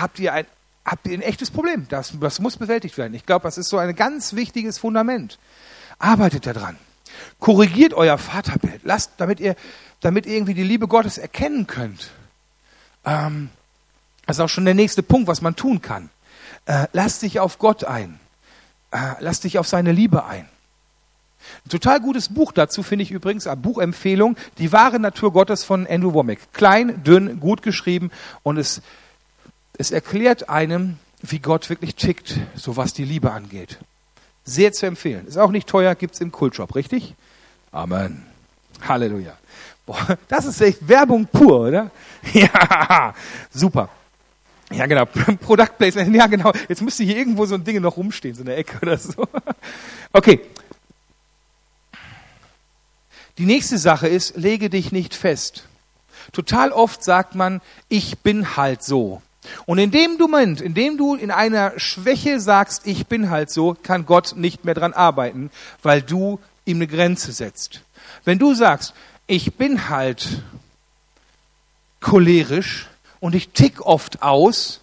habt 0.00 0.18
ihr 0.18 0.32
ein, 0.32 0.46
habt 0.84 1.06
ihr 1.06 1.14
ein 1.14 1.22
echtes 1.22 1.50
Problem. 1.50 1.86
Das, 1.88 2.12
das 2.20 2.40
muss 2.40 2.56
bewältigt 2.56 2.98
werden. 2.98 3.14
Ich 3.14 3.26
glaube, 3.26 3.44
das 3.44 3.58
ist 3.58 3.68
so 3.68 3.78
ein 3.78 3.94
ganz 3.94 4.34
wichtiges 4.34 4.78
Fundament. 4.78 5.38
Arbeitet 5.98 6.46
daran. 6.46 6.76
Korrigiert 7.38 7.94
euer 7.94 8.18
Vaterbild. 8.18 8.80
Lasst, 8.84 9.12
damit 9.18 9.40
ihr, 9.40 9.54
damit 10.00 10.26
ihr 10.26 10.34
irgendwie 10.34 10.54
die 10.54 10.62
Liebe 10.62 10.88
Gottes 10.88 11.18
erkennen 11.18 11.66
könnt. 11.66 12.10
Ähm, 13.04 13.50
das 14.26 14.36
ist 14.36 14.40
auch 14.40 14.48
schon 14.48 14.64
der 14.64 14.74
nächste 14.74 15.02
Punkt, 15.02 15.28
was 15.28 15.42
man 15.42 15.56
tun 15.56 15.82
kann. 15.82 16.10
Äh, 16.66 16.86
lasst 16.92 17.22
dich 17.22 17.40
auf 17.40 17.58
Gott 17.58 17.84
ein. 17.84 18.18
Äh, 18.92 19.14
lasst 19.20 19.44
dich 19.44 19.58
auf 19.58 19.66
seine 19.66 19.92
Liebe 19.92 20.24
ein. 20.24 20.48
Ein 21.66 21.70
total 21.70 22.00
gutes 22.00 22.28
Buch 22.28 22.52
dazu 22.52 22.82
finde 22.82 23.02
ich 23.02 23.10
übrigens, 23.10 23.46
eine 23.46 23.56
Buchempfehlung, 23.56 24.36
Die 24.58 24.72
wahre 24.72 25.00
Natur 25.00 25.32
Gottes 25.32 25.64
von 25.64 25.86
Andrew 25.86 26.12
Womack. 26.12 26.38
Klein, 26.52 27.02
dünn, 27.02 27.40
gut 27.40 27.62
geschrieben 27.62 28.10
und 28.42 28.58
es, 28.58 28.80
es 29.78 29.90
erklärt 29.90 30.48
einem, 30.48 30.98
wie 31.22 31.38
Gott 31.38 31.70
wirklich 31.70 31.94
tickt, 31.94 32.38
so 32.54 32.76
was 32.76 32.92
die 32.92 33.04
Liebe 33.04 33.32
angeht. 33.32 33.78
Sehr 34.44 34.72
zu 34.72 34.86
empfehlen. 34.86 35.26
Ist 35.26 35.38
auch 35.38 35.50
nicht 35.50 35.68
teuer, 35.68 35.94
gibt's 35.94 36.20
im 36.20 36.32
Kultshop, 36.32 36.74
richtig? 36.74 37.14
Amen. 37.70 38.26
Halleluja. 38.86 39.36
Boah, 39.86 40.18
das 40.28 40.44
ist 40.44 40.60
echt 40.60 40.86
Werbung 40.88 41.26
pur, 41.26 41.60
oder? 41.68 41.90
Ja, 42.32 43.14
super. 43.52 43.88
Ja, 44.70 44.86
genau. 44.86 45.04
Product 45.40 45.76
Placement. 45.76 46.14
Ja, 46.14 46.26
genau. 46.26 46.52
Jetzt 46.68 46.82
müsste 46.82 47.04
hier 47.04 47.16
irgendwo 47.16 47.46
so 47.46 47.54
ein 47.54 47.64
Ding 47.64 47.80
noch 47.80 47.96
rumstehen, 47.96 48.34
so 48.34 48.42
eine 48.42 48.54
Ecke 48.54 48.78
oder 48.82 48.98
so. 48.98 49.26
Okay. 50.14 50.40
Die 53.38 53.46
nächste 53.46 53.78
Sache 53.78 54.08
ist, 54.08 54.36
lege 54.36 54.68
dich 54.68 54.92
nicht 54.92 55.14
fest. 55.14 55.66
Total 56.32 56.70
oft 56.70 57.02
sagt 57.02 57.34
man, 57.34 57.62
ich 57.88 58.18
bin 58.18 58.58
halt 58.58 58.82
so. 58.82 59.22
Und 59.66 59.78
in 59.78 59.90
dem 59.90 60.16
Moment, 60.18 60.60
in 60.60 60.74
dem 60.74 60.96
du 60.96 61.14
in 61.14 61.30
einer 61.30 61.78
Schwäche 61.78 62.40
sagst, 62.40 62.86
ich 62.86 63.06
bin 63.06 63.30
halt 63.30 63.50
so, 63.50 63.76
kann 63.82 64.06
Gott 64.06 64.34
nicht 64.36 64.64
mehr 64.64 64.74
dran 64.74 64.92
arbeiten, 64.92 65.50
weil 65.82 66.02
du 66.02 66.38
ihm 66.64 66.78
eine 66.78 66.86
Grenze 66.86 67.32
setzt. 67.32 67.82
Wenn 68.24 68.38
du 68.38 68.54
sagst, 68.54 68.94
ich 69.26 69.54
bin 69.54 69.88
halt 69.88 70.42
cholerisch 72.00 72.88
und 73.20 73.34
ich 73.34 73.50
tick 73.50 73.80
oft 73.80 74.22
aus, 74.22 74.80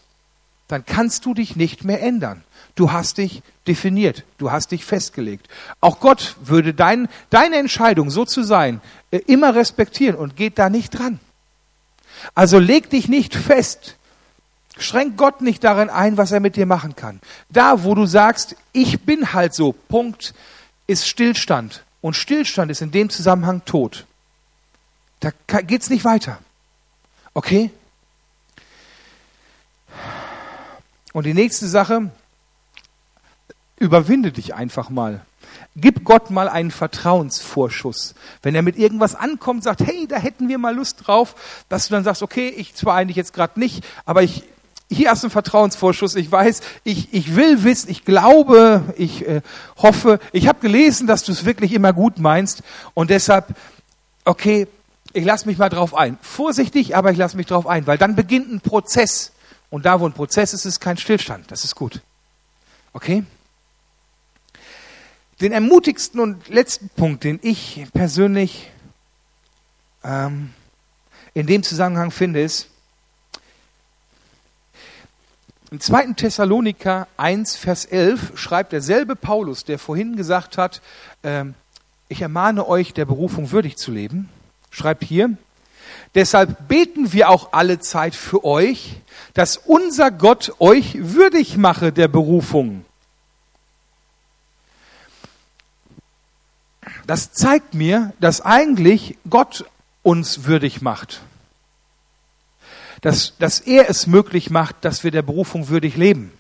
dann 0.68 0.86
kannst 0.86 1.26
du 1.26 1.34
dich 1.34 1.56
nicht 1.56 1.84
mehr 1.84 2.02
ändern. 2.02 2.44
Du 2.76 2.92
hast 2.92 3.18
dich 3.18 3.42
definiert, 3.68 4.24
du 4.38 4.52
hast 4.52 4.72
dich 4.72 4.86
festgelegt. 4.86 5.48
Auch 5.82 6.00
Gott 6.00 6.36
würde 6.42 6.74
dein, 6.74 7.10
deine 7.30 7.58
Entscheidung, 7.58 8.10
so 8.10 8.24
zu 8.24 8.44
sein, 8.44 8.80
äh, 9.12 9.18
immer 9.28 9.56
respektieren 9.56 10.16
und 10.16 10.38
geht 10.38 10.58
da 10.58 10.70
nicht 10.70 10.98
dran. 10.98 11.20
Also 12.36 12.60
leg 12.60 12.90
dich 12.90 13.10
nicht 13.10 13.36
fest. 13.36 13.98
Schränk 14.82 15.18
Gott 15.18 15.42
nicht 15.42 15.64
darin 15.64 15.90
ein, 15.90 16.18
was 16.18 16.32
er 16.32 16.40
mit 16.40 16.56
dir 16.56 16.66
machen 16.66 16.96
kann. 16.96 17.20
Da, 17.50 17.84
wo 17.84 17.96
du 17.96 18.06
sagst, 18.06 18.56
ich 18.72 19.02
bin 19.02 19.34
halt 19.34 19.54
so, 19.54 19.74
Punkt, 19.74 20.34
ist 20.88 21.08
Stillstand. 21.08 21.84
Und 22.02 22.16
Stillstand 22.16 22.72
ist 22.72 22.82
in 22.82 22.92
dem 22.92 23.10
Zusammenhang 23.10 23.64
tot. 23.66 24.06
Da 25.20 25.32
geht's 25.62 25.90
nicht 25.90 26.06
weiter. 26.06 26.40
Okay? 27.34 27.72
Und 31.12 31.26
die 31.26 31.34
nächste 31.34 31.68
Sache, 31.68 32.12
überwinde 33.78 34.32
dich 34.32 34.54
einfach 34.54 34.90
mal. 34.90 35.26
Gib 35.76 36.04
Gott 36.04 36.30
mal 36.30 36.50
einen 36.50 36.72
Vertrauensvorschuss. 36.72 38.16
Wenn 38.42 38.56
er 38.56 38.62
mit 38.62 38.78
irgendwas 38.78 39.16
ankommt, 39.16 39.64
sagt, 39.64 39.82
hey, 39.82 40.08
da 40.08 40.18
hätten 40.18 40.48
wir 40.48 40.58
mal 40.58 40.76
Lust 40.76 41.08
drauf, 41.08 41.36
dass 41.70 41.88
du 41.88 41.94
dann 41.94 42.04
sagst, 42.04 42.22
okay, 42.22 42.50
ich 42.50 42.76
zwar 42.76 42.96
eigentlich 42.96 43.18
jetzt 43.18 43.34
gerade 43.34 43.60
nicht, 43.60 43.86
aber 44.06 44.24
ich, 44.24 44.44
hier 44.90 45.12
hast 45.12 45.24
du 45.24 45.28
einen 45.28 45.32
Vertrauensvorschuss. 45.32 46.16
Ich 46.16 46.32
weiß, 46.32 46.62
ich, 46.84 47.14
ich 47.14 47.36
will 47.36 47.64
wissen, 47.64 47.90
ich 47.90 48.06
glaube, 48.06 48.84
ich 48.98 49.28
äh, 49.28 49.42
hoffe, 49.78 50.20
ich 50.32 50.48
habe 50.48 50.60
gelesen, 50.60 51.06
dass 51.06 51.24
du 51.24 51.32
es 51.32 51.46
wirklich 51.46 51.74
immer 51.74 51.94
gut 51.94 52.18
meinst 52.18 52.64
und 52.96 53.10
deshalb, 53.10 53.56
okay, 54.26 54.68
ich 55.14 55.26
lasse 55.26 55.48
mich 55.48 55.58
mal 55.58 55.70
drauf 55.70 55.96
ein. 55.96 56.18
Vorsichtig, 56.22 56.96
aber 56.96 57.12
ich 57.12 57.18
lasse 57.18 57.38
mich 57.38 57.46
drauf 57.46 57.68
ein, 57.68 57.88
weil 57.88 57.98
dann 57.98 58.16
beginnt 58.16 58.52
ein 58.52 58.62
Prozess. 58.62 59.32
Und 59.70 59.86
da, 59.86 60.00
wo 60.00 60.08
ein 60.08 60.14
Prozess 60.14 60.54
ist, 60.54 60.66
ist 60.66 60.80
kein 60.80 60.98
Stillstand. 60.98 61.52
Das 61.52 61.64
ist 61.64 61.76
gut. 61.76 62.02
Okay? 62.94 63.24
Den 65.42 65.52
ermutigsten 65.52 66.20
und 66.20 66.50
letzten 66.50 66.90
Punkt, 66.90 67.24
den 67.24 67.40
ich 67.44 67.86
persönlich 67.94 68.72
ähm, 70.04 70.54
in 71.34 71.46
dem 71.48 71.64
Zusammenhang 71.64 72.12
finde, 72.12 72.42
ist, 72.42 72.70
im 75.72 75.80
2. 75.80 76.14
Thessaloniker 76.14 77.08
1, 77.18 77.56
Vers 77.56 77.86
11 77.86 78.32
schreibt 78.36 78.72
derselbe 78.72 79.16
Paulus, 79.16 79.66
der 79.66 79.78
vorhin 79.78 80.16
gesagt 80.16 80.58
hat, 80.58 80.82
ähm, 81.24 81.54
ich 82.08 82.22
ermahne 82.22 82.68
euch, 82.68 82.94
der 82.94 83.06
Berufung 83.06 83.52
würdig 83.52 83.78
zu 83.78 83.92
leben, 83.92 84.30
schreibt 84.72 85.04
hier, 85.04 85.38
deshalb 86.16 86.68
beten 86.68 87.14
wir 87.14 87.30
auch 87.30 87.54
alle 87.54 87.80
Zeit 87.80 88.16
für 88.16 88.44
euch, 88.44 88.96
dass 89.36 89.58
unser 89.58 90.10
Gott 90.10 90.54
euch 90.58 90.96
würdig 91.00 91.56
mache 91.56 91.92
der 91.92 92.08
Berufung. 92.08 92.84
Das 97.06 97.32
zeigt 97.32 97.76
mir, 97.76 98.14
dass 98.20 98.42
eigentlich 98.42 99.18
Gott 99.30 99.66
uns 100.02 100.46
würdig 100.46 100.82
macht. 100.82 101.22
Dass, 103.02 103.38
dass 103.38 103.60
er 103.60 103.90
es 103.90 104.08
möglich 104.08 104.50
macht, 104.50 104.78
dass 104.82 105.04
wir 105.04 105.12
der 105.12 105.22
Berufung 105.22 105.70
würdig 105.70 105.96
leben. 105.96 106.32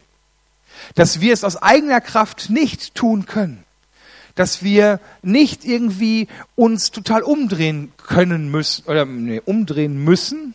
Dass 0.95 1.21
wir 1.21 1.33
es 1.33 1.43
aus 1.43 1.57
eigener 1.57 2.01
Kraft 2.01 2.49
nicht 2.49 2.95
tun 2.95 3.25
können 3.25 3.63
dass 4.39 4.63
wir 4.63 5.01
nicht 5.21 5.65
irgendwie 5.65 6.29
uns 6.55 6.91
total 6.91 7.23
umdrehen 7.23 7.91
können 7.97 8.49
müssen 8.49 8.85
oder 8.85 9.03
nee, 9.03 9.41
umdrehen 9.43 10.01
müssen, 10.01 10.53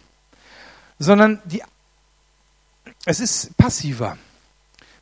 sondern 0.98 1.42
die, 1.44 1.62
es 3.04 3.20
ist 3.20 3.54
passiver. 3.58 4.16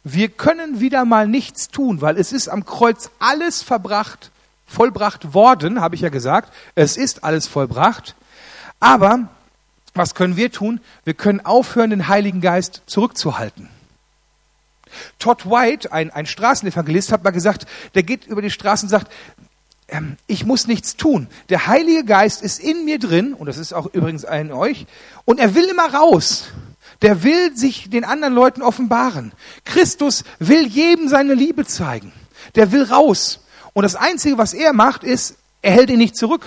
Wir 0.02 0.28
können 0.28 0.80
wieder 0.80 1.04
mal 1.04 1.28
nichts 1.28 1.68
tun, 1.68 2.00
weil 2.00 2.18
es 2.18 2.32
ist 2.32 2.48
am 2.48 2.64
Kreuz 2.64 3.10
alles 3.20 3.62
verbracht, 3.62 4.32
vollbracht 4.66 5.32
worden, 5.32 5.80
habe 5.80 5.94
ich 5.94 6.00
ja 6.00 6.08
gesagt. 6.08 6.52
Es 6.74 6.96
ist 6.96 7.22
alles 7.22 7.46
vollbracht. 7.46 8.16
Aber 8.80 9.28
was 9.94 10.14
können 10.14 10.36
wir 10.36 10.50
tun? 10.50 10.80
Wir 11.04 11.14
können 11.14 11.40
aufhören, 11.40 11.90
den 11.90 12.08
Heiligen 12.08 12.40
Geist 12.40 12.82
zurückzuhalten. 12.86 13.68
Todd 15.18 15.46
White, 15.46 15.92
ein, 15.92 16.10
ein 16.10 16.26
Straßenevangelist, 16.26 17.12
hat 17.12 17.24
mal 17.24 17.30
gesagt, 17.30 17.66
der 17.94 18.02
geht 18.02 18.26
über 18.26 18.42
die 18.42 18.50
Straße 18.50 18.86
und 18.86 18.90
sagt, 18.90 19.10
ähm, 19.88 20.16
ich 20.26 20.44
muss 20.44 20.66
nichts 20.66 20.96
tun. 20.96 21.28
Der 21.48 21.66
Heilige 21.66 22.04
Geist 22.04 22.42
ist 22.42 22.60
in 22.60 22.84
mir 22.84 22.98
drin, 22.98 23.34
und 23.34 23.46
das 23.46 23.58
ist 23.58 23.72
auch 23.72 23.86
übrigens 23.92 24.24
in 24.24 24.52
euch, 24.52 24.86
und 25.24 25.38
er 25.38 25.54
will 25.54 25.64
immer 25.64 25.92
raus. 25.94 26.48
Der 27.00 27.24
will 27.24 27.56
sich 27.56 27.90
den 27.90 28.04
anderen 28.04 28.34
Leuten 28.34 28.62
offenbaren. 28.62 29.32
Christus 29.64 30.24
will 30.38 30.66
jedem 30.66 31.08
seine 31.08 31.34
Liebe 31.34 31.66
zeigen. 31.66 32.12
Der 32.54 32.70
will 32.70 32.84
raus. 32.84 33.40
Und 33.72 33.82
das 33.82 33.96
Einzige, 33.96 34.38
was 34.38 34.54
er 34.54 34.72
macht, 34.72 35.02
ist, 35.02 35.36
er 35.62 35.72
hält 35.72 35.90
ihn 35.90 35.98
nicht 35.98 36.16
zurück. 36.16 36.42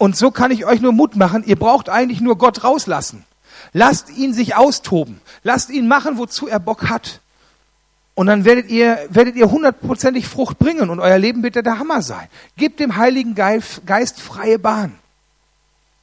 Und 0.00 0.16
so 0.16 0.30
kann 0.30 0.50
ich 0.50 0.64
euch 0.64 0.80
nur 0.80 0.92
Mut 0.92 1.14
machen, 1.14 1.44
ihr 1.44 1.56
braucht 1.56 1.90
eigentlich 1.90 2.22
nur 2.22 2.38
Gott 2.38 2.64
rauslassen. 2.64 3.26
Lasst 3.74 4.08
ihn 4.08 4.32
sich 4.32 4.56
austoben. 4.56 5.20
Lasst 5.42 5.68
ihn 5.68 5.88
machen, 5.88 6.16
wozu 6.16 6.48
er 6.48 6.58
Bock 6.58 6.88
hat. 6.88 7.20
Und 8.14 8.26
dann 8.26 8.46
werdet 8.46 8.70
ihr, 8.70 8.98
werdet 9.10 9.36
ihr 9.36 9.50
hundertprozentig 9.50 10.26
Frucht 10.26 10.58
bringen 10.58 10.88
und 10.88 11.00
euer 11.00 11.18
Leben 11.18 11.42
wird 11.42 11.54
der 11.54 11.78
Hammer 11.78 12.00
sein. 12.00 12.28
Gebt 12.56 12.80
dem 12.80 12.96
Heiligen 12.96 13.34
Geist, 13.34 14.22
freie 14.22 14.58
Bahn. 14.58 14.94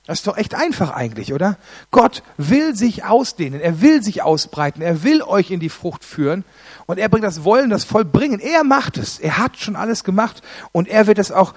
Das 0.05 0.19
ist 0.19 0.27
doch 0.27 0.37
echt 0.37 0.53
einfach 0.53 0.91
eigentlich, 0.91 1.33
oder? 1.33 1.57
Gott 1.89 2.21
will 2.37 2.75
sich 2.75 3.03
ausdehnen, 3.03 3.59
er 3.59 3.81
will 3.81 4.03
sich 4.03 4.21
ausbreiten, 4.21 4.83
er 4.83 5.01
will 5.01 5.23
euch 5.23 5.49
in 5.49 5.59
die 5.59 5.69
Frucht 5.69 6.05
führen 6.05 6.43
und 6.85 6.99
er 6.99 7.09
bringt 7.09 7.25
das 7.25 7.43
Wollen, 7.43 7.71
das 7.71 7.83
Vollbringen. 7.83 8.39
Er 8.39 8.63
macht 8.63 8.99
es, 8.99 9.17
er 9.17 9.39
hat 9.39 9.57
schon 9.57 9.75
alles 9.75 10.03
gemacht 10.03 10.43
und 10.71 10.87
er 10.87 11.07
wird 11.07 11.17
es 11.17 11.31
auch 11.31 11.55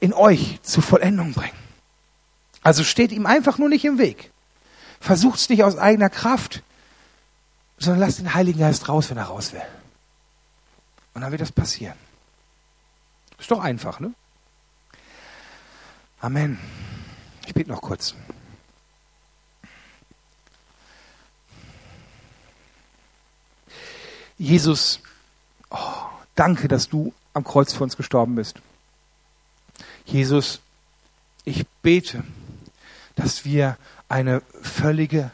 in 0.00 0.12
euch 0.12 0.60
zur 0.62 0.82
Vollendung 0.82 1.32
bringen. 1.32 1.56
Also 2.62 2.84
steht 2.84 3.12
ihm 3.12 3.26
einfach 3.26 3.58
nur 3.58 3.68
nicht 3.68 3.84
im 3.84 3.98
Weg. 3.98 4.30
Versucht 5.00 5.38
es 5.38 5.48
nicht 5.48 5.64
aus 5.64 5.76
eigener 5.76 6.10
Kraft, 6.10 6.62
sondern 7.78 8.00
lasst 8.00 8.18
den 8.18 8.34
Heiligen 8.34 8.60
Geist 8.60 8.88
raus, 8.88 9.10
wenn 9.10 9.16
er 9.16 9.24
raus 9.24 9.52
will. 9.52 9.62
Und 11.14 11.22
dann 11.22 11.30
wird 11.30 11.40
das 11.40 11.52
passieren. 11.52 11.96
Ist 13.38 13.50
doch 13.50 13.60
einfach, 13.60 14.00
ne? 14.00 14.12
Amen. 16.20 16.58
Ich 17.46 17.54
bete 17.54 17.70
noch 17.70 17.80
kurz. 17.80 18.14
Jesus, 24.36 25.00
oh, 25.70 25.78
danke, 26.34 26.68
dass 26.68 26.88
du 26.88 27.12
am 27.34 27.44
Kreuz 27.44 27.72
für 27.72 27.84
uns 27.84 27.96
gestorben 27.96 28.34
bist. 28.34 28.60
Jesus, 30.10 30.60
ich 31.44 31.66
bete, 31.82 32.24
dass 33.14 33.44
wir 33.44 33.76
eine 34.08 34.42
völlige, 34.60 35.30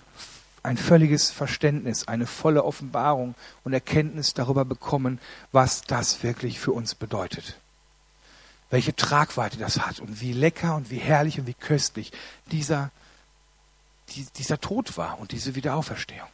ein 0.62 0.76
völliges 0.76 1.30
Verständnis, 1.30 2.08
eine 2.08 2.26
volle 2.26 2.62
Offenbarung 2.62 3.34
und 3.64 3.72
Erkenntnis 3.72 4.34
darüber 4.34 4.66
bekommen, 4.66 5.18
was 5.50 5.82
das 5.82 6.22
wirklich 6.22 6.60
für 6.60 6.72
uns 6.72 6.94
bedeutet. 6.94 7.58
Welche 8.68 8.94
Tragweite 8.94 9.56
das 9.56 9.80
hat 9.80 10.00
und 10.00 10.20
wie 10.20 10.32
lecker 10.32 10.76
und 10.76 10.90
wie 10.90 10.98
herrlich 10.98 11.38
und 11.40 11.46
wie 11.46 11.54
köstlich 11.54 12.12
dieser, 12.50 12.90
dieser 14.36 14.60
Tod 14.60 14.98
war 14.98 15.18
und 15.18 15.32
diese 15.32 15.54
Wiederauferstehung. 15.54 16.28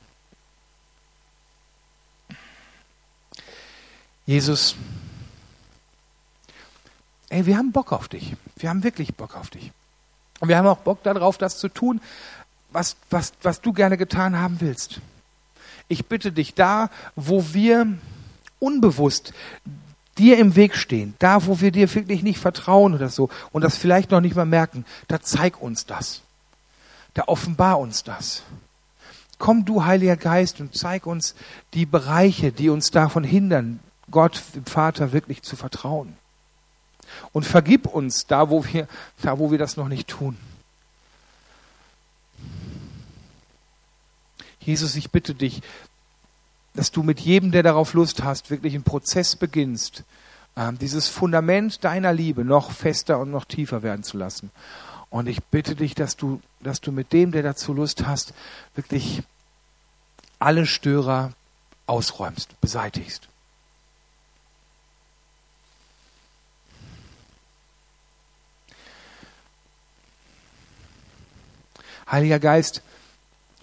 Jesus, 4.27 4.77
ey, 7.33 7.47
wir 7.47 7.57
haben 7.57 7.73
Bock 7.73 7.93
auf 7.93 8.09
dich. 8.09 8.37
Wir 8.57 8.69
haben 8.69 8.85
wirklich 8.85 9.15
Bock 9.15 9.37
auf 9.37 9.51
dich. 9.51 9.73
Und 10.41 10.49
wir 10.49 10.57
haben 10.57 10.67
auch 10.67 10.79
Bock 10.79 11.03
darauf, 11.03 11.39
das 11.39 11.59
zu 11.59 11.69
tun, 11.69 12.01
was, 12.71 12.97
was, 13.11 13.33
was 13.43 13.61
du 13.61 13.73
gerne 13.73 13.97
getan 13.97 14.39
haben 14.39 14.61
willst. 14.61 15.01
Ich 15.89 16.07
bitte 16.07 16.33
dich, 16.33 16.55
da, 16.55 16.91
wo 17.17 17.53
wir 17.53 17.87
unbewusst 18.59 19.33
dir 20.19 20.39
im 20.39 20.57
Weg 20.57 20.77
stehen, 20.77 21.15
da, 21.19 21.47
wo 21.47 21.61
wir 21.61 21.73
dir 21.73 21.93
wirklich 21.95 22.23
nicht 22.23 22.39
vertrauen 22.39 22.95
oder 22.95 23.09
so 23.09 23.31
und 23.51 23.63
das 23.63 23.77
vielleicht 23.77 24.11
noch 24.11 24.21
nicht 24.21 24.37
mal 24.37 24.45
merken, 24.45 24.85
da 25.09 25.21
zeig 25.21 25.61
uns 25.61 25.87
das. 25.87 26.21
Da 27.15 27.25
offenbar 27.27 27.79
uns 27.79 28.05
das. 28.05 28.43
Komm 29.39 29.65
du, 29.65 29.85
Heiliger 29.85 30.17
Geist, 30.17 30.61
und 30.61 30.77
zeig 30.77 31.07
uns 31.07 31.35
die 31.75 31.87
Bereiche, 31.87 32.53
die 32.53 32.69
uns 32.69 32.91
davon 32.91 33.25
hindern, 33.25 33.81
Gott, 34.11 34.43
dem 34.55 34.67
Vater, 34.67 35.13
wirklich 35.13 35.43
zu 35.43 35.57
vertrauen. 35.57 36.17
Und 37.33 37.45
vergib 37.45 37.87
uns 37.87 38.27
da, 38.27 38.51
wo 38.51 38.65
wir, 38.65 38.89
da, 39.23 39.39
wo 39.39 39.51
wir 39.51 39.59
das 39.59 39.77
noch 39.77 39.89
nicht 39.89 40.09
tun. 40.09 40.37
Jesus, 44.61 44.95
ich 44.95 45.11
bitte 45.11 45.35
dich, 45.35 45.63
dass 46.75 46.91
du 46.91 47.03
mit 47.03 47.21
jedem, 47.21 47.51
der 47.51 47.63
darauf 47.63 47.95
Lust 47.95 48.23
hast, 48.23 48.51
wirklich 48.51 48.75
einen 48.75 48.85
Prozess 48.85 49.37
beginnst, 49.37 50.05
ähm, 50.57 50.79
dieses 50.79 51.09
Fundament 51.09 51.85
deiner 51.85 52.13
Liebe 52.13 52.45
noch 52.45 52.71
fester 52.71 53.19
und 53.19 53.31
noch 53.31 53.45
tiefer 53.45 53.83
werden 53.83 54.05
zu 54.05 54.17
lassen. 54.17 54.51
Und 55.11 55.29
ich 55.29 55.43
bitte 55.45 55.75
dich, 55.75 55.95
dass 55.95 56.17
du, 56.17 56.41
dass 56.61 56.81
du 56.81 56.93
mit 56.93 57.13
dem, 57.13 57.33
der 57.33 57.43
dazu 57.43 57.75
Lust 57.75 58.07
hast, 58.07 58.33
wirklich 58.75 59.23
alle 60.39 60.67
Störer 60.67 61.33
ausräumst, 61.87 62.59
beseitigst. 62.61 63.29
Heiliger 72.13 72.39
Geist, 72.39 72.83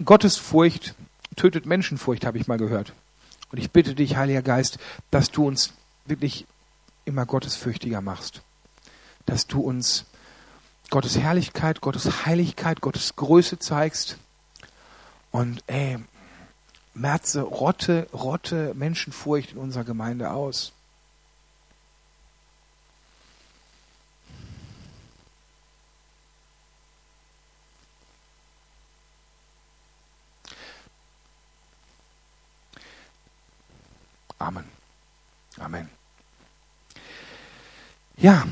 Gottesfurcht 0.04 0.96
tötet 1.36 1.68
Menschenfurcht, 1.68 2.26
habe 2.26 2.40
ich 2.40 2.48
mal 2.48 2.58
gehört. 2.58 2.94
Und 3.52 3.60
ich 3.60 3.72
bitte 3.72 3.96
dich, 3.96 4.18
Heiliger 4.18 4.42
Geist, 4.42 4.80
dass 5.12 5.32
du 5.32 5.48
uns 5.48 5.74
wirklich 6.06 6.46
immer 7.06 7.26
gottesfürchtiger 7.26 8.02
machst. 8.02 8.42
Dass 9.26 9.48
du 9.48 9.62
uns 9.62 10.06
Gottes 10.90 11.20
Herrlichkeit, 11.20 11.82
Gottes 11.82 12.26
Heiligkeit, 12.26 12.82
Gottes 12.82 13.16
Größe 13.16 13.60
zeigst. 13.60 14.18
Und 15.32 15.64
ey, 15.68 16.00
Merze, 16.96 17.42
rotte, 17.42 18.08
rotte 18.12 18.74
Menschenfurcht 18.74 19.52
in 19.52 19.60
unserer 19.60 19.84
Gemeinde 19.84 20.32
aus. 20.32 20.74
Amen. 34.40 34.66
Amen. 35.60 35.90
Ja. 38.18 38.46